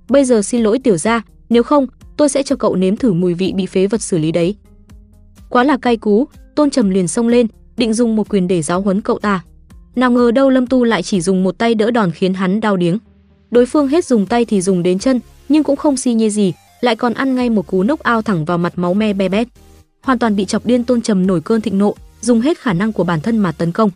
[0.10, 3.34] Bây giờ xin lỗi tiểu gia, nếu không, tôi sẽ cho cậu nếm thử mùi
[3.34, 4.56] vị bị phế vật xử lý đấy.
[5.54, 8.82] Quá là cay cú, Tôn Trầm liền xông lên, định dùng một quyền để giáo
[8.82, 9.44] huấn cậu ta.
[9.96, 12.78] Nào ngờ đâu Lâm Tu lại chỉ dùng một tay đỡ đòn khiến hắn đau
[12.78, 12.98] điếng.
[13.52, 16.54] Đối phương hết dùng tay thì dùng đến chân, nhưng cũng không si nhê gì,
[16.82, 19.48] lại còn ăn ngay một cú nốc ao thẳng vào mặt máu me be bét.
[20.02, 22.94] Hoàn toàn bị chọc điên Tôn Trầm nổi cơn thịnh nộ, dùng hết khả năng
[22.94, 23.90] của bản thân mà tấn công.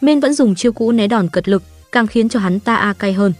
[0.00, 2.92] Men vẫn dùng chiêu cũ né đòn cật lực, càng khiến cho hắn ta a
[2.92, 3.32] cay hơn.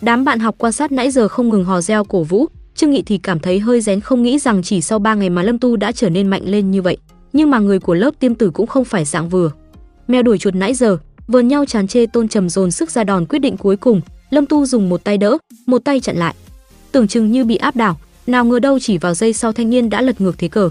[0.00, 3.02] Đám bạn học quan sát nãy giờ không ngừng hò reo cổ vũ, Trương Nghị
[3.02, 5.76] thì cảm thấy hơi rén không nghĩ rằng chỉ sau 3 ngày mà Lâm Tu
[5.76, 6.96] đã trở nên mạnh lên như vậy.
[7.32, 9.50] Nhưng mà người của lớp tiêm tử cũng không phải dạng vừa.
[10.08, 10.96] Mèo đuổi chuột nãy giờ,
[11.28, 14.46] vờn nhau chán chê Tôn Trầm dồn sức ra đòn quyết định cuối cùng, Lâm
[14.46, 16.34] Tu dùng một tay đỡ, một tay chặn lại.
[16.92, 19.90] Tưởng chừng như bị áp đảo, nào ngờ đâu chỉ vào giây sau thanh niên
[19.90, 20.70] đã lật ngược thế cờ.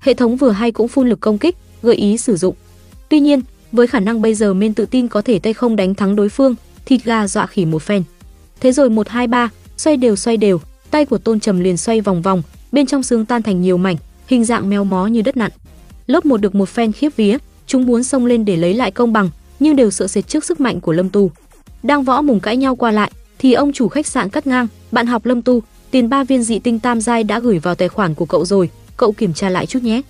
[0.00, 2.54] Hệ thống vừa hay cũng phun lực công kích, gợi ý sử dụng.
[3.08, 3.40] Tuy nhiên,
[3.72, 6.28] với khả năng bây giờ men tự tin có thể tay không đánh thắng đối
[6.28, 6.54] phương,
[6.86, 8.02] thịt gà dọa khỉ một phen.
[8.60, 12.00] Thế rồi 1 2 3, xoay đều xoay đều, tay của Tôn Trầm liền xoay
[12.00, 13.96] vòng vòng, bên trong xương tan thành nhiều mảnh,
[14.26, 15.50] hình dạng mèo mó như đất nặn.
[16.06, 19.12] Lớp một được một phen khiếp vía, chúng muốn xông lên để lấy lại công
[19.12, 21.30] bằng, nhưng đều sợ sệt trước sức mạnh của Lâm Tu.
[21.82, 25.06] Đang võ mùng cãi nhau qua lại, thì ông chủ khách sạn cắt ngang, bạn
[25.06, 28.14] học Lâm Tu, tiền ba viên dị tinh tam giai đã gửi vào tài khoản
[28.14, 30.02] của cậu rồi, cậu kiểm tra lại chút nhé.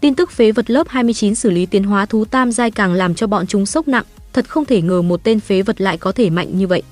[0.00, 3.14] Tin tức phế vật lớp 29 xử lý tiến hóa thú tam giai càng làm
[3.14, 6.12] cho bọn chúng sốc nặng, thật không thể ngờ một tên phế vật lại có
[6.12, 6.82] thể mạnh như vậy.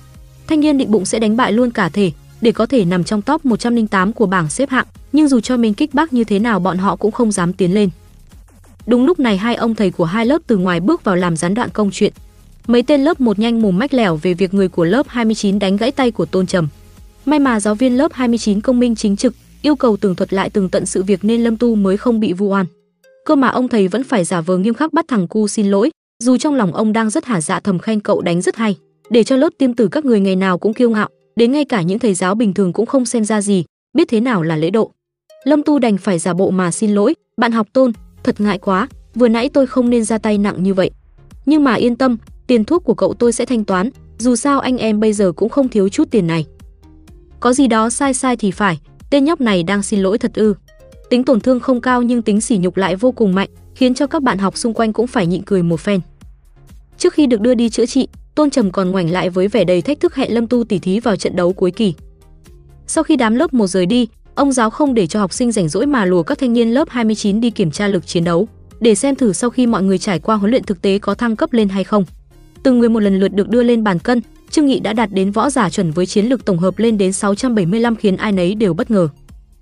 [0.47, 3.21] Thanh niên định bụng sẽ đánh bại luôn cả thể, để có thể nằm trong
[3.21, 6.59] top 108 của bảng xếp hạng, nhưng dù cho mình kích bác như thế nào
[6.59, 7.89] bọn họ cũng không dám tiến lên.
[8.87, 11.53] Đúng lúc này hai ông thầy của hai lớp từ ngoài bước vào làm gián
[11.53, 12.13] đoạn công chuyện.
[12.67, 15.77] Mấy tên lớp một nhanh mồm mách lẻo về việc người của lớp 29 đánh
[15.77, 16.67] gãy tay của Tôn Trầm.
[17.25, 20.49] May mà giáo viên lớp 29 công minh chính trực, yêu cầu tường thuật lại
[20.49, 22.65] từng tận sự việc nên Lâm Tu mới không bị vu oan.
[23.25, 25.91] Cơ mà ông thầy vẫn phải giả vờ nghiêm khắc bắt thằng cu xin lỗi,
[26.23, 28.75] dù trong lòng ông đang rất hả dạ thầm khen cậu đánh rất hay,
[29.09, 31.81] để cho lớp tiêm tử các người ngày nào cũng kiêu ngạo, đến ngay cả
[31.81, 34.69] những thầy giáo bình thường cũng không xem ra gì, biết thế nào là lễ
[34.69, 34.91] độ.
[35.43, 37.91] Lâm Tu đành phải giả bộ mà xin lỗi, bạn học Tôn,
[38.23, 40.91] thật ngại quá, vừa nãy tôi không nên ra tay nặng như vậy.
[41.45, 44.77] Nhưng mà yên tâm, tiền thuốc của cậu tôi sẽ thanh toán, dù sao anh
[44.77, 46.45] em bây giờ cũng không thiếu chút tiền này.
[47.39, 50.53] Có gì đó sai sai thì phải, tên nhóc này đang xin lỗi thật ư.
[51.09, 54.07] Tính tổn thương không cao nhưng tính sỉ nhục lại vô cùng mạnh, khiến cho
[54.07, 55.99] các bạn học xung quanh cũng phải nhịn cười một phen.
[56.97, 58.07] Trước khi được đưa đi chữa trị,
[58.39, 60.99] Tôn Trầm còn ngoảnh lại với vẻ đầy thách thức hẹn Lâm Tu tỉ thí
[60.99, 61.93] vào trận đấu cuối kỳ.
[62.87, 65.69] Sau khi đám lớp một rời đi, ông giáo không để cho học sinh rảnh
[65.69, 68.47] rỗi mà lùa các thanh niên lớp 29 đi kiểm tra lực chiến đấu,
[68.79, 71.35] để xem thử sau khi mọi người trải qua huấn luyện thực tế có thăng
[71.35, 72.05] cấp lên hay không.
[72.63, 75.31] Từng người một lần lượt được đưa lên bàn cân, Trương Nghị đã đạt đến
[75.31, 78.73] võ giả chuẩn với chiến lực tổng hợp lên đến 675 khiến ai nấy đều
[78.73, 79.07] bất ngờ.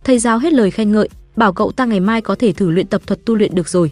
[0.03, 2.87] Thầy giáo hết lời khen ngợi, bảo cậu ta ngày mai có thể thử luyện
[2.87, 3.91] tập thuật tu luyện được rồi.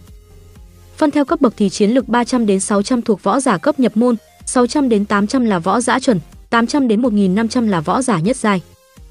[0.97, 3.97] Phân theo cấp bậc thì chiến lực 300 đến 600 thuộc võ giả cấp nhập
[3.97, 8.37] môn, 600 đến 800 là võ giả chuẩn, 800 đến 1500 là võ giả nhất
[8.37, 8.61] giai.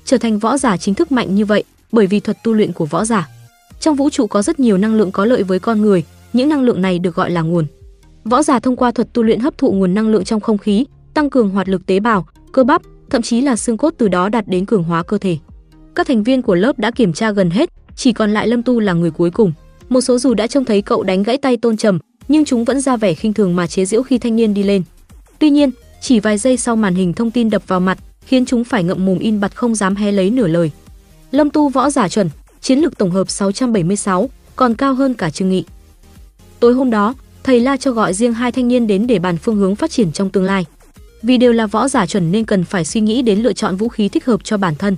[0.05, 2.87] Trở thành võ giả chính thức mạnh như vậy, bởi vì thuật tu luyện của
[2.87, 3.29] võ giả.
[3.81, 6.63] Trong vũ trụ có rất nhiều năng lượng có lợi với con người, những năng
[6.63, 7.67] lượng này được gọi là nguồn.
[8.25, 10.85] Võ giả thông qua thuật tu luyện hấp thụ nguồn năng lượng trong không khí,
[11.15, 14.29] tăng cường hoạt lực tế bào, cơ bắp, thậm chí là xương cốt từ đó
[14.29, 15.39] đạt đến cường hóa cơ thể.
[15.95, 18.81] Các thành viên của lớp đã kiểm tra gần hết, chỉ còn lại Lâm Tu
[18.81, 19.53] là người cuối cùng.
[19.89, 22.81] Một số dù đã trông thấy cậu đánh gãy tay Tôn Trầm, nhưng chúng vẫn
[22.81, 24.83] ra vẻ khinh thường mà chế giễu khi thanh niên đi lên.
[25.39, 25.71] Tuy nhiên,
[26.01, 29.05] chỉ vài giây sau màn hình thông tin đập vào mặt, khiến chúng phải ngậm
[29.07, 30.71] mồm in bặt không dám hé lấy nửa lời.
[31.31, 35.51] Lâm Tu võ giả chuẩn, chiến lực tổng hợp 676, còn cao hơn cả Trương
[35.51, 35.65] Nghị.
[36.61, 39.57] Tối hôm đó, thầy La cho gọi riêng hai thanh niên đến để bàn phương
[39.57, 40.65] hướng phát triển trong tương lai.
[41.23, 43.89] Vì đều là võ giả chuẩn nên cần phải suy nghĩ đến lựa chọn vũ
[43.89, 44.97] khí thích hợp cho bản thân.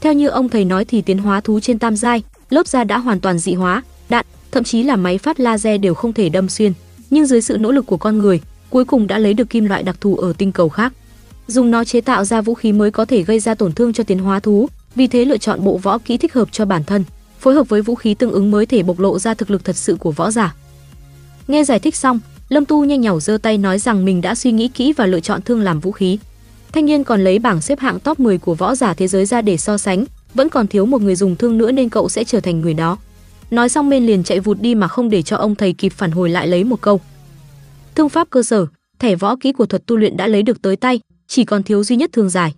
[0.00, 2.98] Theo như ông thầy nói thì tiến hóa thú trên tam giai, lớp da đã
[2.98, 6.48] hoàn toàn dị hóa, đạn, thậm chí là máy phát laser đều không thể đâm
[6.48, 6.72] xuyên.
[7.10, 8.40] Nhưng dưới sự nỗ lực của con người,
[8.72, 10.92] cuối cùng đã lấy được kim loại đặc thù ở tinh cầu khác.
[11.46, 14.04] Dùng nó chế tạo ra vũ khí mới có thể gây ra tổn thương cho
[14.04, 17.04] tiến hóa thú, vì thế lựa chọn bộ võ kỹ thích hợp cho bản thân,
[17.40, 19.76] phối hợp với vũ khí tương ứng mới thể bộc lộ ra thực lực thật
[19.76, 20.54] sự của võ giả.
[21.48, 24.52] Nghe giải thích xong, Lâm Tu nhanh nhảu giơ tay nói rằng mình đã suy
[24.52, 26.18] nghĩ kỹ và lựa chọn thương làm vũ khí.
[26.72, 29.42] Thanh niên còn lấy bảng xếp hạng top 10 của võ giả thế giới ra
[29.42, 30.04] để so sánh,
[30.34, 32.98] vẫn còn thiếu một người dùng thương nữa nên cậu sẽ trở thành người đó.
[33.50, 36.10] Nói xong Mên liền chạy vụt đi mà không để cho ông thầy kịp phản
[36.10, 37.00] hồi lại lấy một câu.
[37.94, 38.66] Thương pháp cơ sở,
[38.98, 41.84] thẻ võ kỹ của thuật tu luyện đã lấy được tới tay, chỉ còn thiếu
[41.84, 42.54] duy nhất thương giải.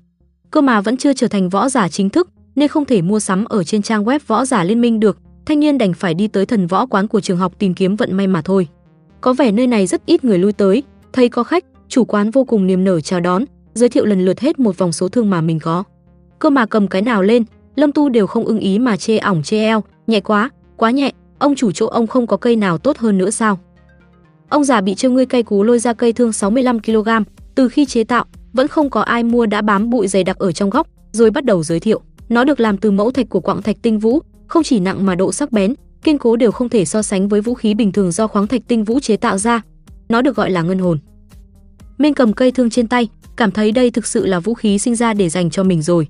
[0.51, 3.45] Cơ mà vẫn chưa trở thành võ giả chính thức, nên không thể mua sắm
[3.45, 6.47] ở trên trang web võ giả liên minh được, thanh niên đành phải đi tới
[6.47, 8.69] thần võ quán của trường học tìm kiếm vận may mà thôi.
[9.21, 12.45] Có vẻ nơi này rất ít người lui tới, thấy có khách, chủ quán vô
[12.45, 13.45] cùng niềm nở chào đón,
[13.75, 15.85] giới thiệu lần lượt hết một vòng số thương mà mình có.
[16.39, 17.45] Cơ mà cầm cái nào lên,
[17.77, 21.13] Lâm Tu đều không ưng ý mà chê ỏng chê eo, nhẹ quá, quá nhẹ,
[21.39, 23.59] ông chủ chỗ ông không có cây nào tốt hơn nữa sao?
[24.49, 27.09] Ông già bị trêu ngươi cây cú lôi ra cây thương 65 kg,
[27.55, 30.53] từ khi chế tạo, vẫn không có ai mua đã bám bụi dày đặc ở
[30.53, 32.01] trong góc, rồi bắt đầu giới thiệu.
[32.29, 35.15] Nó được làm từ mẫu thạch của quặng thạch tinh vũ, không chỉ nặng mà
[35.15, 38.13] độ sắc bén, kiên cố đều không thể so sánh với vũ khí bình thường
[38.13, 39.63] do khoáng thạch tinh vũ chế tạo ra.
[40.09, 40.99] Nó được gọi là ngân hồn.
[41.99, 44.97] Minh cầm cây thương trên tay, cảm thấy đây thực sự là vũ khí sinh
[44.97, 46.09] ra để dành cho mình rồi.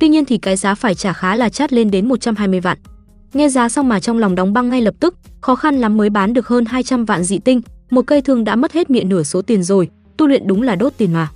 [0.00, 2.78] Tuy nhiên thì cái giá phải trả khá là chát lên đến 120 vạn.
[3.34, 6.10] Nghe giá xong mà trong lòng đóng băng ngay lập tức, khó khăn lắm mới
[6.10, 7.60] bán được hơn 200 vạn dị tinh,
[7.90, 10.74] một cây thương đã mất hết miệng nửa số tiền rồi, tu luyện đúng là
[10.74, 11.28] đốt tiền mà.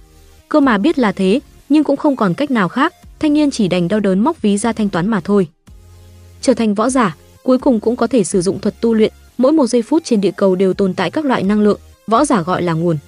[0.49, 3.69] Cơ mà biết là thế, nhưng cũng không còn cách nào khác, thanh niên chỉ
[3.69, 5.49] đành đau đớn móc ví ra thanh toán mà thôi.
[6.41, 9.53] Trở thành võ giả, cuối cùng cũng có thể sử dụng thuật tu luyện, mỗi
[9.53, 12.43] một giây phút trên địa cầu đều tồn tại các loại năng lượng, võ giả
[12.43, 12.99] gọi là nguồn.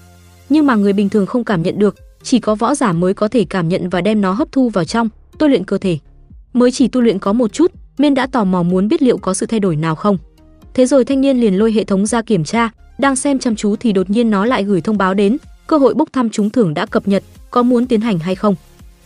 [0.49, 3.28] Nhưng mà người bình thường không cảm nhận được, chỉ có võ giả mới có
[3.28, 5.09] thể cảm nhận và đem nó hấp thu vào trong,
[5.39, 5.99] tu luyện cơ thể.
[6.53, 9.34] Mới chỉ tu luyện có một chút, Miên đã tò mò muốn biết liệu có
[9.34, 10.18] sự thay đổi nào không.
[10.74, 13.76] Thế rồi thanh niên liền lôi hệ thống ra kiểm tra, đang xem chăm chú
[13.76, 15.36] thì đột nhiên nó lại gửi thông báo đến,
[15.66, 18.55] cơ hội bốc thăm trúng thưởng đã cập nhật, có muốn tiến hành hay không?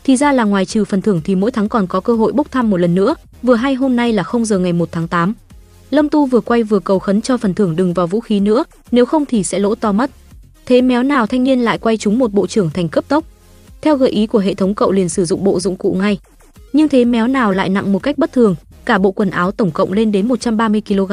[0.05, 2.51] Thì ra là ngoài trừ phần thưởng thì mỗi tháng còn có cơ hội bốc
[2.51, 5.35] thăm một lần nữa, vừa hay hôm nay là 0 giờ ngày 1 tháng 8.
[5.91, 8.65] Lâm Tu vừa quay vừa cầu khấn cho phần thưởng đừng vào vũ khí nữa,
[8.93, 10.11] nếu không thì sẽ lỗ to mất.
[10.67, 13.25] Thế méo nào thanh niên lại quay trúng một bộ trưởng thành cấp tốc.
[13.81, 16.19] Theo gợi ý của hệ thống cậu liền sử dụng bộ dụng cụ ngay.
[16.73, 19.71] Nhưng thế méo nào lại nặng một cách bất thường, cả bộ quần áo tổng
[19.71, 21.13] cộng lên đến 130 kg.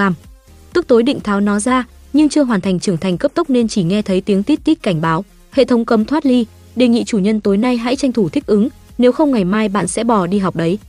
[0.74, 3.68] Tức tối định tháo nó ra, nhưng chưa hoàn thành trưởng thành cấp tốc nên
[3.68, 6.46] chỉ nghe thấy tiếng tít tít cảnh báo, hệ thống cấm thoát ly,
[6.76, 9.70] đề nghị chủ nhân tối nay hãy tranh thủ thích ứng, nếu không ngày mai
[9.70, 10.80] bạn sẽ bỏ đi học đấy.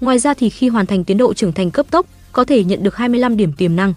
[0.00, 2.82] Ngoài ra thì khi hoàn thành tiến độ trưởng thành cấp tốc, có thể nhận
[2.82, 3.94] được 25 điểm tiềm năng.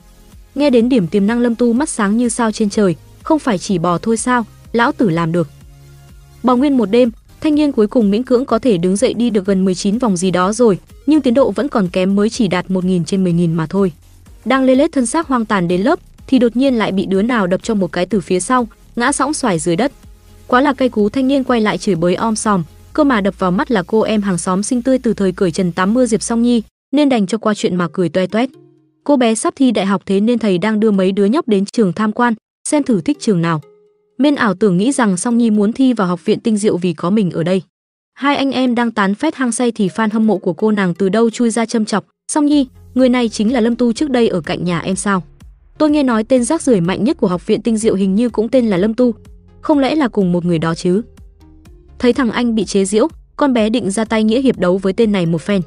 [0.56, 3.58] Nghe đến điểm tiềm năng Lâm Tu mắt sáng như sao trên trời, không phải
[3.58, 5.48] chỉ bò thôi sao, lão tử làm được.
[6.44, 7.12] Bò nguyên một đêm,
[7.42, 10.18] thanh niên cuối cùng miễn cưỡng có thể đứng dậy đi được gần 19 vòng
[10.18, 13.54] gì đó rồi, nhưng tiến độ vẫn còn kém mới chỉ đạt 1000 trên 10000
[13.54, 13.92] mà thôi.
[14.46, 17.22] Đang lê lết thân xác hoang tàn đến lớp, thì đột nhiên lại bị đứa
[17.22, 19.92] nào đập cho một cái từ phía sau, ngã sõng xoài dưới đất.
[20.48, 22.64] Quá là cây cú thanh niên quay lại chửi bới om sòm,
[22.94, 25.52] cơ mà đập vào mắt là cô em hàng xóm xinh tươi từ thời cởi
[25.52, 26.62] trần tắm mưa Diệp Song Nhi,
[26.92, 28.50] nên đành cho qua chuyện mà cười toe toét.
[29.04, 31.66] Cô bé sắp thi đại học thế nên thầy đang đưa mấy đứa nhóc đến
[31.66, 32.34] trường tham quan,
[32.70, 33.62] xem thử thích trường nào.
[34.18, 36.94] Miên ảo tưởng nghĩ rằng Song Nhi muốn thi vào học viện tinh diệu vì
[36.94, 37.62] có mình ở đây.
[38.14, 40.94] Hai anh em đang tán phét hang say thì fan hâm mộ của cô nàng
[40.94, 44.10] từ đâu chui ra châm chọc, "Song Nhi, người này chính là Lâm Tu trước
[44.10, 45.24] đây ở cạnh nhà em sao?"
[45.78, 48.30] Tôi nghe nói tên rác rưởi mạnh nhất của học viện tinh diệu hình như
[48.30, 49.14] cũng tên là Lâm Tu,
[49.62, 51.02] không lẽ là cùng một người đó chứ?
[52.00, 54.94] Thấy thằng anh bị chế giễu, con bé định ra tay nghĩa hiệp đấu với
[54.94, 55.62] tên này một phen.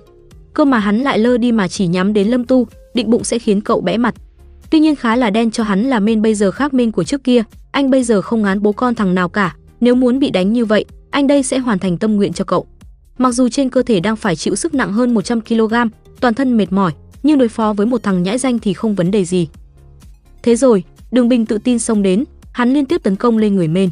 [0.55, 3.38] Cơ mà hắn lại lơ đi mà chỉ nhắm đến Lâm Tu, định bụng sẽ
[3.38, 4.14] khiến cậu bẽ mặt.
[4.70, 7.24] Tuy nhiên khá là đen cho hắn là men bây giờ khác men của trước
[7.24, 7.42] kia,
[7.73, 10.64] anh bây giờ không ngán bố con thằng nào cả, nếu muốn bị đánh như
[10.64, 12.66] vậy, anh đây sẽ hoàn thành tâm nguyện cho cậu.
[13.18, 15.75] Mặc dù trên cơ thể đang phải chịu sức nặng hơn 100 kg,
[16.21, 16.93] toàn thân mệt mỏi,
[17.23, 19.49] nhưng đối phó với một thằng nhãi danh thì không vấn đề gì.
[20.43, 23.68] Thế rồi, Đường Bình tự tin xông đến, hắn liên tiếp tấn công lên người
[23.68, 23.91] men.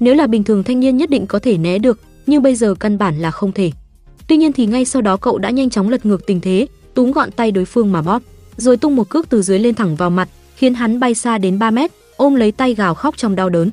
[0.00, 2.74] Nếu là bình thường thanh niên nhất định có thể né được, nhưng bây giờ
[2.80, 3.70] căn bản là không thể.
[4.28, 7.12] Tuy nhiên thì ngay sau đó cậu đã nhanh chóng lật ngược tình thế, túm
[7.12, 8.22] gọn tay đối phương mà bóp,
[8.56, 11.58] rồi tung một cước từ dưới lên thẳng vào mặt, khiến hắn bay xa đến
[11.58, 13.70] 3 mét, ôm lấy tay gào khóc trong đau đớn.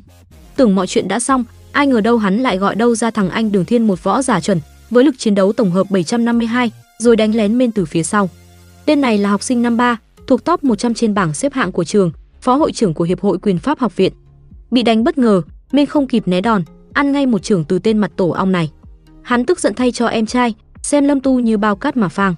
[0.56, 3.52] Tưởng mọi chuyện đã xong, ai ngờ đâu hắn lại gọi đâu ra thằng anh
[3.52, 4.60] Đường Thiên một võ giả chuẩn,
[4.90, 8.30] với lực chiến đấu tổng hợp 752, rồi đánh lén bên từ phía sau.
[8.86, 11.84] Tên này là học sinh năm 3, thuộc top 100 trên bảng xếp hạng của
[11.84, 12.12] trường,
[12.42, 14.14] phó hội trưởng của hiệp hội quyền pháp học viện.
[14.72, 16.64] Bị đánh bất ngờ, men không kịp né đòn,
[16.94, 18.72] ăn ngay một trưởng từ tên mặt tổ ong này.
[19.22, 22.36] Hắn tức giận thay cho em trai, xem Lâm Tu như bao cát mà phang.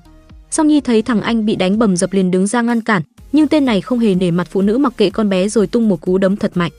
[0.52, 3.02] Song Nhi thấy thằng anh bị đánh bầm dập liền đứng ra ngăn cản,
[3.32, 5.90] nhưng tên này không hề nể mặt phụ nữ mặc kệ con bé rồi tung
[5.90, 6.72] một cú đấm thật mạnh.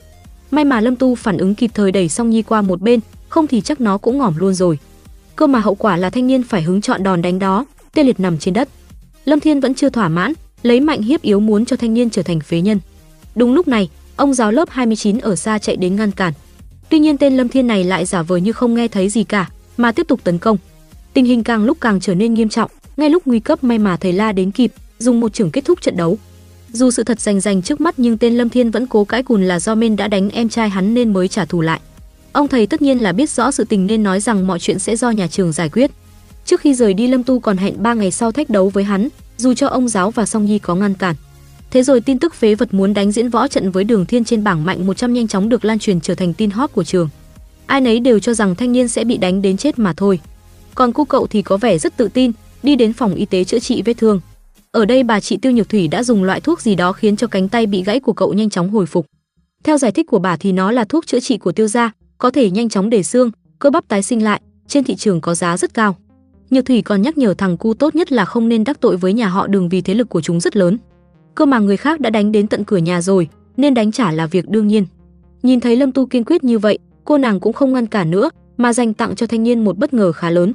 [0.51, 2.99] May mà Lâm Tu phản ứng kịp thời đẩy Song Nhi qua một bên,
[3.29, 4.77] không thì chắc nó cũng ngỏm luôn rồi.
[5.35, 8.19] Cơ mà hậu quả là thanh niên phải hứng chọn đòn đánh đó, tê liệt
[8.19, 8.69] nằm trên đất.
[9.25, 10.33] Lâm Thiên vẫn chưa thỏa mãn,
[10.63, 12.79] lấy mạnh hiếp yếu muốn cho thanh niên trở thành phế nhân.
[13.35, 16.33] Đúng lúc này, ông giáo lớp 29 ở xa chạy đến ngăn cản.
[16.89, 19.49] Tuy nhiên tên Lâm Thiên này lại giả vờ như không nghe thấy gì cả,
[19.77, 20.57] mà tiếp tục tấn công.
[21.13, 23.97] Tình hình càng lúc càng trở nên nghiêm trọng, ngay lúc nguy cấp may mà
[23.97, 26.17] thầy La đến kịp, dùng một trưởng kết thúc trận đấu.
[26.75, 29.43] Dù sự thật rành rành trước mắt nhưng tên Lâm Thiên vẫn cố cãi cùn
[29.43, 31.79] là do Men đã đánh em trai hắn nên mới trả thù lại.
[32.31, 34.95] Ông thầy tất nhiên là biết rõ sự tình nên nói rằng mọi chuyện sẽ
[34.95, 35.91] do nhà trường giải quyết.
[36.45, 39.09] Trước khi rời đi Lâm Tu còn hẹn 3 ngày sau thách đấu với hắn,
[39.37, 41.15] dù cho ông giáo và Song Nhi có ngăn cản.
[41.71, 44.43] Thế rồi tin tức phế vật muốn đánh diễn võ trận với Đường Thiên trên
[44.43, 47.09] bảng mạnh 100 nhanh chóng được lan truyền trở thành tin hot của trường.
[47.65, 50.19] Ai nấy đều cho rằng thanh niên sẽ bị đánh đến chết mà thôi.
[50.75, 52.31] Còn cô cậu thì có vẻ rất tự tin,
[52.63, 54.21] đi đến phòng y tế chữa trị vết thương.
[54.73, 57.27] Ở đây bà chị Tiêu Nhược Thủy đã dùng loại thuốc gì đó khiến cho
[57.27, 59.05] cánh tay bị gãy của cậu nhanh chóng hồi phục.
[59.63, 62.31] Theo giải thích của bà thì nó là thuốc chữa trị của Tiêu gia, có
[62.31, 65.57] thể nhanh chóng để xương, cơ bắp tái sinh lại, trên thị trường có giá
[65.57, 65.95] rất cao.
[66.49, 69.13] Nhược Thủy còn nhắc nhở thằng cu tốt nhất là không nên đắc tội với
[69.13, 70.77] nhà họ Đường vì thế lực của chúng rất lớn.
[71.35, 74.25] Cơ mà người khác đã đánh đến tận cửa nhà rồi, nên đánh trả là
[74.25, 74.85] việc đương nhiên.
[75.43, 78.29] Nhìn thấy Lâm Tu kiên quyết như vậy, cô nàng cũng không ngăn cản nữa,
[78.57, 80.53] mà dành tặng cho thanh niên một bất ngờ khá lớn.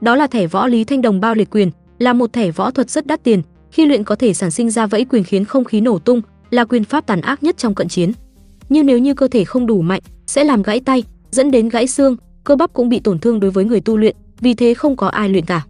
[0.00, 2.90] Đó là thẻ võ Lý Thanh Đồng bao liệt quyền, là một thẻ võ thuật
[2.90, 5.80] rất đắt tiền, khi luyện có thể sản sinh ra vẫy quyền khiến không khí
[5.80, 8.12] nổ tung, là quyền pháp tàn ác nhất trong cận chiến.
[8.68, 11.86] Nhưng nếu như cơ thể không đủ mạnh, sẽ làm gãy tay, dẫn đến gãy
[11.86, 14.96] xương, cơ bắp cũng bị tổn thương đối với người tu luyện, vì thế không
[14.96, 15.66] có ai luyện cả.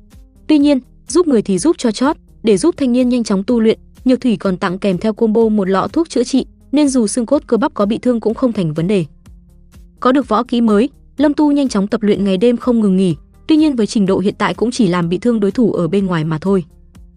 [0.47, 0.79] Tuy nhiên,
[1.09, 4.21] giúp người thì giúp cho chót, để giúp thanh niên nhanh chóng tu luyện, Nhược
[4.21, 7.43] Thủy còn tặng kèm theo combo một lọ thuốc chữa trị, nên dù xương cốt
[7.47, 9.05] cơ bắp có bị thương cũng không thành vấn đề.
[10.01, 12.97] Có được võ kỹ mới, Lâm Tu nhanh chóng tập luyện ngày đêm không ngừng
[12.97, 13.17] nghỉ,
[13.49, 15.89] Tuy nhiên với trình độ hiện tại cũng chỉ làm bị thương đối thủ ở
[15.89, 16.65] bên ngoài mà thôi.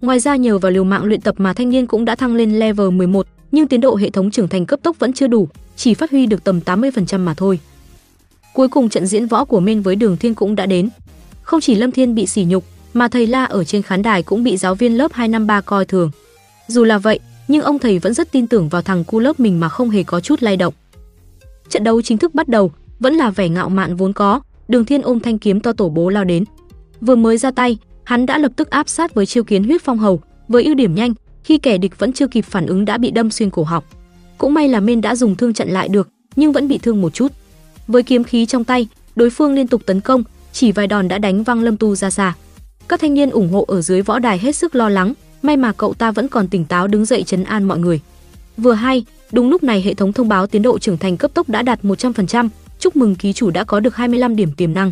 [0.01, 2.59] Ngoài ra nhờ vào liều mạng luyện tập mà thanh niên cũng đã thăng lên
[2.59, 5.93] level 11, nhưng tiến độ hệ thống trưởng thành cấp tốc vẫn chưa đủ, chỉ
[5.93, 7.59] phát huy được tầm 80% mà thôi.
[8.53, 10.89] Cuối cùng trận diễn võ của Minh với Đường Thiên cũng đã đến.
[11.41, 14.43] Không chỉ Lâm Thiên bị sỉ nhục, mà thầy La ở trên khán đài cũng
[14.43, 16.11] bị giáo viên lớp 253 coi thường.
[16.67, 19.59] Dù là vậy, nhưng ông thầy vẫn rất tin tưởng vào thằng cu lớp mình
[19.59, 20.73] mà không hề có chút lay động.
[21.69, 25.01] Trận đấu chính thức bắt đầu, vẫn là vẻ ngạo mạn vốn có, Đường Thiên
[25.01, 26.43] ôm thanh kiếm to tổ bố lao đến.
[27.01, 29.97] Vừa mới ra tay, hắn đã lập tức áp sát với chiêu kiến huyết phong
[29.97, 33.11] hầu, với ưu điểm nhanh, khi kẻ địch vẫn chưa kịp phản ứng đã bị
[33.11, 33.83] đâm xuyên cổ họng.
[34.37, 37.13] Cũng may là Mên đã dùng thương chặn lại được, nhưng vẫn bị thương một
[37.13, 37.31] chút.
[37.87, 40.23] Với kiếm khí trong tay, đối phương liên tục tấn công,
[40.53, 42.33] chỉ vài đòn đã đánh văng Lâm Tu ra xa.
[42.87, 45.71] Các thanh niên ủng hộ ở dưới võ đài hết sức lo lắng, may mà
[45.71, 47.99] cậu ta vẫn còn tỉnh táo đứng dậy trấn an mọi người.
[48.57, 51.49] Vừa hay, đúng lúc này hệ thống thông báo tiến độ trưởng thành cấp tốc
[51.49, 52.49] đã đạt 100%,
[52.79, 54.91] chúc mừng ký chủ đã có được 25 điểm tiềm năng.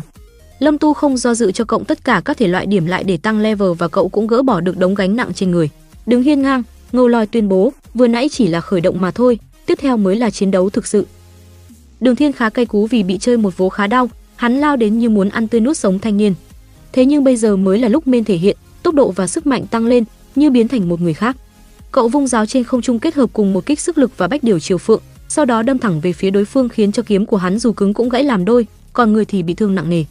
[0.60, 3.16] Lâm Tu không do dự cho cộng tất cả các thể loại điểm lại để
[3.16, 5.70] tăng level và cậu cũng gỡ bỏ được đống gánh nặng trên người.
[6.06, 9.38] Đứng hiên ngang, Ngô Lôi tuyên bố, vừa nãy chỉ là khởi động mà thôi,
[9.66, 11.06] tiếp theo mới là chiến đấu thực sự.
[12.00, 14.98] Đường Thiên khá cay cú vì bị chơi một vố khá đau, hắn lao đến
[14.98, 16.34] như muốn ăn tươi nuốt sống thanh niên.
[16.92, 19.66] Thế nhưng bây giờ mới là lúc men thể hiện, tốc độ và sức mạnh
[19.66, 20.04] tăng lên,
[20.34, 21.36] như biến thành một người khác.
[21.92, 24.44] Cậu vung giáo trên không trung kết hợp cùng một kích sức lực và bách
[24.44, 27.36] điều chiều phượng, sau đó đâm thẳng về phía đối phương khiến cho kiếm của
[27.36, 30.04] hắn dù cứng cũng gãy làm đôi, còn người thì bị thương nặng nề.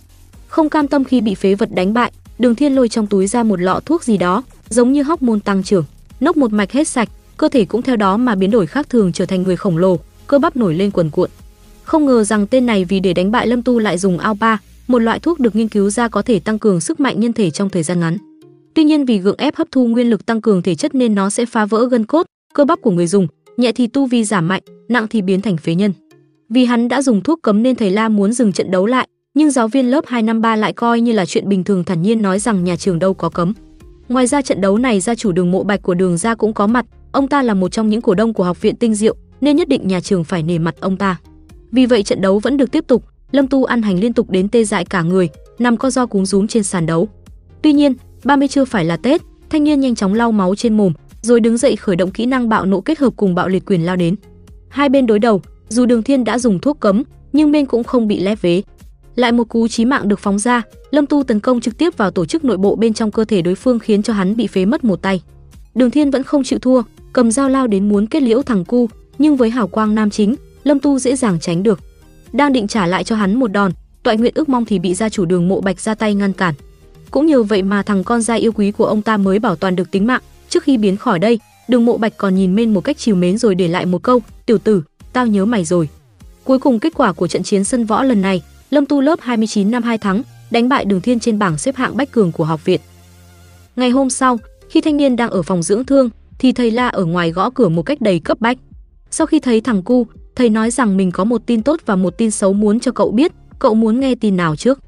[0.50, 3.44] Không cam tâm khi bị phế vật đánh bại, Đường Thiên lôi trong túi ra
[3.44, 5.86] một lọ thuốc gì đó, giống như hóc môn tăng trưởng,
[6.20, 9.12] nốc một mạch hết sạch, cơ thể cũng theo đó mà biến đổi khác thường
[9.12, 11.30] trở thành người khổng lồ, cơ bắp nổi lên quần cuộn.
[11.84, 15.00] Không ngờ rằng tên này vì để đánh bại Lâm Tu lại dùng Alpa, một
[15.00, 17.70] loại thuốc được nghiên cứu ra có thể tăng cường sức mạnh nhân thể trong
[17.70, 18.18] thời gian ngắn.
[18.74, 21.30] Tuy nhiên vì gượng ép hấp thu nguyên lực tăng cường thể chất nên nó
[21.30, 23.28] sẽ phá vỡ gân cốt, cơ bắp của người dùng,
[23.58, 25.94] nhẹ thì tu vi giảm mạnh, nặng thì biến thành phế nhân.
[26.50, 29.52] Vì hắn đã dùng thuốc cấm nên thầy La muốn dừng trận đấu lại, nhưng
[29.52, 32.64] giáo viên lớp 253 lại coi như là chuyện bình thường thản nhiên nói rằng
[32.64, 33.54] nhà trường đâu có cấm.
[34.10, 36.68] Ngoài ra trận đấu này gia chủ Đường Mộ Bạch của Đường gia cũng có
[36.68, 39.56] mặt, ông ta là một trong những cổ đông của học viện Tinh Diệu, nên
[39.56, 41.18] nhất định nhà trường phải nể mặt ông ta.
[41.72, 44.50] Vì vậy trận đấu vẫn được tiếp tục, Lâm Tu ăn hành liên tục đến
[44.50, 47.08] tê dại cả người, nằm co do cúng rúm trên sàn đấu.
[47.62, 50.94] Tuy nhiên, 30 chưa phải là Tết, thanh niên nhanh chóng lau máu trên mồm,
[51.22, 53.86] rồi đứng dậy khởi động kỹ năng bạo nộ kết hợp cùng bạo liệt quyền
[53.86, 54.16] lao đến.
[54.70, 57.04] Hai bên đối đầu, dù Đường Thiên đã dùng thuốc cấm,
[57.34, 58.62] nhưng bên cũng không bị lép vế.
[59.20, 60.62] Lại một cú chí mạng được phóng ra,
[60.92, 63.42] Lâm Tu tấn công trực tiếp vào tổ chức nội bộ bên trong cơ thể
[63.42, 65.22] đối phương khiến cho hắn bị phế mất một tay.
[65.76, 66.82] Đường Thiên vẫn không chịu thua,
[67.14, 70.36] cầm dao lao đến muốn kết liễu thằng cu, nhưng với hào quang nam chính,
[70.64, 71.80] Lâm Tu dễ dàng tránh được.
[72.34, 73.72] Đang định trả lại cho hắn một đòn,
[74.04, 76.54] Toại Nguyện ước mong thì bị gia chủ Đường Mộ Bạch ra tay ngăn cản.
[77.12, 79.76] Cũng nhờ vậy mà thằng con trai yêu quý của ông ta mới bảo toàn
[79.76, 80.22] được tính mạng.
[80.50, 83.38] Trước khi biến khỏi đây, Đường Mộ Bạch còn nhìn Mên một cách chiều mến
[83.38, 85.90] rồi để lại một câu: "Tiểu tử, tao nhớ mày rồi."
[86.44, 89.72] Cuối cùng kết quả của trận chiến sân võ lần này, Lâm Tu lớp 29
[89.72, 92.66] năm 2 tháng đánh bại Đường Thiên trên bảng xếp hạng bách cường của học
[92.66, 92.82] viện.
[93.76, 94.38] Ngày hôm sau,
[94.70, 96.10] khi thanh niên đang ở phòng dưỡng thương,
[96.40, 98.58] thì thầy La ở ngoài gõ cửa một cách đầy cấp bách.
[99.12, 102.18] Sau khi thấy thằng cu, thầy nói rằng mình có một tin tốt và một
[102.18, 104.80] tin xấu muốn cho cậu biết, cậu muốn nghe tin nào trước?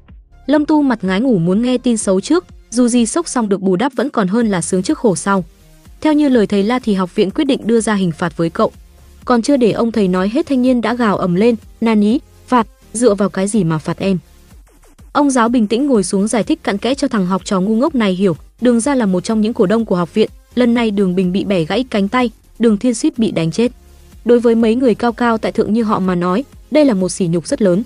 [0.46, 3.60] Lâm Tu mặt ngái ngủ muốn nghe tin xấu trước, dù gì sốc xong được
[3.60, 5.44] bù đắp vẫn còn hơn là sướng trước khổ sau.
[6.00, 8.50] Theo như lời thầy La thì học viện quyết định đưa ra hình phạt với
[8.50, 8.72] cậu.
[9.24, 12.66] Còn chưa để ông thầy nói hết thanh niên đã gào ầm lên, "Nani, phạt,
[12.92, 14.18] dựa vào cái gì mà phạt em?"
[15.12, 17.76] Ông giáo bình tĩnh ngồi xuống giải thích cặn kẽ cho thằng học trò ngu
[17.76, 20.74] ngốc này hiểu, Đường ra là một trong những cổ đông của học viện, lần
[20.74, 23.72] này Đường Bình bị bẻ gãy cánh tay, Đường Thiên suýt bị đánh chết.
[24.24, 27.08] Đối với mấy người cao cao tại thượng như họ mà nói, đây là một
[27.08, 27.82] sỉ nhục rất lớn.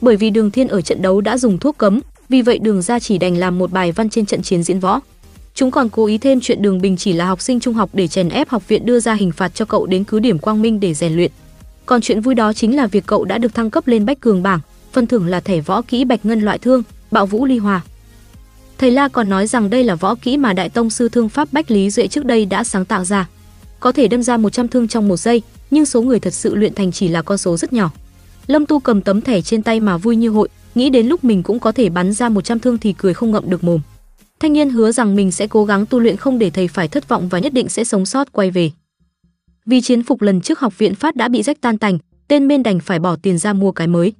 [0.00, 2.98] Bởi vì Đường Thiên ở trận đấu đã dùng thuốc cấm, vì vậy Đường gia
[2.98, 5.00] chỉ đành làm một bài văn trên trận chiến diễn võ.
[5.54, 8.08] Chúng còn cố ý thêm chuyện Đường Bình chỉ là học sinh trung học để
[8.08, 10.80] chèn ép học viện đưa ra hình phạt cho cậu đến cứ điểm Quang Minh
[10.80, 11.30] để rèn luyện.
[11.86, 14.42] Còn chuyện vui đó chính là việc cậu đã được thăng cấp lên bách cường
[14.42, 14.60] bảng,
[14.92, 17.80] phần thưởng là thẻ võ kỹ bạch ngân loại thương, bạo vũ ly hòa.
[18.78, 21.52] Thầy La còn nói rằng đây là võ kỹ mà đại tông sư thương pháp
[21.52, 23.28] Bách Lý Duệ trước đây đã sáng tạo ra.
[23.80, 26.74] Có thể đâm ra 100 thương trong một giây, nhưng số người thật sự luyện
[26.74, 27.90] thành chỉ là con số rất nhỏ.
[28.46, 31.42] Lâm Tu cầm tấm thẻ trên tay mà vui như hội, nghĩ đến lúc mình
[31.42, 33.80] cũng có thể bắn ra 100 thương thì cười không ngậm được mồm.
[34.40, 37.08] Thanh niên hứa rằng mình sẽ cố gắng tu luyện không để thầy phải thất
[37.08, 38.70] vọng và nhất định sẽ sống sót quay về.
[39.66, 41.98] Vì chiến phục lần trước học viện phát đã bị rách tan tành,
[42.28, 44.12] tên bên đành phải bỏ tiền ra mua cái mới.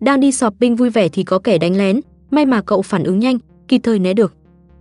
[0.00, 3.18] Đang đi shopping vui vẻ thì có kẻ đánh lén, may mà cậu phản ứng
[3.18, 3.38] nhanh,
[3.68, 4.34] kịp thời né được.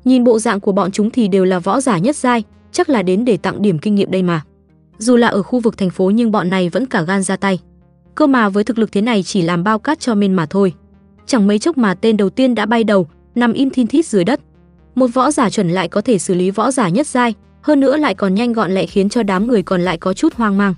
[0.06, 3.02] Nhìn bộ dạng của bọn chúng thì đều là võ giả nhất giai, chắc là
[3.04, 4.42] đến để tặng điểm kinh nghiệm đây mà.
[4.98, 7.60] Dù là ở khu vực thành phố nhưng bọn này vẫn cả gan ra tay.
[8.16, 10.74] Cơ mà với thực lực thế này chỉ làm bao cát cho men mà thôi.
[11.26, 14.24] Chẳng mấy chốc mà tên đầu tiên đã bay đầu, nằm im thin thít dưới
[14.24, 14.40] đất.
[14.96, 17.34] Một võ giả chuẩn lại có thể xử lý võ giả nhất giai,
[17.70, 20.34] hơn nữa lại còn nhanh gọn lẹ khiến cho đám người còn lại có chút
[20.34, 20.74] hoang mang.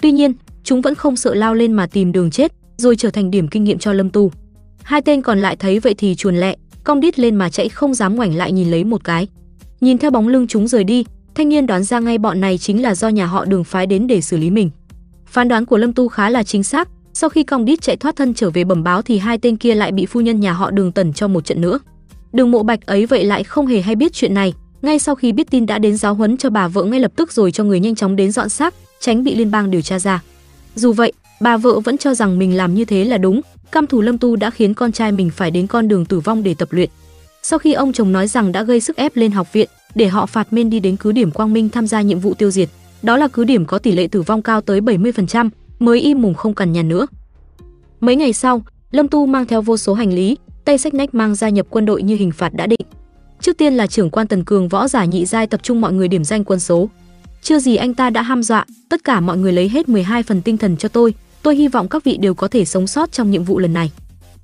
[0.00, 0.32] Tuy nhiên,
[0.64, 3.64] chúng vẫn không sợ lao lên mà tìm đường chết, rồi trở thành điểm kinh
[3.64, 4.32] nghiệm cho Lâm Tu.
[4.82, 7.94] Hai tên còn lại thấy vậy thì chuồn lẹ, cong đít lên mà chạy không
[7.94, 9.28] dám ngoảnh lại nhìn lấy một cái.
[9.80, 12.82] Nhìn theo bóng lưng chúng rời đi, thanh niên đoán ra ngay bọn này chính
[12.82, 14.70] là do nhà họ Đường phái đến để xử lý mình.
[15.26, 18.16] Phán đoán của Lâm Tu khá là chính xác, sau khi cong đít chạy thoát
[18.16, 20.70] thân trở về bẩm báo thì hai tên kia lại bị phu nhân nhà họ
[20.70, 21.78] Đường tẩn cho một trận nữa.
[22.32, 25.32] Đường Mộ Bạch ấy vậy lại không hề hay biết chuyện này, ngay sau khi
[25.32, 27.80] biết tin đã đến giáo huấn cho bà vợ ngay lập tức rồi cho người
[27.80, 30.22] nhanh chóng đến dọn xác, tránh bị liên bang điều tra ra.
[30.74, 33.40] Dù vậy, bà vợ vẫn cho rằng mình làm như thế là đúng,
[33.72, 36.42] cam thủ Lâm Tu đã khiến con trai mình phải đến con đường tử vong
[36.42, 36.90] để tập luyện.
[37.42, 40.26] Sau khi ông chồng nói rằng đã gây sức ép lên học viện để họ
[40.26, 42.68] phạt men đi đến cứ điểm Quang Minh tham gia nhiệm vụ tiêu diệt,
[43.02, 46.34] đó là cứ điểm có tỷ lệ tử vong cao tới 70%, mới im mùng
[46.34, 47.06] không cần nhà nữa.
[48.00, 51.34] Mấy ngày sau, Lâm Tu mang theo vô số hành lý, tay sách nách mang
[51.34, 52.80] gia nhập quân đội như hình phạt đã định.
[53.40, 56.08] Trước tiên là trưởng quan Tần Cường võ giả nhị giai tập trung mọi người
[56.08, 56.88] điểm danh quân số.
[57.42, 60.42] Chưa gì anh ta đã ham dọa, tất cả mọi người lấy hết 12 phần
[60.42, 63.30] tinh thần cho tôi, tôi hy vọng các vị đều có thể sống sót trong
[63.30, 63.92] nhiệm vụ lần này.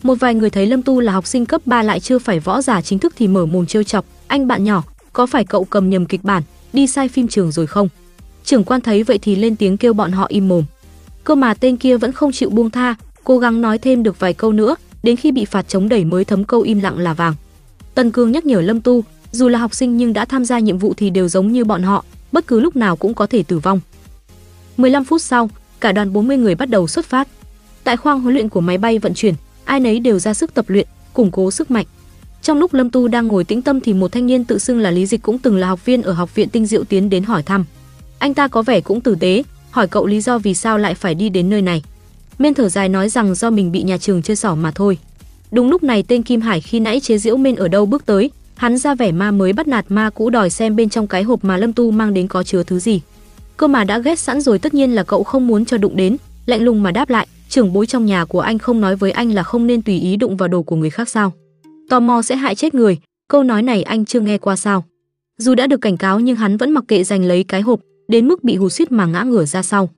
[0.03, 2.63] Một vài người thấy Lâm Tu là học sinh cấp 3 lại chưa phải võ
[2.63, 5.91] giả chính thức thì mở mồm trêu chọc, "Anh bạn nhỏ, có phải cậu cầm
[5.91, 6.43] nhầm kịch bản,
[6.73, 7.89] đi sai phim trường rồi không?"
[8.45, 10.65] Trưởng quan thấy vậy thì lên tiếng kêu bọn họ im mồm.
[11.25, 12.95] Cơ mà tên kia vẫn không chịu buông tha,
[13.25, 16.25] cố gắng nói thêm được vài câu nữa, đến khi bị phạt chống đẩy mới
[16.25, 17.35] thấm câu im lặng là vàng.
[17.97, 20.79] Tần Cương nhắc nhở Lâm Tu, dù là học sinh nhưng đã tham gia nhiệm
[20.79, 23.59] vụ thì đều giống như bọn họ, bất cứ lúc nào cũng có thể tử
[23.59, 23.81] vong.
[24.77, 27.29] 15 phút sau, cả đoàn 40 người bắt đầu xuất phát.
[27.85, 29.35] Tại khoang huấn luyện của máy bay vận chuyển,
[29.65, 31.87] ai nấy đều ra sức tập luyện, củng cố sức mạnh.
[32.43, 34.91] Trong lúc Lâm Tu đang ngồi tĩnh tâm thì một thanh niên tự xưng là
[34.91, 37.43] Lý Dịch cũng từng là học viên ở học viện Tinh Diệu tiến đến hỏi
[37.43, 37.65] thăm.
[38.19, 41.15] Anh ta có vẻ cũng tử tế, hỏi cậu lý do vì sao lại phải
[41.15, 41.83] đi đến nơi này.
[42.39, 44.99] Men thở dài nói rằng do mình bị nhà trường chơi xỏ mà thôi.
[45.57, 48.31] Đúng lúc này tên Kim Hải khi nãy chế giễu Men ở đâu bước tới,
[48.55, 51.45] hắn ra vẻ ma mới bắt nạt ma cũ đòi xem bên trong cái hộp
[51.45, 53.01] mà Lâm Tu mang đến có chứa thứ gì.
[53.57, 56.17] Cơ mà đã ghét sẵn rồi tất nhiên là cậu không muốn cho đụng đến,
[56.47, 59.33] lạnh lùng mà đáp lại, trưởng bối trong nhà của anh không nói với anh
[59.33, 61.33] là không nên tùy ý đụng vào đồ của người khác sao?
[61.91, 62.99] Tò mò sẽ hại chết người,
[63.29, 64.85] câu nói này anh chưa nghe qua sao?
[65.39, 68.29] Dù đã được cảnh cáo nhưng hắn vẫn mặc kệ giành lấy cái hộp, đến
[68.29, 69.89] mức bị hù suýt mà ngã ngửa ra sau.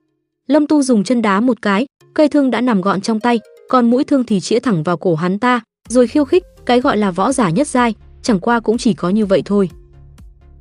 [0.47, 3.39] Lâm Tu dùng chân đá một cái, cây thương đã nằm gọn trong tay,
[3.69, 6.97] còn mũi thương thì chĩa thẳng vào cổ hắn ta, rồi khiêu khích, cái gọi
[6.97, 9.69] là võ giả nhất giai, chẳng qua cũng chỉ có như vậy thôi.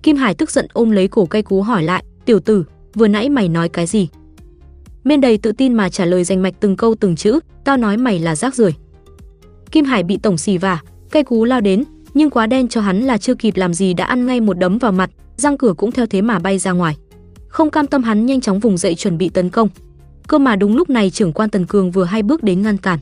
[0.02, 3.28] Kim Hải tức giận ôm lấy cổ cây cú hỏi lại, "Tiểu tử, vừa nãy
[3.28, 4.09] mày nói cái gì?"
[5.04, 7.96] Miên đầy tự tin mà trả lời danh mạch từng câu từng chữ, "Tao nói
[7.96, 8.74] mày là rác rưởi."
[9.70, 10.80] Kim Hải bị tổng xì vả,
[11.11, 11.84] cây cú lao đến,
[12.14, 14.78] nhưng quá đen cho hắn là chưa kịp làm gì đã ăn ngay một đấm
[14.78, 16.96] vào mặt, răng cửa cũng theo thế mà bay ra ngoài.
[17.48, 19.68] Không cam tâm hắn nhanh chóng vùng dậy chuẩn bị tấn công.
[20.28, 22.98] Cơ mà đúng lúc này trưởng quan Tần Cường vừa hai bước đến ngăn cản.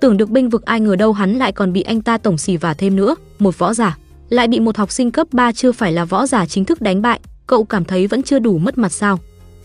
[0.00, 2.56] Tưởng được binh vực ai ngờ đâu hắn lại còn bị anh ta tổng xì
[2.56, 3.98] vả thêm nữa, một võ giả
[4.28, 7.02] lại bị một học sinh cấp 3 chưa phải là võ giả chính thức đánh
[7.02, 9.18] bại, cậu cảm thấy vẫn chưa đủ mất mặt sao?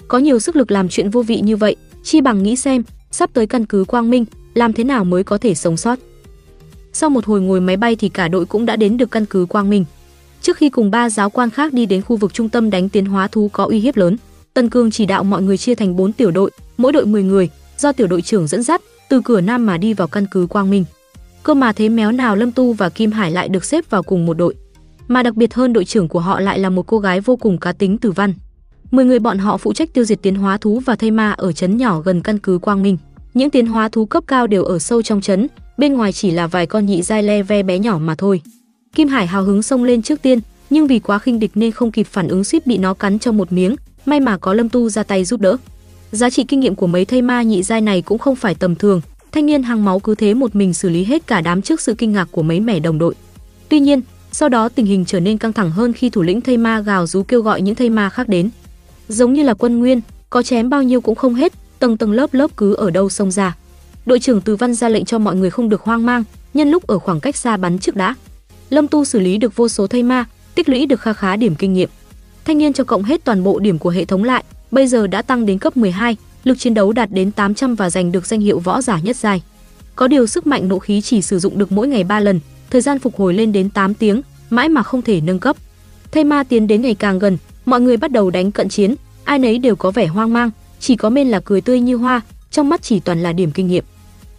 [0.08, 3.30] Có nhiều sức lực làm chuyện vô vị như vậy, chi bằng nghĩ xem, sắp
[3.34, 6.00] tới căn cứ Quang Minh, làm thế nào mới có thể sống sót.
[6.94, 9.46] Sau một hồi ngồi máy bay thì cả đội cũng đã đến được căn cứ
[9.46, 9.86] Quang Minh.
[10.42, 13.06] Trước khi cùng ba giáo quan khác đi đến khu vực trung tâm đánh tiến
[13.06, 14.18] hóa thú có uy hiếp lớn,
[14.56, 17.50] Tân Cương chỉ đạo mọi người chia thành 4 tiểu đội, mỗi đội 10 người,
[17.78, 20.70] do tiểu đội trưởng dẫn dắt, từ cửa nam mà đi vào căn cứ Quang
[20.70, 20.86] Minh.
[21.44, 24.26] Cơ mà thế méo nào Lâm Tu và Kim Hải lại được xếp vào cùng
[24.26, 24.56] một đội.
[25.08, 27.58] Mà đặc biệt hơn đội trưởng của họ lại là một cô gái vô cùng
[27.58, 28.34] cá tính Tử Văn.
[28.92, 31.52] 10 người bọn họ phụ trách tiêu diệt tiến hóa thú và thây ma ở
[31.52, 32.98] trấn nhỏ gần căn cứ Quang Minh.
[33.34, 35.48] Những tiến hóa thú cấp cao đều ở sâu trong trấn,
[35.78, 38.42] bên ngoài chỉ là vài con nhị giai le ve bé nhỏ mà thôi.
[38.96, 40.40] Kim Hải hào hứng xông lên trước tiên,
[40.70, 43.32] nhưng vì quá khinh địch nên không kịp phản ứng suýt bị nó cắn cho
[43.32, 43.76] một miếng,
[44.08, 45.58] may mà có Lâm Tu ra tay giúp đỡ.
[46.12, 48.76] Giá trị kinh nghiệm của mấy thây ma nhị giai này cũng không phải tầm
[48.76, 49.02] thường,
[49.32, 51.96] thanh niên hàng máu cứ thế một mình xử lý hết cả đám trước sự
[51.98, 53.16] kinh ngạc của mấy mẻ đồng đội.
[53.70, 54.02] Tuy nhiên,
[54.32, 57.08] sau đó tình hình trở nên căng thẳng hơn khi thủ lĩnh thây ma gào
[57.08, 58.50] rú kêu gọi những thây ma khác đến.
[59.08, 62.34] Giống như là quân nguyên, có chém bao nhiêu cũng không hết, tầng tầng lớp
[62.34, 63.56] lớp cứ ở đâu xông ra.
[64.06, 66.88] Đội trưởng Từ Văn ra lệnh cho mọi người không được hoang mang, nhân lúc
[66.88, 68.16] ở khoảng cách xa bắn trước đã.
[68.70, 70.26] Lâm Tu xử lý được vô số thây ma,
[70.56, 71.90] tích lũy được kha khá điểm kinh nghiệm.
[72.46, 75.22] Thanh niên cho cộng hết toàn bộ điểm của hệ thống lại, bây giờ đã
[75.22, 78.60] tăng đến cấp 12, lực chiến đấu đạt đến 800 và giành được danh hiệu
[78.60, 79.44] võ giả nhất giai.
[79.96, 82.40] Có điều sức mạnh nộ khí chỉ sử dụng được mỗi ngày 3 lần,
[82.70, 85.56] thời gian phục hồi lên đến 8 tiếng, mãi mà không thể nâng cấp.
[86.12, 89.40] Thây ma tiến đến ngày càng gần, mọi người bắt đầu đánh cận chiến, ai
[89.40, 92.22] nấy đều có vẻ hoang mang, chỉ có Mên là cười tươi như hoa,
[92.52, 93.84] trong mắt chỉ toàn là điểm kinh nghiệm.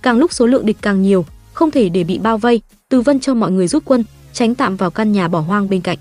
[0.03, 3.21] Càng lúc số lượng địch càng nhiều, không thể để bị bao vây, Từ Vân
[3.21, 5.99] cho mọi người rút quân, tránh tạm vào căn nhà bỏ hoang bên cạnh.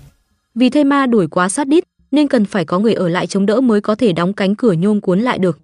[0.54, 3.46] Vì thây ma đuổi quá sát đít, nên cần phải có người ở lại chống
[3.46, 5.58] đỡ mới có thể đóng cánh cửa nhôm cuốn lại được.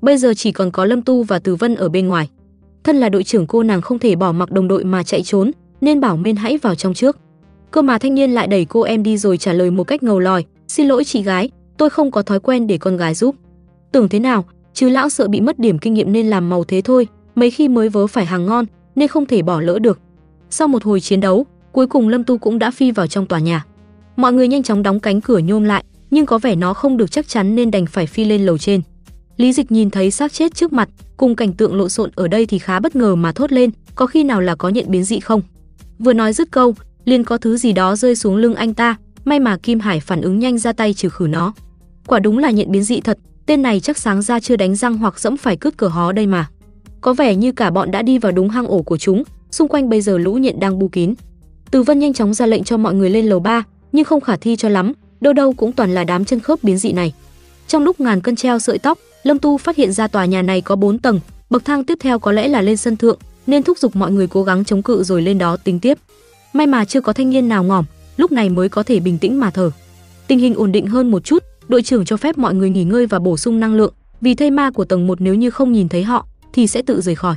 [0.00, 2.28] Bây giờ chỉ còn có Lâm Tu và Từ Vân ở bên ngoài.
[2.84, 5.50] Thân là đội trưởng cô nàng không thể bỏ mặc đồng đội mà chạy trốn,
[5.80, 7.18] nên bảo Mên hãy vào trong trước.
[7.70, 10.18] Cơ mà thanh niên lại đẩy cô em đi rồi trả lời một cách ngầu
[10.18, 13.34] lòi, "Xin lỗi chị gái, tôi không có thói quen để con gái giúp."
[13.92, 14.44] Tưởng thế nào,
[14.74, 17.68] chứ lão sợ bị mất điểm kinh nghiệm nên làm màu thế thôi, mấy khi
[17.68, 19.98] mới vớ phải hàng ngon nên không thể bỏ lỡ được.
[20.50, 23.38] Sau một hồi chiến đấu, Cuối cùng Lâm Tu cũng đã phi vào trong tòa
[23.38, 23.64] nhà.
[24.16, 27.10] Mọi người nhanh chóng đóng cánh cửa nhôm lại, nhưng có vẻ nó không được
[27.10, 28.80] chắc chắn nên đành phải phi lên lầu trên.
[29.36, 32.46] Lý Dịch nhìn thấy xác chết trước mặt, cùng cảnh tượng lộn xộn ở đây
[32.46, 35.20] thì khá bất ngờ mà thốt lên, có khi nào là có nhận biến dị
[35.20, 35.42] không?
[35.98, 39.40] Vừa nói dứt câu, liền có thứ gì đó rơi xuống lưng anh ta, may
[39.40, 41.52] mà Kim Hải phản ứng nhanh ra tay trừ khử nó.
[42.06, 44.98] Quả đúng là nhận biến dị thật, tên này chắc sáng ra chưa đánh răng
[44.98, 46.48] hoặc dẫm phải cướp cửa hó đây mà.
[47.00, 49.88] Có vẻ như cả bọn đã đi vào đúng hang ổ của chúng, xung quanh
[49.88, 51.14] bây giờ lũ nhện đang bu kín.
[51.70, 53.64] Từ Vân nhanh chóng ra lệnh cho mọi người lên lầu 3,
[53.96, 56.78] nhưng không khả thi cho lắm, đâu đâu cũng toàn là đám chân khớp biến
[56.78, 57.12] dị này.
[57.68, 60.60] Trong lúc ngàn cân treo sợi tóc, Lâm Tu phát hiện ra tòa nhà này
[60.60, 61.20] có 4 tầng,
[61.50, 64.26] bậc thang tiếp theo có lẽ là lên sân thượng, nên thúc giục mọi người
[64.26, 65.98] cố gắng chống cự rồi lên đó tính tiếp.
[66.52, 67.84] May mà chưa có thanh niên nào ngỏm,
[68.16, 69.70] lúc này mới có thể bình tĩnh mà thở.
[70.26, 73.06] Tình hình ổn định hơn một chút, đội trưởng cho phép mọi người nghỉ ngơi
[73.06, 75.88] và bổ sung năng lượng, vì thây ma của tầng 1 nếu như không nhìn
[75.88, 77.36] thấy họ thì sẽ tự rời khỏi.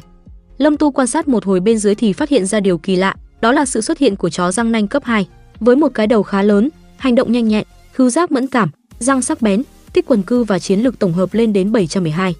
[0.57, 3.15] Lâm Tu quan sát một hồi bên dưới thì phát hiện ra điều kỳ lạ,
[3.41, 5.27] đó là sự xuất hiện của chó răng nanh cấp 2,
[5.59, 9.21] với một cái đầu khá lớn, hành động nhanh nhẹn, khứu giác mẫn cảm, răng
[9.21, 12.35] sắc bén, tích quần cư và chiến lược tổng hợp lên đến 712.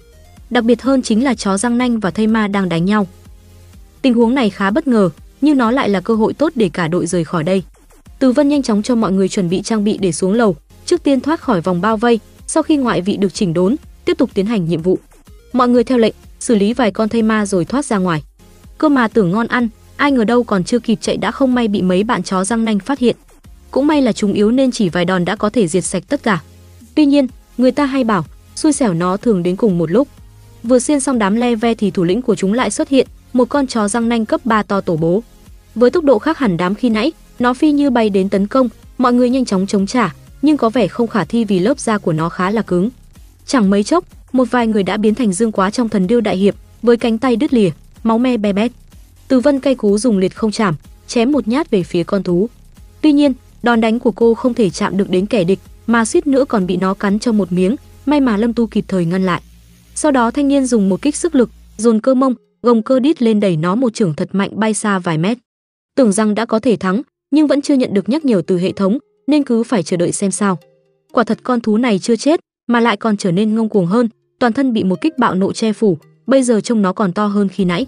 [0.50, 3.06] Đặc biệt hơn chính là chó răng nanh và thây ma đang đánh nhau.
[4.02, 5.10] Tình huống này khá bất ngờ,
[5.40, 7.62] nhưng nó lại là cơ hội tốt để cả đội rời khỏi đây.
[8.18, 10.56] Từ Vân nhanh chóng cho mọi người chuẩn bị trang bị để xuống lầu,
[10.86, 14.18] trước tiên thoát khỏi vòng bao vây, sau khi ngoại vị được chỉnh đốn, tiếp
[14.18, 14.98] tục tiến hành nhiệm vụ.
[15.52, 18.22] Mọi người theo lệnh, xử lý vài con thây ma rồi thoát ra ngoài.
[18.78, 19.68] Cơ mà tưởng ngon ăn,
[20.00, 22.64] ai ngờ đâu còn chưa kịp chạy đã không may bị mấy bạn chó răng
[22.64, 23.16] nanh phát hiện.
[23.70, 26.22] Cũng may là chúng yếu nên chỉ vài đòn đã có thể diệt sạch tất
[26.22, 26.42] cả.
[26.94, 27.26] Tuy nhiên,
[27.58, 28.24] người ta hay bảo,
[28.54, 30.08] xui xẻo nó thường đến cùng một lúc.
[30.62, 33.48] Vừa xiên xong đám le ve thì thủ lĩnh của chúng lại xuất hiện, một
[33.48, 35.22] con chó răng nanh cấp 3 to tổ bố.
[35.74, 38.68] Với tốc độ khác hẳn đám khi nãy, nó phi như bay đến tấn công,
[38.98, 41.98] mọi người nhanh chóng chống trả, nhưng có vẻ không khả thi vì lớp da
[41.98, 42.90] của nó khá là cứng.
[43.46, 46.36] Chẳng mấy chốc, một vài người đã biến thành dương quá trong thần điêu đại
[46.36, 47.70] hiệp, với cánh tay đứt lìa,
[48.02, 48.72] máu me be bét.
[49.30, 50.74] Từ Vân cay cú dùng liệt không chạm,
[51.06, 52.48] chém một nhát về phía con thú.
[53.00, 56.26] Tuy nhiên, đòn đánh của cô không thể chạm được đến kẻ địch, mà suýt
[56.26, 57.76] nữa còn bị nó cắn cho một miếng,
[58.06, 59.42] may mà Lâm Tu kịp thời ngăn lại.
[59.94, 63.22] Sau đó thanh niên dùng một kích sức lực, dồn cơ mông, gồng cơ đít
[63.22, 65.38] lên đẩy nó một trưởng thật mạnh bay xa vài mét.
[65.96, 68.72] Tưởng rằng đã có thể thắng, nhưng vẫn chưa nhận được nhắc nhở từ hệ
[68.72, 70.58] thống, nên cứ phải chờ đợi xem sao.
[71.12, 74.08] Quả thật con thú này chưa chết, mà lại còn trở nên ngông cuồng hơn,
[74.38, 77.26] toàn thân bị một kích bạo nộ che phủ, bây giờ trông nó còn to
[77.26, 77.86] hơn khi nãy.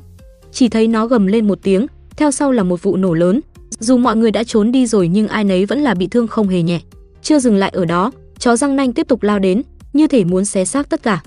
[0.53, 1.87] Chỉ thấy nó gầm lên một tiếng,
[2.17, 3.41] theo sau là một vụ nổ lớn.
[3.79, 6.49] Dù mọi người đã trốn đi rồi nhưng ai nấy vẫn là bị thương không
[6.49, 6.81] hề nhẹ.
[7.23, 10.45] Chưa dừng lại ở đó, chó răng nanh tiếp tục lao đến, như thể muốn
[10.45, 11.23] xé xác tất cả.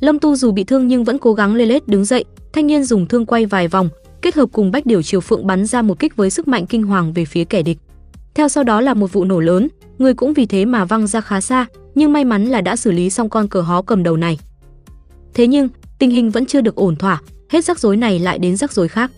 [0.00, 2.84] Lâm Tu dù bị thương nhưng vẫn cố gắng lê lết đứng dậy, thanh niên
[2.84, 3.88] dùng thương quay vài vòng,
[4.22, 6.82] kết hợp cùng bách điều chiều phượng bắn ra một kích với sức mạnh kinh
[6.82, 7.78] hoàng về phía kẻ địch.
[8.34, 9.68] Theo sau đó là một vụ nổ lớn,
[9.98, 12.90] người cũng vì thế mà văng ra khá xa, nhưng may mắn là đã xử
[12.90, 14.38] lý xong con cờ hó cầm đầu này.
[15.34, 15.68] Thế nhưng,
[15.98, 18.88] tình hình vẫn chưa được ổn thỏa, hết rắc rối này lại đến rắc rối
[18.88, 19.10] khác.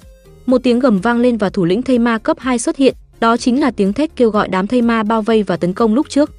[0.46, 3.36] Một tiếng gầm vang lên và thủ lĩnh thây ma cấp 2 xuất hiện, đó
[3.36, 6.06] chính là tiếng thét kêu gọi đám thây ma bao vây và tấn công lúc
[6.08, 6.30] trước.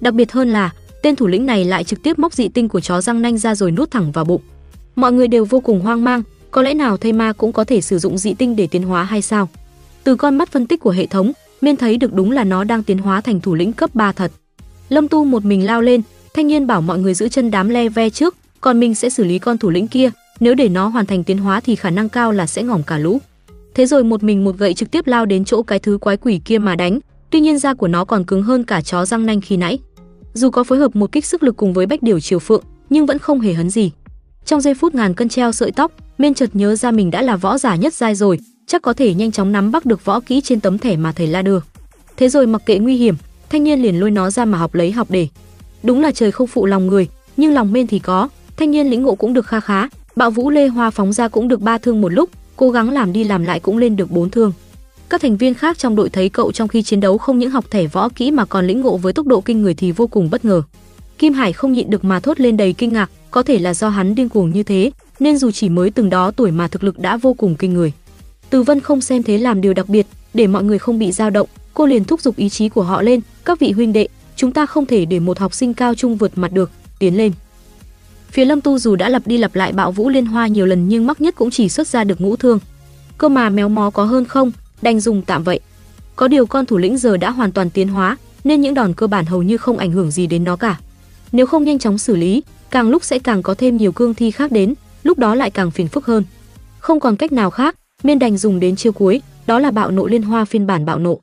[0.00, 0.72] Đặc biệt hơn là,
[1.02, 3.54] tên thủ lĩnh này lại trực tiếp móc dị tinh của chó răng nanh ra
[3.54, 4.42] rồi nuốt thẳng vào bụng.
[4.96, 7.80] Mọi người đều vô cùng hoang mang, có lẽ nào thây ma cũng có thể
[7.80, 9.48] sử dụng dị tinh để tiến hóa hay sao?
[10.04, 12.82] Từ con mắt phân tích của hệ thống, Miên thấy được đúng là nó đang
[12.82, 14.32] tiến hóa thành thủ lĩnh cấp 3 thật.
[14.88, 16.02] Lâm Tu một mình lao lên,
[16.34, 19.24] thanh niên bảo mọi người giữ chân đám le ve trước, còn mình sẽ xử
[19.24, 20.10] lý con thủ lĩnh kia,
[20.40, 22.98] nếu để nó hoàn thành tiến hóa thì khả năng cao là sẽ ngỏm cả
[22.98, 23.18] lũ.
[23.74, 26.40] Thế rồi một mình một gậy trực tiếp lao đến chỗ cái thứ quái quỷ
[26.44, 26.98] kia mà đánh,
[27.30, 29.78] tuy nhiên da của nó còn cứng hơn cả chó răng nanh khi nãy.
[30.34, 33.06] Dù có phối hợp một kích sức lực cùng với Bách Điều Triều Phượng, nhưng
[33.06, 33.90] vẫn không hề hấn gì.
[34.44, 37.36] Trong giây phút ngàn cân treo sợi tóc, Miên chợt nhớ ra mình đã là
[37.36, 40.40] võ giả nhất giai rồi, chắc có thể nhanh chóng nắm bắt được võ kỹ
[40.40, 41.60] trên tấm thẻ mà thầy La đưa.
[42.16, 43.14] Thế rồi mặc kệ nguy hiểm,
[43.50, 45.28] thanh niên liền lôi nó ra mà học lấy học để.
[45.82, 49.02] Đúng là trời không phụ lòng người, nhưng lòng Miên thì có, thanh niên lĩnh
[49.02, 52.00] ngộ cũng được kha khá, bạo vũ lê hoa phóng ra cũng được ba thương
[52.00, 54.52] một lúc, cố gắng làm đi làm lại cũng lên được bốn thương.
[55.08, 57.64] Các thành viên khác trong đội thấy cậu trong khi chiến đấu không những học
[57.70, 60.30] thẻ võ kỹ mà còn lĩnh ngộ với tốc độ kinh người thì vô cùng
[60.30, 60.62] bất ngờ.
[61.18, 63.88] Kim Hải không nhịn được mà thốt lên đầy kinh ngạc, có thể là do
[63.88, 64.90] hắn điên cuồng như thế,
[65.20, 67.92] nên dù chỉ mới từng đó tuổi mà thực lực đã vô cùng kinh người.
[68.50, 71.30] Từ Vân không xem thế làm điều đặc biệt, để mọi người không bị dao
[71.30, 74.52] động, cô liền thúc giục ý chí của họ lên, "Các vị huynh đệ, chúng
[74.52, 77.32] ta không thể để một học sinh cao trung vượt mặt được, tiến lên."
[78.30, 80.88] Phía Lâm Tu dù đã lặp đi lặp lại bạo vũ liên hoa nhiều lần
[80.88, 82.58] nhưng mắc nhất cũng chỉ xuất ra được ngũ thương.
[83.18, 84.52] Cơ mà méo mó có hơn không,
[84.82, 85.60] đành dùng tạm vậy.
[86.16, 89.06] Có điều con thủ lĩnh giờ đã hoàn toàn tiến hóa, nên những đòn cơ
[89.06, 90.80] bản hầu như không ảnh hưởng gì đến nó cả.
[91.32, 94.30] Nếu không nhanh chóng xử lý, càng lúc sẽ càng có thêm nhiều cương thi
[94.30, 96.24] khác đến, lúc đó lại càng phiền phức hơn.
[96.78, 100.06] Không còn cách nào khác, Miên đành dùng đến chiêu cuối, đó là bạo nộ
[100.06, 101.20] liên hoa phiên bản bạo nộ.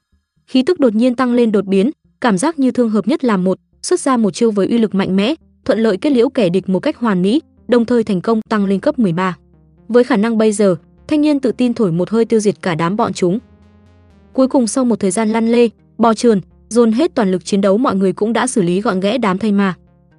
[0.48, 1.92] Khí tức đột nhiên tăng lên đột biến,
[2.22, 4.96] cảm giác như thương hợp nhất làm một, xuất ra một chiêu với uy lực
[4.96, 5.36] mạnh mẽ,
[5.66, 8.66] thuận lợi kết liễu kẻ địch một cách hoàn mỹ, đồng thời thành công tăng
[8.66, 9.38] lên cấp 13.
[9.88, 10.76] Với khả năng bây giờ,
[11.08, 13.40] thanh niên tự tin thổi một hơi tiêu diệt cả đám bọn chúng.
[14.34, 17.62] Cuối cùng sau một thời gian lăn lê, bò trườn, dồn hết toàn lực chiến
[17.62, 19.74] đấu mọi người cũng đã xử lý gọn gẽ đám thay ma.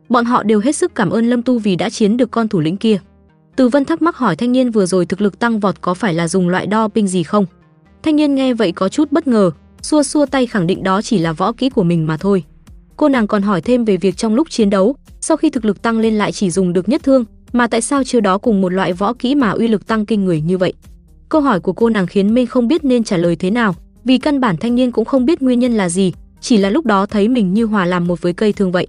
[0.09, 2.61] Bọn họ đều hết sức cảm ơn Lâm Tu vì đã chiến được con thủ
[2.61, 2.99] lĩnh kia.
[3.57, 6.15] Từ Vân thắc mắc hỏi thanh niên vừa rồi thực lực tăng vọt có phải
[6.15, 7.47] là dùng loại đo ping gì không?
[8.03, 9.51] Thanh niên nghe vậy có chút bất ngờ,
[9.83, 12.45] xua xua tay khẳng định đó chỉ là võ kỹ của mình mà thôi.
[12.97, 15.83] Cô nàng còn hỏi thêm về việc trong lúc chiến đấu, sau khi thực lực
[15.83, 18.69] tăng lên lại chỉ dùng được nhất thương, mà tại sao chưa đó cùng một
[18.69, 20.73] loại võ kỹ mà uy lực tăng kinh người như vậy?
[21.29, 23.75] Câu hỏi của cô nàng khiến Minh không biết nên trả lời thế nào,
[24.05, 26.87] vì căn bản thanh niên cũng không biết nguyên nhân là gì, chỉ là lúc
[26.87, 28.87] đó thấy mình như hòa làm một với cây thương vậy.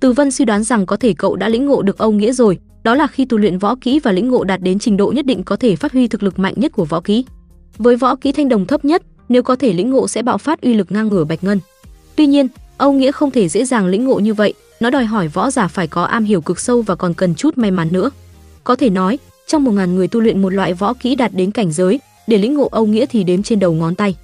[0.00, 2.58] Từ Vân suy đoán rằng có thể cậu đã lĩnh ngộ được Âu nghĩa rồi,
[2.82, 5.26] đó là khi tu luyện võ kỹ và lĩnh ngộ đạt đến trình độ nhất
[5.26, 7.24] định có thể phát huy thực lực mạnh nhất của võ kỹ.
[7.78, 10.60] Với võ kỹ thanh đồng thấp nhất, nếu có thể lĩnh ngộ sẽ bạo phát
[10.60, 11.60] uy lực ngang ngửa bạch ngân.
[12.16, 12.48] Tuy nhiên,
[12.80, 15.68] Âu nghĩa không thể dễ dàng lĩnh ngộ như vậy, nó đòi hỏi võ giả
[15.68, 18.10] phải có am hiểu cực sâu và còn cần chút may mắn nữa.
[18.64, 21.50] Có thể nói, trong một ngàn người tu luyện một loại võ kỹ đạt đến
[21.50, 24.16] cảnh giới, để lĩnh ngộ Âu nghĩa thì đếm trên đầu ngón tay.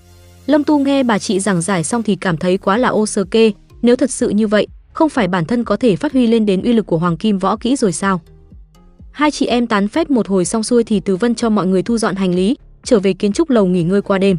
[0.46, 3.24] Lâm Tu nghe bà chị giảng giải xong thì cảm thấy quá là ô sơ
[3.24, 3.52] kê,
[3.82, 6.62] nếu thật sự như vậy, không phải bản thân có thể phát huy lên đến
[6.62, 8.20] uy lực của hoàng kim võ kỹ rồi sao?
[9.12, 11.82] Hai chị em tán phép một hồi xong xuôi thì Từ Vân cho mọi người
[11.82, 14.38] thu dọn hành lý, trở về kiến trúc lầu nghỉ ngơi qua đêm.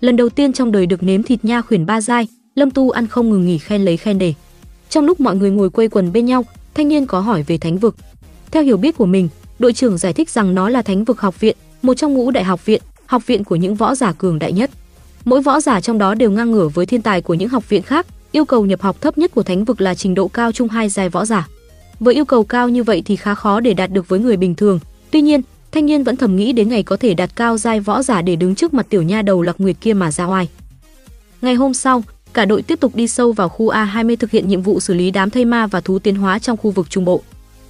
[0.00, 3.06] Lần đầu tiên trong đời được nếm thịt nha khuyển ba dai, Lâm Tu ăn
[3.06, 4.34] không ngừng nghỉ khen lấy khen để.
[4.88, 6.44] Trong lúc mọi người ngồi quây quần bên nhau,
[6.74, 7.96] thanh niên có hỏi về thánh vực.
[8.50, 9.28] Theo hiểu biết của mình,
[9.58, 12.44] đội trưởng giải thích rằng nó là thánh vực học viện, một trong ngũ đại
[12.44, 14.70] học viện, học viện của những võ giả cường đại nhất.
[15.24, 17.82] Mỗi võ giả trong đó đều ngang ngửa với thiên tài của những học viện
[17.82, 20.68] khác, yêu cầu nhập học thấp nhất của thánh vực là trình độ cao trung
[20.68, 21.48] hai giai võ giả.
[22.00, 24.54] Với yêu cầu cao như vậy thì khá khó để đạt được với người bình
[24.54, 24.80] thường.
[25.10, 25.42] Tuy nhiên,
[25.72, 28.36] thanh niên vẫn thầm nghĩ đến ngày có thể đạt cao giai võ giả để
[28.36, 30.48] đứng trước mặt tiểu nha đầu Lạc Nguyệt kia mà ra oai.
[31.42, 32.02] Ngày hôm sau,
[32.34, 35.10] cả đội tiếp tục đi sâu vào khu A20 thực hiện nhiệm vụ xử lý
[35.10, 37.22] đám thây ma và thú tiến hóa trong khu vực trung bộ.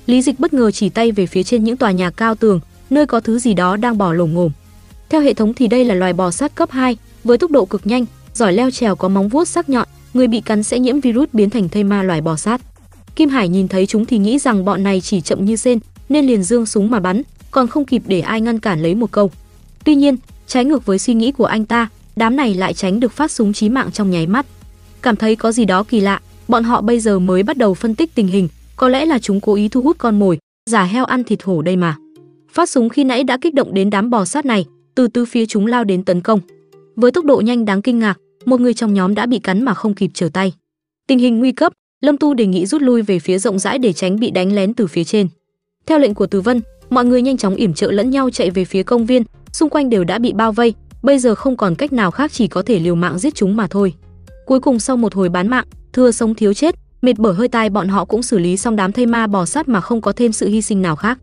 [0.06, 2.60] Lý Dịch bất ngờ chỉ tay về phía trên những tòa nhà cao tường,
[2.90, 4.50] nơi có thứ gì đó đang bò lổm ngổm.
[5.08, 7.86] Theo hệ thống thì đây là loài bò sát cấp 2, với tốc độ cực
[7.86, 8.04] nhanh,
[8.34, 11.50] giỏi leo trèo có móng vuốt sắc nhọn, người bị cắn sẽ nhiễm virus biến
[11.50, 12.60] thành thây ma loài bò sát.
[13.16, 16.26] Kim Hải nhìn thấy chúng thì nghĩ rằng bọn này chỉ chậm như sen, nên
[16.26, 19.30] liền dương súng mà bắn, còn không kịp để ai ngăn cản lấy một câu.
[19.84, 23.12] Tuy nhiên, trái ngược với suy nghĩ của anh ta, đám này lại tránh được
[23.12, 24.46] phát súng chí mạng trong nháy mắt.
[25.02, 27.94] Cảm thấy có gì đó kỳ lạ, bọn họ bây giờ mới bắt đầu phân
[27.94, 30.38] tích tình hình, có lẽ là chúng cố ý thu hút con mồi,
[30.70, 31.96] giả heo ăn thịt hổ đây mà.
[32.52, 35.46] Phát súng khi nãy đã kích động đến đám bò sát này, từ từ phía
[35.46, 36.40] chúng lao đến tấn công.
[36.96, 39.74] Với tốc độ nhanh đáng kinh ngạc, một người trong nhóm đã bị cắn mà
[39.74, 40.52] không kịp trở tay.
[41.06, 43.92] Tình hình nguy cấp, Lâm Tu đề nghị rút lui về phía rộng rãi để
[43.92, 45.28] tránh bị đánh lén từ phía trên.
[45.86, 46.60] Theo lệnh của Từ Vân,
[46.90, 49.90] mọi người nhanh chóng yểm trợ lẫn nhau chạy về phía công viên, xung quanh
[49.90, 52.78] đều đã bị bao vây, bây giờ không còn cách nào khác chỉ có thể
[52.78, 53.94] liều mạng giết chúng mà thôi.
[54.46, 57.70] Cuối cùng sau một hồi bán mạng, thưa sống thiếu chết, mệt bở hơi tai
[57.70, 60.32] bọn họ cũng xử lý xong đám thây ma bò sát mà không có thêm
[60.32, 61.18] sự hy sinh nào khác.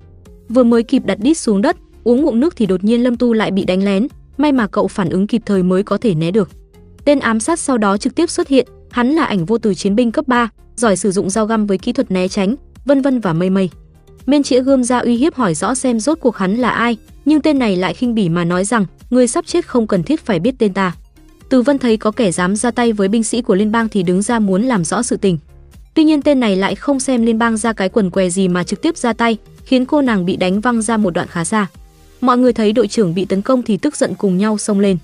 [0.50, 3.34] Vừa mới kịp đặt đít xuống đất, uống ngụm nước thì đột nhiên Lâm Tu
[3.34, 4.08] lại bị đánh lén,
[4.38, 6.50] may mà cậu phản ứng kịp thời mới có thể né được.
[7.06, 9.96] Tên ám sát sau đó trực tiếp xuất hiện, hắn là ảnh vô từ chiến
[9.96, 12.56] binh cấp 3, giỏi sử dụng dao găm với kỹ thuật né tránh,
[12.86, 13.70] vân vân và mây mây.
[14.26, 17.42] Miên chĩa gươm ra uy hiếp hỏi rõ xem rốt cuộc hắn là ai, nhưng
[17.42, 20.40] tên này lại khinh bỉ mà nói rằng, người sắp chết không cần thiết phải
[20.40, 20.96] biết tên ta.
[21.50, 24.04] Từ Vân thấy có kẻ dám ra tay với binh sĩ của liên bang thì
[24.04, 25.38] đứng ra muốn làm rõ sự tình.
[25.94, 28.64] Tuy nhiên tên này lại không xem liên bang ra cái quần què gì mà
[28.64, 31.68] trực tiếp ra tay, khiến cô nàng bị đánh văng ra một đoạn khá xa.
[32.22, 34.98] Mọi người thấy đội trưởng bị tấn công thì tức giận cùng nhau xông lên.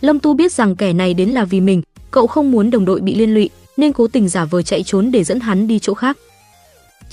[0.00, 3.00] Lâm Tu biết rằng kẻ này đến là vì mình, cậu không muốn đồng đội
[3.00, 5.94] bị liên lụy, nên cố tình giả vờ chạy trốn để dẫn hắn đi chỗ
[5.94, 6.18] khác.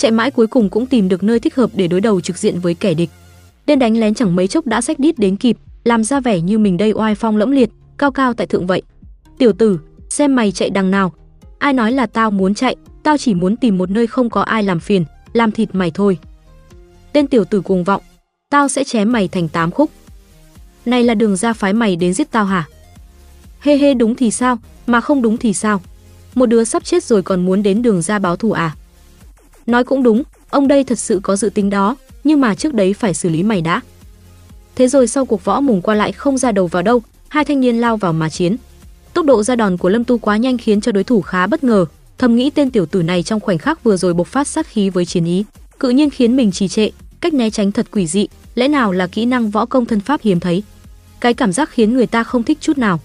[0.01, 2.59] Chạy mãi cuối cùng cũng tìm được nơi thích hợp để đối đầu trực diện
[2.59, 3.09] với kẻ địch.
[3.65, 6.57] Tên đánh lén chẳng mấy chốc đã sách đít đến kịp, làm ra vẻ như
[6.57, 8.81] mình đây oai phong lẫm liệt, cao cao tại thượng vậy.
[9.37, 9.79] "Tiểu tử,
[10.09, 11.13] xem mày chạy đằng nào?
[11.59, 14.63] Ai nói là tao muốn chạy, tao chỉ muốn tìm một nơi không có ai
[14.63, 16.17] làm phiền, làm thịt mày thôi."
[17.13, 18.01] Tên tiểu tử cuồng vọng,
[18.49, 19.89] "Tao sẽ chém mày thành tám khúc."
[20.85, 22.67] Này là đường ra phái mày đến giết tao hả?
[23.59, 25.81] Hê hê đúng thì sao, mà không đúng thì sao?
[26.35, 28.75] Một đứa sắp chết rồi còn muốn đến đường ra báo thù à?
[29.72, 32.93] Nói cũng đúng, ông đây thật sự có dự tính đó, nhưng mà trước đấy
[32.93, 33.82] phải xử lý mày đã.
[34.76, 37.61] Thế rồi sau cuộc võ mùng qua lại không ra đầu vào đâu, hai thanh
[37.61, 38.57] niên lao vào mà chiến.
[39.13, 41.63] Tốc độ ra đòn của Lâm Tu quá nhanh khiến cho đối thủ khá bất
[41.63, 41.86] ngờ,
[42.17, 44.89] thầm nghĩ tên tiểu tử này trong khoảnh khắc vừa rồi bộc phát sát khí
[44.89, 45.45] với chiến ý,
[45.80, 46.89] cự nhiên khiến mình trì trệ,
[47.22, 50.22] cách né tránh thật quỷ dị, lẽ nào là kỹ năng võ công thân pháp
[50.24, 50.63] hiếm thấy.
[51.19, 52.99] Cái cảm giác khiến người ta không thích chút nào.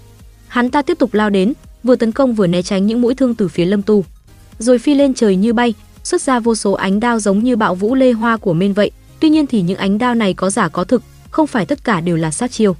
[0.48, 1.52] Hắn ta tiếp tục lao đến,
[1.82, 4.04] vừa tấn công vừa né tránh những mũi thương từ phía Lâm Tu,
[4.58, 5.74] rồi phi lên trời như bay,
[6.06, 8.90] xuất ra vô số ánh đao giống như bạo vũ lê hoa của men vậy.
[9.20, 12.00] Tuy nhiên thì những ánh đao này có giả có thực, không phải tất cả
[12.00, 12.76] đều là sát chiêu.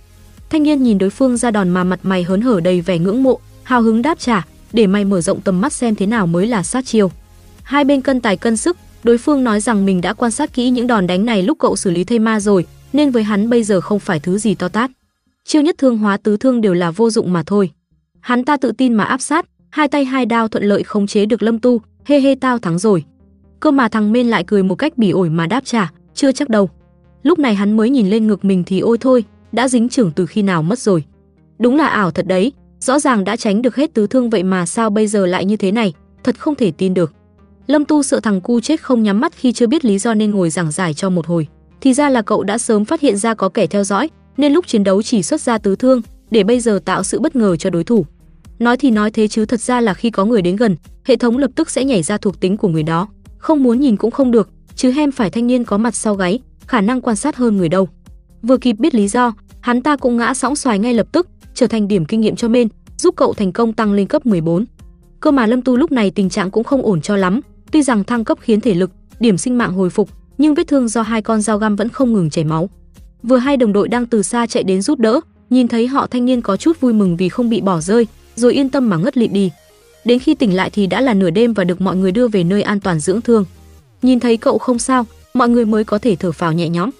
[0.51, 3.23] Thanh niên nhìn đối phương ra đòn mà mặt mày hớn hở đầy vẻ ngưỡng
[3.23, 6.47] mộ, hào hứng đáp trả, để mày mở rộng tầm mắt xem thế nào mới
[6.47, 7.11] là sát chiêu.
[7.63, 10.71] Hai bên cân tài cân sức, đối phương nói rằng mình đã quan sát kỹ
[10.71, 13.63] những đòn đánh này lúc cậu xử lý thây ma rồi, nên với hắn bây
[13.63, 14.91] giờ không phải thứ gì to tát.
[15.45, 17.71] Chiêu nhất thương hóa tứ thương đều là vô dụng mà thôi.
[18.21, 21.27] Hắn ta tự tin mà áp sát, hai tay hai đao thuận lợi khống chế
[21.27, 23.05] được Lâm Tu, hê hê tao thắng rồi.
[23.61, 26.49] Cơ mà thằng Mên lại cười một cách bỉ ổi mà đáp trả, chưa chắc
[26.49, 26.71] đâu.
[27.23, 30.27] Lúc này hắn mới nhìn lên ngực mình thì ôi thôi, đã dính trưởng từ
[30.27, 31.05] khi nào mất rồi.
[31.59, 34.67] Đúng là ảo thật đấy, rõ ràng đã tránh được hết tứ thương vậy mà
[34.67, 35.93] sao bây giờ lại như thế này,
[36.25, 37.13] thật không thể tin được.
[37.67, 40.31] Lâm Tu sợ thằng cu chết không nhắm mắt khi chưa biết lý do nên
[40.31, 41.47] ngồi giảng giải cho một hồi.
[41.81, 44.67] Thì ra là cậu đã sớm phát hiện ra có kẻ theo dõi, nên lúc
[44.67, 47.71] chiến đấu chỉ xuất ra tứ thương, để bây giờ tạo sự bất ngờ cho
[47.71, 48.07] đối thủ.
[48.59, 51.39] Nói thì nói thế chứ thật ra là khi có người đến gần, hệ thống
[51.39, 53.09] lập tức sẽ nhảy ra thuộc tính của người đó.
[53.47, 56.41] Không muốn nhìn cũng không được, chứ hem phải thanh niên có mặt sau gáy,
[56.67, 57.89] khả năng quan sát hơn người đâu.
[58.43, 61.67] Vừa kịp biết lý do, hắn ta cũng ngã sóng xoài ngay lập tức, trở
[61.67, 62.69] thành điểm kinh nghiệm cho men,
[62.99, 64.65] giúp cậu thành công tăng lên cấp 14.
[65.21, 67.41] Cơ mà Lâm Tu lúc này tình trạng cũng không ổn cho lắm,
[67.73, 68.91] tuy rằng thăng cấp khiến thể lực,
[69.21, 72.13] điểm sinh mạng hồi phục, nhưng vết thương do hai con dao găm vẫn không
[72.13, 72.69] ngừng chảy máu.
[73.23, 75.21] Vừa hai đồng đội đang từ xa chạy đến giúp đỡ,
[75.51, 78.55] nhìn thấy họ thanh niên có chút vui mừng vì không bị bỏ rơi, rồi
[78.55, 79.51] yên tâm mà ngất lịm đi.
[80.07, 82.45] Đến khi tỉnh lại thì đã là nửa đêm và được mọi người đưa về
[82.45, 83.45] nơi an toàn dưỡng thương.
[84.03, 86.91] Nhìn thấy cậu không sao, mọi người mới có thể thở phào nhẹ nhõm.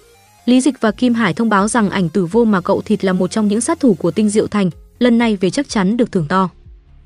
[0.45, 3.13] Lý Dịch và Kim Hải thông báo rằng ảnh tử vô mà cậu thịt là
[3.13, 6.13] một trong những sát thủ của Tinh Diệu Thành, lần này về chắc chắn được
[6.13, 6.49] thưởng to.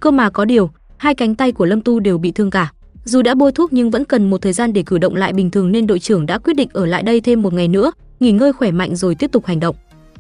[0.01, 2.72] Cơ mà có điều, hai cánh tay của Lâm Tu đều bị thương cả.
[3.05, 5.51] Dù đã bôi thuốc nhưng vẫn cần một thời gian để cử động lại bình
[5.51, 8.32] thường nên đội trưởng đã quyết định ở lại đây thêm một ngày nữa, nghỉ
[8.32, 9.76] ngơi khỏe mạnh rồi tiếp tục hành động.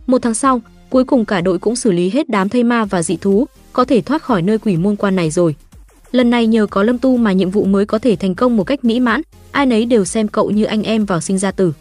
[0.06, 0.60] Một tháng sau,
[0.90, 3.84] cuối cùng cả đội cũng xử lý hết đám thây ma và dị thú, có
[3.84, 5.54] thể thoát khỏi nơi quỷ môn quan này rồi.
[6.12, 8.64] Lần này nhờ có Lâm Tu mà nhiệm vụ mới có thể thành công một
[8.64, 11.72] cách mỹ mãn, ai nấy đều xem cậu như anh em vào sinh ra tử.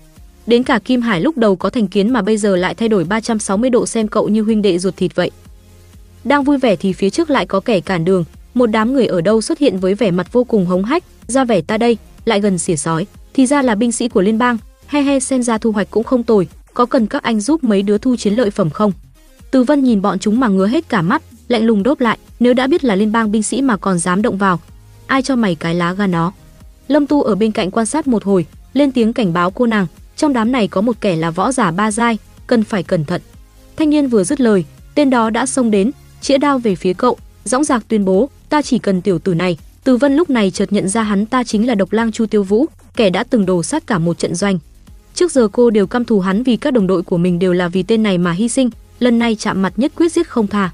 [0.48, 3.04] Đến cả Kim Hải lúc đầu có thành kiến mà bây giờ lại thay đổi
[3.04, 5.32] 360 độ xem cậu như huynh đệ ruột thịt vậy.
[6.24, 8.24] Đang vui vẻ thì phía trước lại có kẻ cản đường,
[8.54, 11.46] một đám người ở đâu xuất hiện với vẻ mặt vô cùng hống hách, ra
[11.46, 14.58] vẻ ta đây, lại gần xỉa sói, thì ra là binh sĩ của liên bang,
[14.88, 17.82] he he xem ra thu hoạch cũng không tồi, có cần các anh giúp mấy
[17.82, 18.92] đứa thu chiến lợi phẩm không?
[19.52, 22.54] Từ Vân nhìn bọn chúng mà ngứa hết cả mắt, lạnh lùng đốt lại, nếu
[22.54, 24.60] đã biết là liên bang binh sĩ mà còn dám động vào,
[25.08, 26.32] ai cho mày cái lá gan nó.
[26.88, 29.88] Lâm Tu ở bên cạnh quan sát một hồi, lên tiếng cảnh báo cô nàng,
[30.16, 33.22] trong đám này có một kẻ là võ giả ba giai, cần phải cẩn thận.
[33.78, 35.92] Thanh niên vừa dứt lời, tên đó đã xông đến,
[36.22, 39.58] chĩa đao về phía cậu, dõng dạc tuyên bố, ta chỉ cần tiểu tử này.
[39.84, 42.44] Từ Vân lúc này chợt nhận ra hắn ta chính là Độc Lang Chu Tiêu
[42.44, 44.60] Vũ, kẻ đã từng đổ sát cả một trận doanh.
[45.14, 47.68] Trước giờ cô đều căm thù hắn vì các đồng đội của mình đều là
[47.68, 48.70] vì tên này mà hy sinh,
[49.00, 50.72] lần này chạm mặt nhất quyết giết không tha.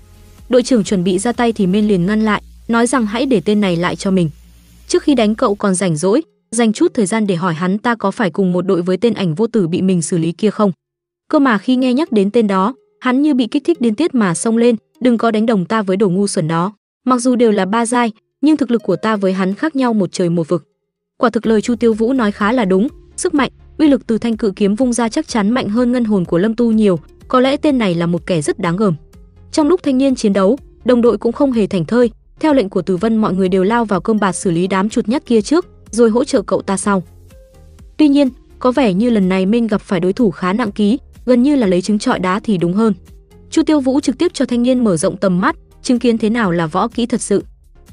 [0.49, 3.41] Đội trưởng chuẩn bị ra tay thì Mên liền ngăn lại, nói rằng hãy để
[3.45, 4.29] tên này lại cho mình.
[4.87, 6.21] Trước khi đánh cậu còn rảnh rỗi,
[6.51, 9.13] dành chút thời gian để hỏi hắn ta có phải cùng một đội với tên
[9.13, 10.71] ảnh vô tử bị mình xử lý kia không.
[11.29, 14.15] Cơ mà khi nghe nhắc đến tên đó, hắn như bị kích thích điên tiết
[14.15, 16.73] mà xông lên, đừng có đánh đồng ta với đồ ngu xuẩn đó.
[17.05, 19.93] Mặc dù đều là ba giai, nhưng thực lực của ta với hắn khác nhau
[19.93, 20.65] một trời một vực.
[21.17, 22.87] Quả thực lời Chu Tiêu Vũ nói khá là đúng,
[23.17, 26.05] sức mạnh, uy lực từ thanh cự kiếm vung ra chắc chắn mạnh hơn ngân
[26.05, 28.95] hồn của Lâm Tu nhiều, có lẽ tên này là một kẻ rất đáng gờm.
[29.55, 32.69] Trong lúc thanh niên chiến đấu, đồng đội cũng không hề thành thơi, theo lệnh
[32.69, 35.25] của Từ Vân mọi người đều lao vào cơm bạt xử lý đám chuột nhắt
[35.25, 37.03] kia trước, rồi hỗ trợ cậu ta sau.
[37.97, 38.29] Tuy nhiên,
[38.59, 41.55] có vẻ như lần này Minh gặp phải đối thủ khá nặng ký, gần như
[41.55, 42.93] là lấy trứng trọi đá thì đúng hơn.
[43.49, 46.29] Chu Tiêu Vũ trực tiếp cho thanh niên mở rộng tầm mắt, chứng kiến thế
[46.29, 47.43] nào là võ kỹ thật sự.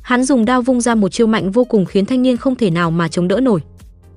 [0.03, 2.71] Hắn dùng đao vung ra một chiêu mạnh vô cùng khiến thanh niên không thể
[2.71, 3.61] nào mà chống đỡ nổi.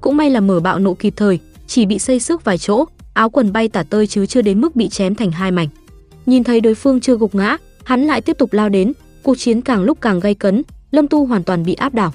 [0.02, 3.30] Cũng may là mở bạo nộ kịp thời, chỉ bị xây xước vài chỗ, áo
[3.30, 5.68] quần bay tả tơi chứ chưa đến mức bị chém thành hai mảnh.
[6.26, 9.62] Nhìn thấy đối phương chưa gục ngã, hắn lại tiếp tục lao đến, cuộc chiến
[9.62, 12.14] càng lúc càng gay cấn, Lâm Tu hoàn toàn bị áp đảo.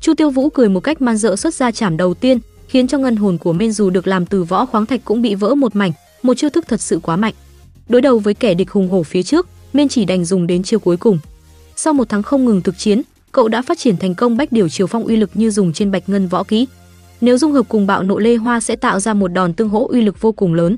[0.00, 2.38] Chu Tiêu Vũ cười một cách man dợ xuất ra chảm đầu tiên,
[2.68, 5.34] khiến cho ngân hồn của Men dù được làm từ võ khoáng thạch cũng bị
[5.34, 5.92] vỡ một mảnh,
[6.22, 7.34] một chiêu thức thật sự quá mạnh.
[7.88, 10.78] Đối đầu với kẻ địch hùng hổ phía trước, Men chỉ đành dùng đến chiêu
[10.78, 11.18] cuối cùng.
[11.76, 13.02] Sau một tháng không ngừng thực chiến,
[13.32, 15.90] cậu đã phát triển thành công bách điều chiều phong uy lực như dùng trên
[15.90, 16.66] bạch ngân võ kỹ.
[17.20, 19.88] Nếu dung hợp cùng bạo nộ lê hoa sẽ tạo ra một đòn tương hỗ
[19.88, 20.76] uy lực vô cùng lớn.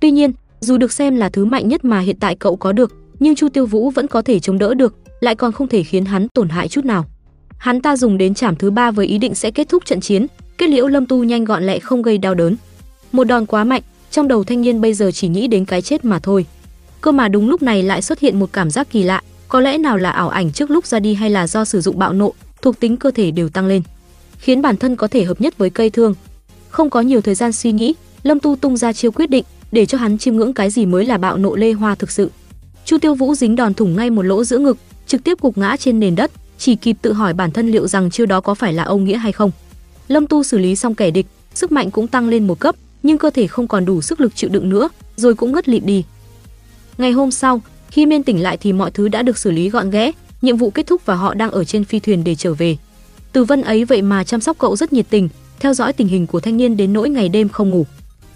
[0.00, 0.32] Tuy nhiên,
[0.66, 3.48] dù được xem là thứ mạnh nhất mà hiện tại cậu có được, nhưng Chu
[3.48, 6.48] Tiêu Vũ vẫn có thể chống đỡ được, lại còn không thể khiến hắn tổn
[6.48, 7.04] hại chút nào.
[7.58, 10.26] Hắn ta dùng đến chảm thứ ba với ý định sẽ kết thúc trận chiến,
[10.58, 12.56] kết liễu Lâm Tu nhanh gọn lẹ không gây đau đớn.
[13.12, 16.04] Một đòn quá mạnh, trong đầu thanh niên bây giờ chỉ nghĩ đến cái chết
[16.04, 16.46] mà thôi.
[17.00, 19.78] Cơ mà đúng lúc này lại xuất hiện một cảm giác kỳ lạ, có lẽ
[19.78, 22.32] nào là ảo ảnh trước lúc ra đi hay là do sử dụng bạo nộ,
[22.62, 23.82] thuộc tính cơ thể đều tăng lên,
[24.38, 26.14] khiến bản thân có thể hợp nhất với cây thương.
[26.68, 29.86] Không có nhiều thời gian suy nghĩ, Lâm Tu tung ra chiêu quyết định, để
[29.86, 32.30] cho hắn chiêm ngưỡng cái gì mới là bạo nộ lê hoa thực sự.
[32.84, 35.76] Chu Tiêu Vũ dính đòn thủng ngay một lỗ giữa ngực, trực tiếp gục ngã
[35.76, 38.72] trên nền đất, chỉ kịp tự hỏi bản thân liệu rằng chiêu đó có phải
[38.72, 39.50] là ông nghĩa hay không.
[40.08, 43.18] Lâm Tu xử lý xong kẻ địch, sức mạnh cũng tăng lên một cấp, nhưng
[43.18, 46.04] cơ thể không còn đủ sức lực chịu đựng nữa, rồi cũng ngất lịm đi.
[46.98, 47.60] Ngày hôm sau,
[47.90, 50.12] khi Miên tỉnh lại thì mọi thứ đã được xử lý gọn gẽ,
[50.42, 52.76] nhiệm vụ kết thúc và họ đang ở trên phi thuyền để trở về.
[53.32, 55.28] Từ Vân ấy vậy mà chăm sóc cậu rất nhiệt tình,
[55.60, 57.86] theo dõi tình hình của thanh niên đến nỗi ngày đêm không ngủ.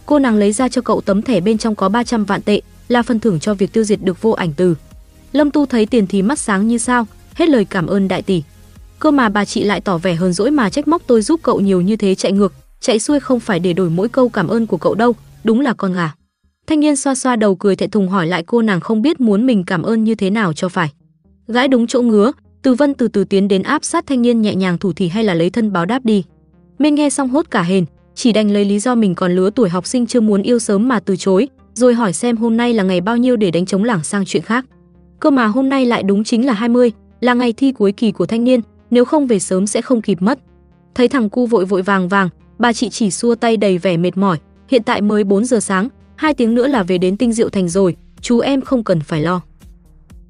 [0.06, 3.02] Cô nàng lấy ra cho cậu tấm thẻ bên trong có 300 vạn tệ, là
[3.02, 4.74] phần thưởng cho việc tiêu diệt được vô ảnh từ.
[5.32, 8.42] Lâm Tu thấy tiền thì mắt sáng như sao, hết lời cảm ơn đại tỷ.
[8.98, 11.60] Cơ mà bà chị lại tỏ vẻ hờn dỗi mà trách móc tôi giúp cậu
[11.60, 14.66] nhiều như thế chạy ngược, chạy xuôi không phải để đổi mỗi câu cảm ơn
[14.66, 16.12] của cậu đâu, đúng là con gà.
[16.66, 19.46] Thanh niên xoa xoa đầu cười thẹn thùng hỏi lại cô nàng không biết muốn
[19.46, 20.92] mình cảm ơn như thế nào cho phải.
[21.48, 22.32] Gãi đúng chỗ ngứa,
[22.62, 25.24] Từ Vân từ từ tiến đến áp sát thanh niên nhẹ nhàng thủ thì hay
[25.24, 26.24] là lấy thân báo đáp đi.
[26.78, 27.84] minh nghe xong hốt cả hền,
[28.14, 30.88] chỉ đành lấy lý do mình còn lứa tuổi học sinh chưa muốn yêu sớm
[30.88, 33.84] mà từ chối, rồi hỏi xem hôm nay là ngày bao nhiêu để đánh chống
[33.84, 34.64] lảng sang chuyện khác.
[35.20, 38.26] Cơ mà hôm nay lại đúng chính là 20, là ngày thi cuối kỳ của
[38.26, 40.38] thanh niên, nếu không về sớm sẽ không kịp mất.
[40.94, 44.16] Thấy thằng cu vội vội vàng vàng, bà chị chỉ xua tay đầy vẻ mệt
[44.16, 44.38] mỏi,
[44.68, 47.68] hiện tại mới 4 giờ sáng, hai tiếng nữa là về đến Tinh Diệu Thành
[47.68, 49.40] rồi, chú em không cần phải lo.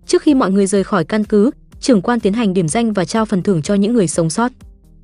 [0.06, 1.50] Trước khi mọi người rời khỏi căn cứ,
[1.80, 4.52] trưởng quan tiến hành điểm danh và trao phần thưởng cho những người sống sót.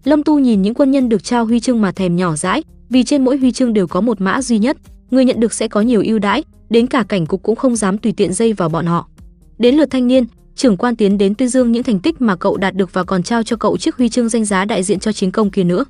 [0.06, 3.04] Lâm Tu nhìn những quân nhân được trao huy chương mà thèm nhỏ dãi, vì
[3.04, 4.76] trên mỗi huy chương đều có một mã duy nhất,
[5.10, 7.98] người nhận được sẽ có nhiều ưu đãi, đến cả cảnh cục cũng không dám
[7.98, 9.08] tùy tiện dây vào bọn họ.
[9.58, 12.56] Đến lượt thanh niên, trưởng quan tiến đến tuyên dương những thành tích mà cậu
[12.56, 15.12] đạt được và còn trao cho cậu chiếc huy chương danh giá đại diện cho
[15.12, 15.84] chiến công kia nữa.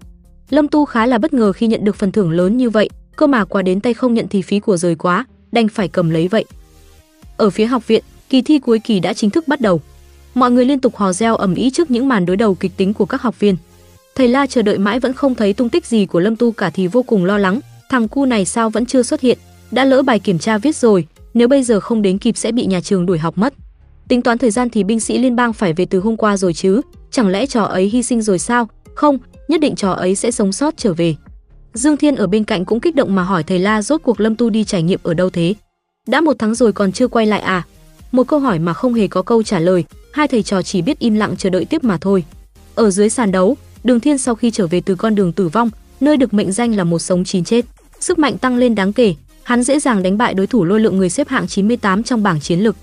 [0.51, 3.27] Lâm Tu khá là bất ngờ khi nhận được phần thưởng lớn như vậy, cơ
[3.27, 6.29] mà quà đến tay không nhận thì phí của rời quá, đành phải cầm lấy
[6.29, 6.45] vậy.
[7.37, 9.81] Ở phía học viện, kỳ thi cuối kỳ đã chính thức bắt đầu.
[10.35, 12.95] Mọi người liên tục hò reo ầm ĩ trước những màn đối đầu kịch tính
[12.95, 13.57] của các học viên.
[14.17, 16.71] Thầy La chờ đợi mãi vẫn không thấy tung tích gì của Lâm Tu cả
[16.71, 17.61] thì vô cùng lo lắng,
[17.91, 19.39] thằng cu này sao vẫn chưa xuất hiện,
[19.71, 22.67] đã lỡ bài kiểm tra viết rồi, nếu bây giờ không đến kịp sẽ bị
[22.67, 23.55] nhà trường đuổi học mất.
[24.09, 26.55] Tính toán thời gian thì binh sĩ liên bang phải về từ hôm qua rồi
[26.55, 28.69] chứ, chẳng lẽ trò ấy hy sinh rồi sao?
[28.95, 31.15] Không, nhất định trò ấy sẽ sống sót trở về.
[31.75, 34.37] Dương Thiên ở bên cạnh cũng kích động mà hỏi thầy La rốt cuộc Lâm
[34.37, 35.55] Tu đi trải nghiệm ở đâu thế?
[36.07, 37.63] Đã một tháng rồi còn chưa quay lại à?
[38.13, 40.99] Một câu hỏi mà không hề có câu trả lời, hai thầy trò chỉ biết
[40.99, 42.25] im lặng chờ đợi tiếp mà thôi.
[42.75, 43.57] Ở dưới sàn đấu,
[43.87, 45.71] Đường Thiên sau khi trở về từ con đường tử vong,
[46.01, 47.65] nơi được mệnh danh là một sống chín chết,
[48.01, 50.99] sức mạnh tăng lên đáng kể, hắn dễ dàng đánh bại đối thủ lôi lượng
[50.99, 52.77] người xếp hạng 98 trong bảng chiến lực.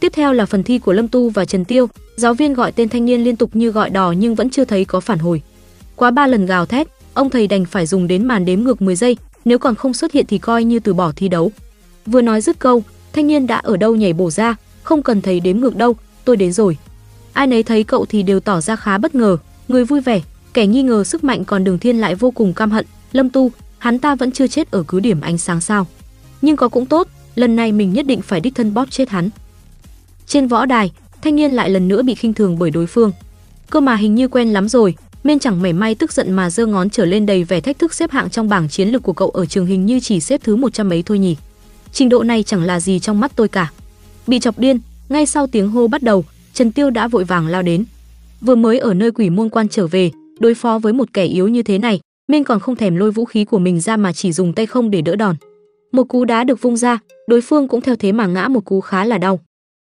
[0.00, 1.86] Tiếp theo là phần thi của Lâm Tu và Trần Tiêu,
[2.16, 4.84] giáo viên gọi tên thanh niên liên tục như gọi đò nhưng vẫn chưa thấy
[4.84, 5.42] có phản hồi.
[5.96, 8.96] Quá ba lần gào thét, ông thầy đành phải dùng đến màn đếm ngược 10
[8.96, 11.52] giây, nếu còn không xuất hiện thì coi như từ bỏ thi đấu.
[12.06, 12.82] Vừa nói dứt câu,
[13.12, 16.36] thanh niên đã ở đâu nhảy bổ ra, không cần thầy đếm ngược đâu, tôi
[16.36, 16.76] đến rồi.
[17.32, 19.36] Ai nấy thấy cậu thì đều tỏ ra khá bất ngờ,
[19.68, 20.20] người vui vẻ,
[20.54, 23.50] kẻ nghi ngờ sức mạnh còn Đường Thiên lại vô cùng căm hận, Lâm Tu,
[23.78, 25.86] hắn ta vẫn chưa chết ở cứ điểm ánh sáng sao?
[26.42, 29.30] Nhưng có cũng tốt, lần này mình nhất định phải đích thân bóp chết hắn.
[30.26, 30.92] Trên võ đài,
[31.22, 33.12] thanh niên lại lần nữa bị khinh thường bởi đối phương.
[33.70, 34.94] Cơ mà hình như quen lắm rồi,
[35.24, 37.94] men chẳng mảy may tức giận mà giơ ngón trở lên đầy vẻ thách thức
[37.94, 40.56] xếp hạng trong bảng chiến lược của cậu ở trường hình như chỉ xếp thứ
[40.56, 41.36] một trăm mấy thôi nhỉ.
[41.92, 43.72] Trình độ này chẳng là gì trong mắt tôi cả.
[44.26, 46.24] Bị chọc điên, ngay sau tiếng hô bắt đầu,
[46.54, 47.84] Trần Tiêu đã vội vàng lao đến.
[48.40, 50.10] Vừa mới ở nơi quỷ môn quan trở về,
[50.42, 53.24] đối phó với một kẻ yếu như thế này, Minh còn không thèm lôi vũ
[53.24, 55.36] khí của mình ra mà chỉ dùng tay không để đỡ đòn.
[55.92, 58.80] Một cú đá được vung ra, đối phương cũng theo thế mà ngã một cú
[58.80, 59.40] khá là đau.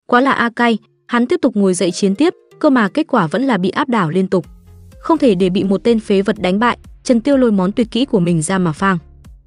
[0.07, 0.77] Quá là a cay,
[1.07, 3.89] hắn tiếp tục ngồi dậy chiến tiếp, cơ mà kết quả vẫn là bị áp
[3.89, 4.45] đảo liên tục.
[4.99, 7.87] Không thể để bị một tên phế vật đánh bại, Trần Tiêu lôi món tuyệt
[7.91, 8.97] kỹ của mình ra mà phang.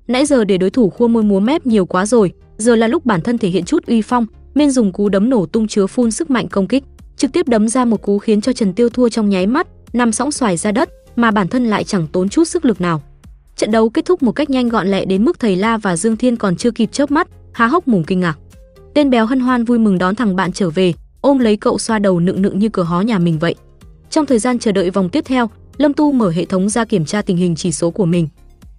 [0.09, 3.07] Nãy giờ để đối thủ khua môi múa mép nhiều quá rồi, giờ là lúc
[3.07, 6.11] bản thân thể hiện chút uy phong, nên dùng cú đấm nổ tung chứa phun
[6.11, 6.85] sức mạnh công kích,
[7.17, 10.13] trực tiếp đấm ra một cú khiến cho Trần Tiêu thua trong nháy mắt, nằm
[10.13, 13.03] sóng xoài ra đất, mà bản thân lại chẳng tốn chút sức lực nào.
[13.57, 16.17] Trận đấu kết thúc một cách nhanh gọn lẹ đến mức thầy La và Dương
[16.17, 18.39] Thiên còn chưa kịp chớp mắt, há hốc mồm kinh ngạc.
[18.95, 21.99] Tên béo hân hoan vui mừng đón thằng bạn trở về, ôm lấy cậu xoa
[21.99, 23.55] đầu nựng nựng như cửa hó nhà mình vậy.
[24.11, 27.05] Trong thời gian chờ đợi vòng tiếp theo, Lâm Tu mở hệ thống ra kiểm
[27.05, 28.29] tra tình hình chỉ số của mình.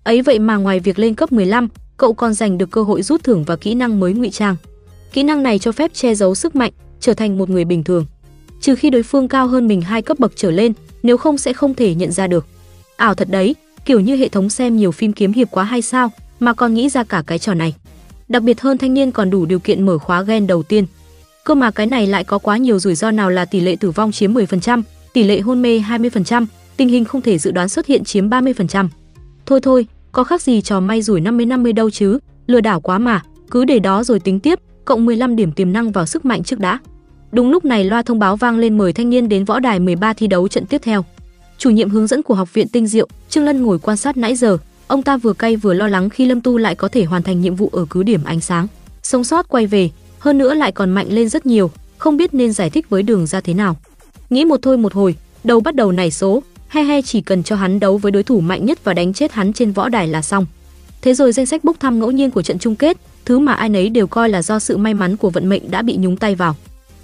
[0.03, 3.23] Ấy vậy mà ngoài việc lên cấp 15, cậu còn giành được cơ hội rút
[3.23, 4.55] thưởng và kỹ năng mới ngụy trang.
[5.13, 8.05] Kỹ năng này cho phép che giấu sức mạnh, trở thành một người bình thường.
[8.61, 10.73] Trừ khi đối phương cao hơn mình hai cấp bậc trở lên,
[11.03, 12.45] nếu không sẽ không thể nhận ra được.
[12.97, 13.55] Ảo thật đấy,
[13.85, 16.89] kiểu như hệ thống xem nhiều phim kiếm hiệp quá hay sao, mà còn nghĩ
[16.89, 17.75] ra cả cái trò này.
[18.29, 20.85] Đặc biệt hơn thanh niên còn đủ điều kiện mở khóa gen đầu tiên.
[21.43, 23.91] Cơ mà cái này lại có quá nhiều rủi ro nào là tỷ lệ tử
[23.91, 24.81] vong chiếm 10%,
[25.13, 26.45] tỷ lệ hôn mê 20%,
[26.77, 28.87] tình hình không thể dự đoán xuất hiện chiếm 30%.
[29.45, 33.21] Thôi thôi, có khác gì trò may rủi 50-50 đâu chứ, lừa đảo quá mà,
[33.51, 36.59] cứ để đó rồi tính tiếp, cộng 15 điểm tiềm năng vào sức mạnh trước
[36.59, 36.79] đã.
[37.31, 40.13] Đúng lúc này loa thông báo vang lên mời thanh niên đến võ đài 13
[40.13, 41.05] thi đấu trận tiếp theo.
[41.57, 44.35] Chủ nhiệm hướng dẫn của học viện Tinh Diệu, Trương Lân ngồi quan sát nãy
[44.35, 44.57] giờ,
[44.87, 47.41] ông ta vừa cay vừa lo lắng khi Lâm Tu lại có thể hoàn thành
[47.41, 48.67] nhiệm vụ ở cứ điểm ánh sáng,
[49.03, 49.89] sống sót quay về,
[50.19, 53.25] hơn nữa lại còn mạnh lên rất nhiều, không biết nên giải thích với Đường
[53.25, 53.77] ra thế nào.
[54.29, 57.55] Nghĩ một thôi một hồi, đầu bắt đầu nảy số, he he chỉ cần cho
[57.55, 60.21] hắn đấu với đối thủ mạnh nhất và đánh chết hắn trên võ đài là
[60.21, 60.45] xong.
[61.01, 63.69] Thế rồi danh sách bốc thăm ngẫu nhiên của trận chung kết, thứ mà ai
[63.69, 66.35] nấy đều coi là do sự may mắn của vận mệnh đã bị nhúng tay
[66.35, 66.55] vào.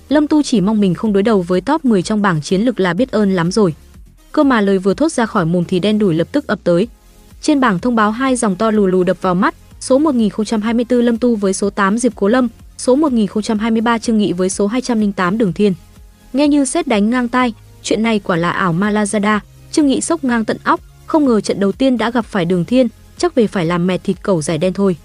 [0.10, 2.80] Lâm Tu chỉ mong mình không đối đầu với top 10 trong bảng chiến lực
[2.80, 3.74] là biết ơn lắm rồi.
[4.32, 6.88] Cơ mà lời vừa thốt ra khỏi mồm thì đen đủi lập tức ập tới.
[7.42, 11.18] Trên bảng thông báo hai dòng to lù lù đập vào mắt, số 1024 Lâm
[11.18, 15.54] Tu với số 8 Diệp Cố Lâm, số 1023 Trương Nghị với số 208 Đường
[15.54, 15.74] Thiên.
[16.34, 17.54] Nghe như xét đánh ngang tai,
[17.84, 19.40] chuyện này quả là ảo ma Lazada,
[19.72, 22.66] Trương Nghị sốc ngang tận óc, không ngờ trận đầu tiên đã gặp phải Đường
[22.66, 22.88] Thiên,
[23.18, 24.96] chắc về phải làm mệt thịt cẩu giải đen thôi.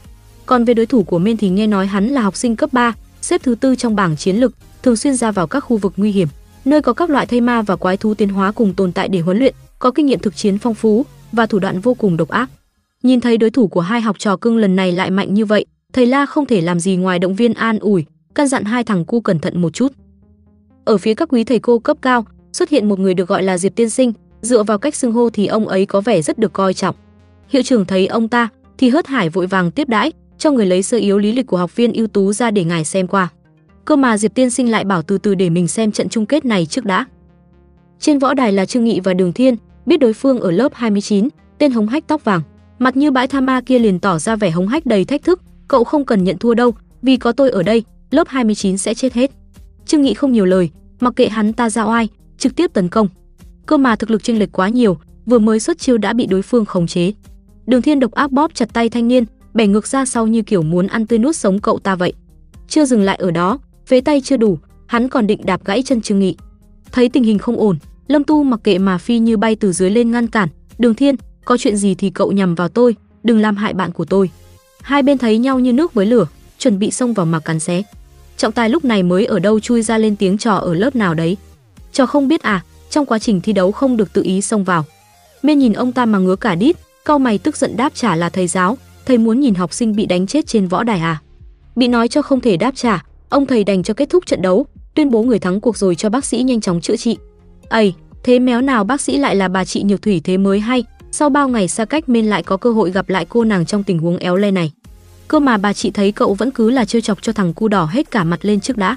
[0.47, 2.95] Còn về đối thủ của Men thì nghe nói hắn là học sinh cấp 3,
[3.23, 6.11] xếp thứ tư trong bảng chiến lực, thường xuyên ra vào các khu vực nguy
[6.11, 6.29] hiểm,
[6.65, 9.21] nơi có các loại thây ma và quái thú tiến hóa cùng tồn tại để
[9.21, 12.29] huấn luyện, có kinh nghiệm thực chiến phong phú và thủ đoạn vô cùng độc
[12.29, 12.51] ác.
[13.03, 15.67] Nhìn thấy đối thủ của hai học trò cưng lần này lại mạnh như vậy,
[15.93, 18.05] thầy La không thể làm gì ngoài động viên an ủi,
[18.35, 19.93] căn dặn hai thằng cu cẩn thận một chút.
[20.85, 23.59] Ở phía các quý thầy cô cấp cao, xuất hiện một người được gọi là
[23.59, 24.13] Diệp Tiên Sinh,
[24.43, 26.95] dựa vào cách xưng hô thì ông ấy có vẻ rất được coi trọng.
[27.49, 28.49] Hiệu trưởng thấy ông ta
[28.79, 31.57] thì hớt hải vội vàng tiếp đãi, cho người lấy sơ yếu lý lịch của
[31.57, 33.29] học viên ưu tú ra để ngài xem qua.
[33.91, 36.45] Cơ mà Diệp Tiên Sinh lại bảo từ từ để mình xem trận chung kết
[36.45, 37.05] này trước đã.
[38.01, 39.57] Trên võ đài là Trương Nghị và Đường Thiên,
[39.87, 42.41] biết đối phương ở lớp 29, tên hống hách tóc vàng,
[42.79, 45.41] mặt như bãi tham ma kia liền tỏ ra vẻ hống hách đầy thách thức,
[45.69, 49.13] cậu không cần nhận thua đâu, vì có tôi ở đây, lớp 29 sẽ chết
[49.13, 49.31] hết.
[49.87, 52.09] Trương Nghị không nhiều lời, mặc kệ hắn ta ra oai,
[52.39, 53.09] trực tiếp tấn công.
[53.67, 56.43] Cơ mà thực lực chênh lệch quá nhiều, vừa mới xuất chiêu đã bị đối
[56.43, 57.13] phương khống chế.
[57.67, 60.63] Đường Thiên độc ác bóp chặt tay thanh niên, bẻ ngược ra sau như kiểu
[60.63, 62.13] muốn ăn tươi nuốt sống cậu ta vậy.
[62.69, 63.59] Chưa dừng lại ở đó,
[63.91, 66.37] phế tay chưa đủ, hắn còn định đạp gãy chân Trương Nghị.
[66.93, 69.91] Thấy tình hình không ổn, Lâm Tu mặc kệ mà phi như bay từ dưới
[69.91, 70.49] lên ngăn cản,
[70.79, 74.05] "Đường Thiên, có chuyện gì thì cậu nhằm vào tôi, đừng làm hại bạn của
[74.05, 74.31] tôi."
[74.83, 76.27] Hai bên thấy nhau như nước với lửa,
[76.59, 77.83] chuẩn bị xông vào mà cắn xé.
[78.37, 81.15] Trọng tài lúc này mới ở đâu chui ra lên tiếng trò ở lớp nào
[81.15, 81.37] đấy.
[81.93, 84.85] Trò không biết à, trong quá trình thi đấu không được tự ý xông vào.
[85.43, 88.29] miên nhìn ông ta mà ngứa cả đít, cau mày tức giận đáp trả là
[88.29, 91.21] thầy giáo, thầy muốn nhìn học sinh bị đánh chết trên võ đài à?
[91.77, 94.67] Bị nói cho không thể đáp trả, ông thầy đành cho kết thúc trận đấu,
[94.95, 97.17] tuyên bố người thắng cuộc rồi cho bác sĩ nhanh chóng chữa trị.
[97.69, 100.85] Ây, thế méo nào bác sĩ lại là bà chị Nhược Thủy thế mới hay,
[101.13, 103.83] sau bao ngày xa cách Mên lại có cơ hội gặp lại cô nàng trong
[103.83, 104.73] tình huống éo le này.
[105.29, 107.85] Cơ mà bà chị thấy cậu vẫn cứ là trêu chọc cho thằng cu đỏ
[107.85, 108.97] hết cả mặt lên trước đã.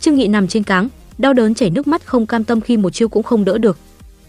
[0.00, 0.88] Trương Nghị nằm trên cáng,
[1.18, 3.78] đau đớn chảy nước mắt không cam tâm khi một chiêu cũng không đỡ được.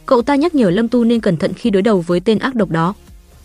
[0.05, 2.55] Cậu ta nhắc nhở Lâm Tu nên cẩn thận khi đối đầu với tên ác
[2.55, 2.93] độc đó.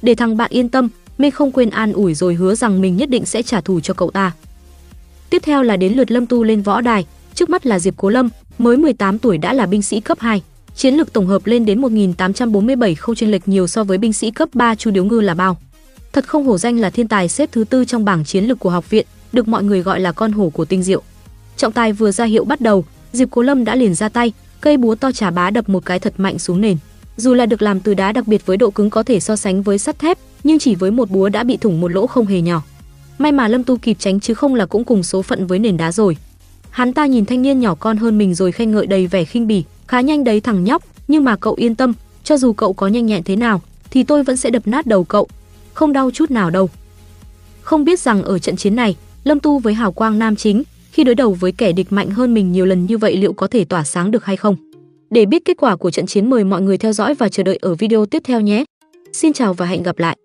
[0.03, 0.89] Để thằng bạn yên tâm,
[1.19, 3.95] Mê không quên an ủi rồi hứa rằng mình nhất định sẽ trả thù cho
[3.95, 4.33] cậu ta.
[5.31, 8.09] Tiếp theo là đến lượt Lâm Tu lên võ đài, trước mắt là Diệp Cố
[8.09, 8.29] Lâm,
[8.59, 10.43] mới 18 tuổi đã là binh sĩ cấp 2,
[10.77, 14.31] chiến lực tổng hợp lên đến 1847 không chênh lệch nhiều so với binh sĩ
[14.31, 15.57] cấp 3 Chu Điếu Ngư là bao.
[16.13, 18.71] Thật không hổ danh là thiên tài xếp thứ tư trong bảng chiến lực của
[18.71, 21.03] học viện, được mọi người gọi là con hổ của tinh diệu.
[21.57, 24.77] Trọng tài vừa ra hiệu bắt đầu, Diệp Cố Lâm đã liền ra tay, cây
[24.77, 26.77] búa to trà bá đập một cái thật mạnh xuống nền.
[27.17, 29.63] Dù là được làm từ đá đặc biệt với độ cứng có thể so sánh
[29.63, 32.41] với sắt thép, nhưng chỉ với một búa đã bị thủng một lỗ không hề
[32.41, 32.63] nhỏ.
[33.19, 35.77] May mà Lâm Tu kịp tránh chứ không là cũng cùng số phận với nền
[35.77, 36.17] đá rồi.
[36.71, 39.47] Hắn ta nhìn thanh niên nhỏ con hơn mình rồi khen ngợi đầy vẻ khinh
[39.47, 41.93] bỉ, khá nhanh đấy thằng nhóc, nhưng mà cậu yên tâm,
[42.25, 45.05] cho dù cậu có nhanh nhẹn thế nào thì tôi vẫn sẽ đập nát đầu
[45.05, 45.29] cậu,
[45.75, 46.71] không đau chút nào đâu.
[47.61, 51.05] Không biết rằng ở trận chiến này, Lâm Tu với hào quang nam chính, khi
[51.05, 53.65] đối đầu với kẻ địch mạnh hơn mình nhiều lần như vậy liệu có thể
[53.65, 54.57] tỏa sáng được hay không?
[55.11, 57.59] Để biết kết quả của trận chiến mời mọi người theo dõi và chờ đợi
[57.63, 58.65] ở video tiếp theo nhé.
[59.13, 60.17] Xin chào và hẹn gặp lại.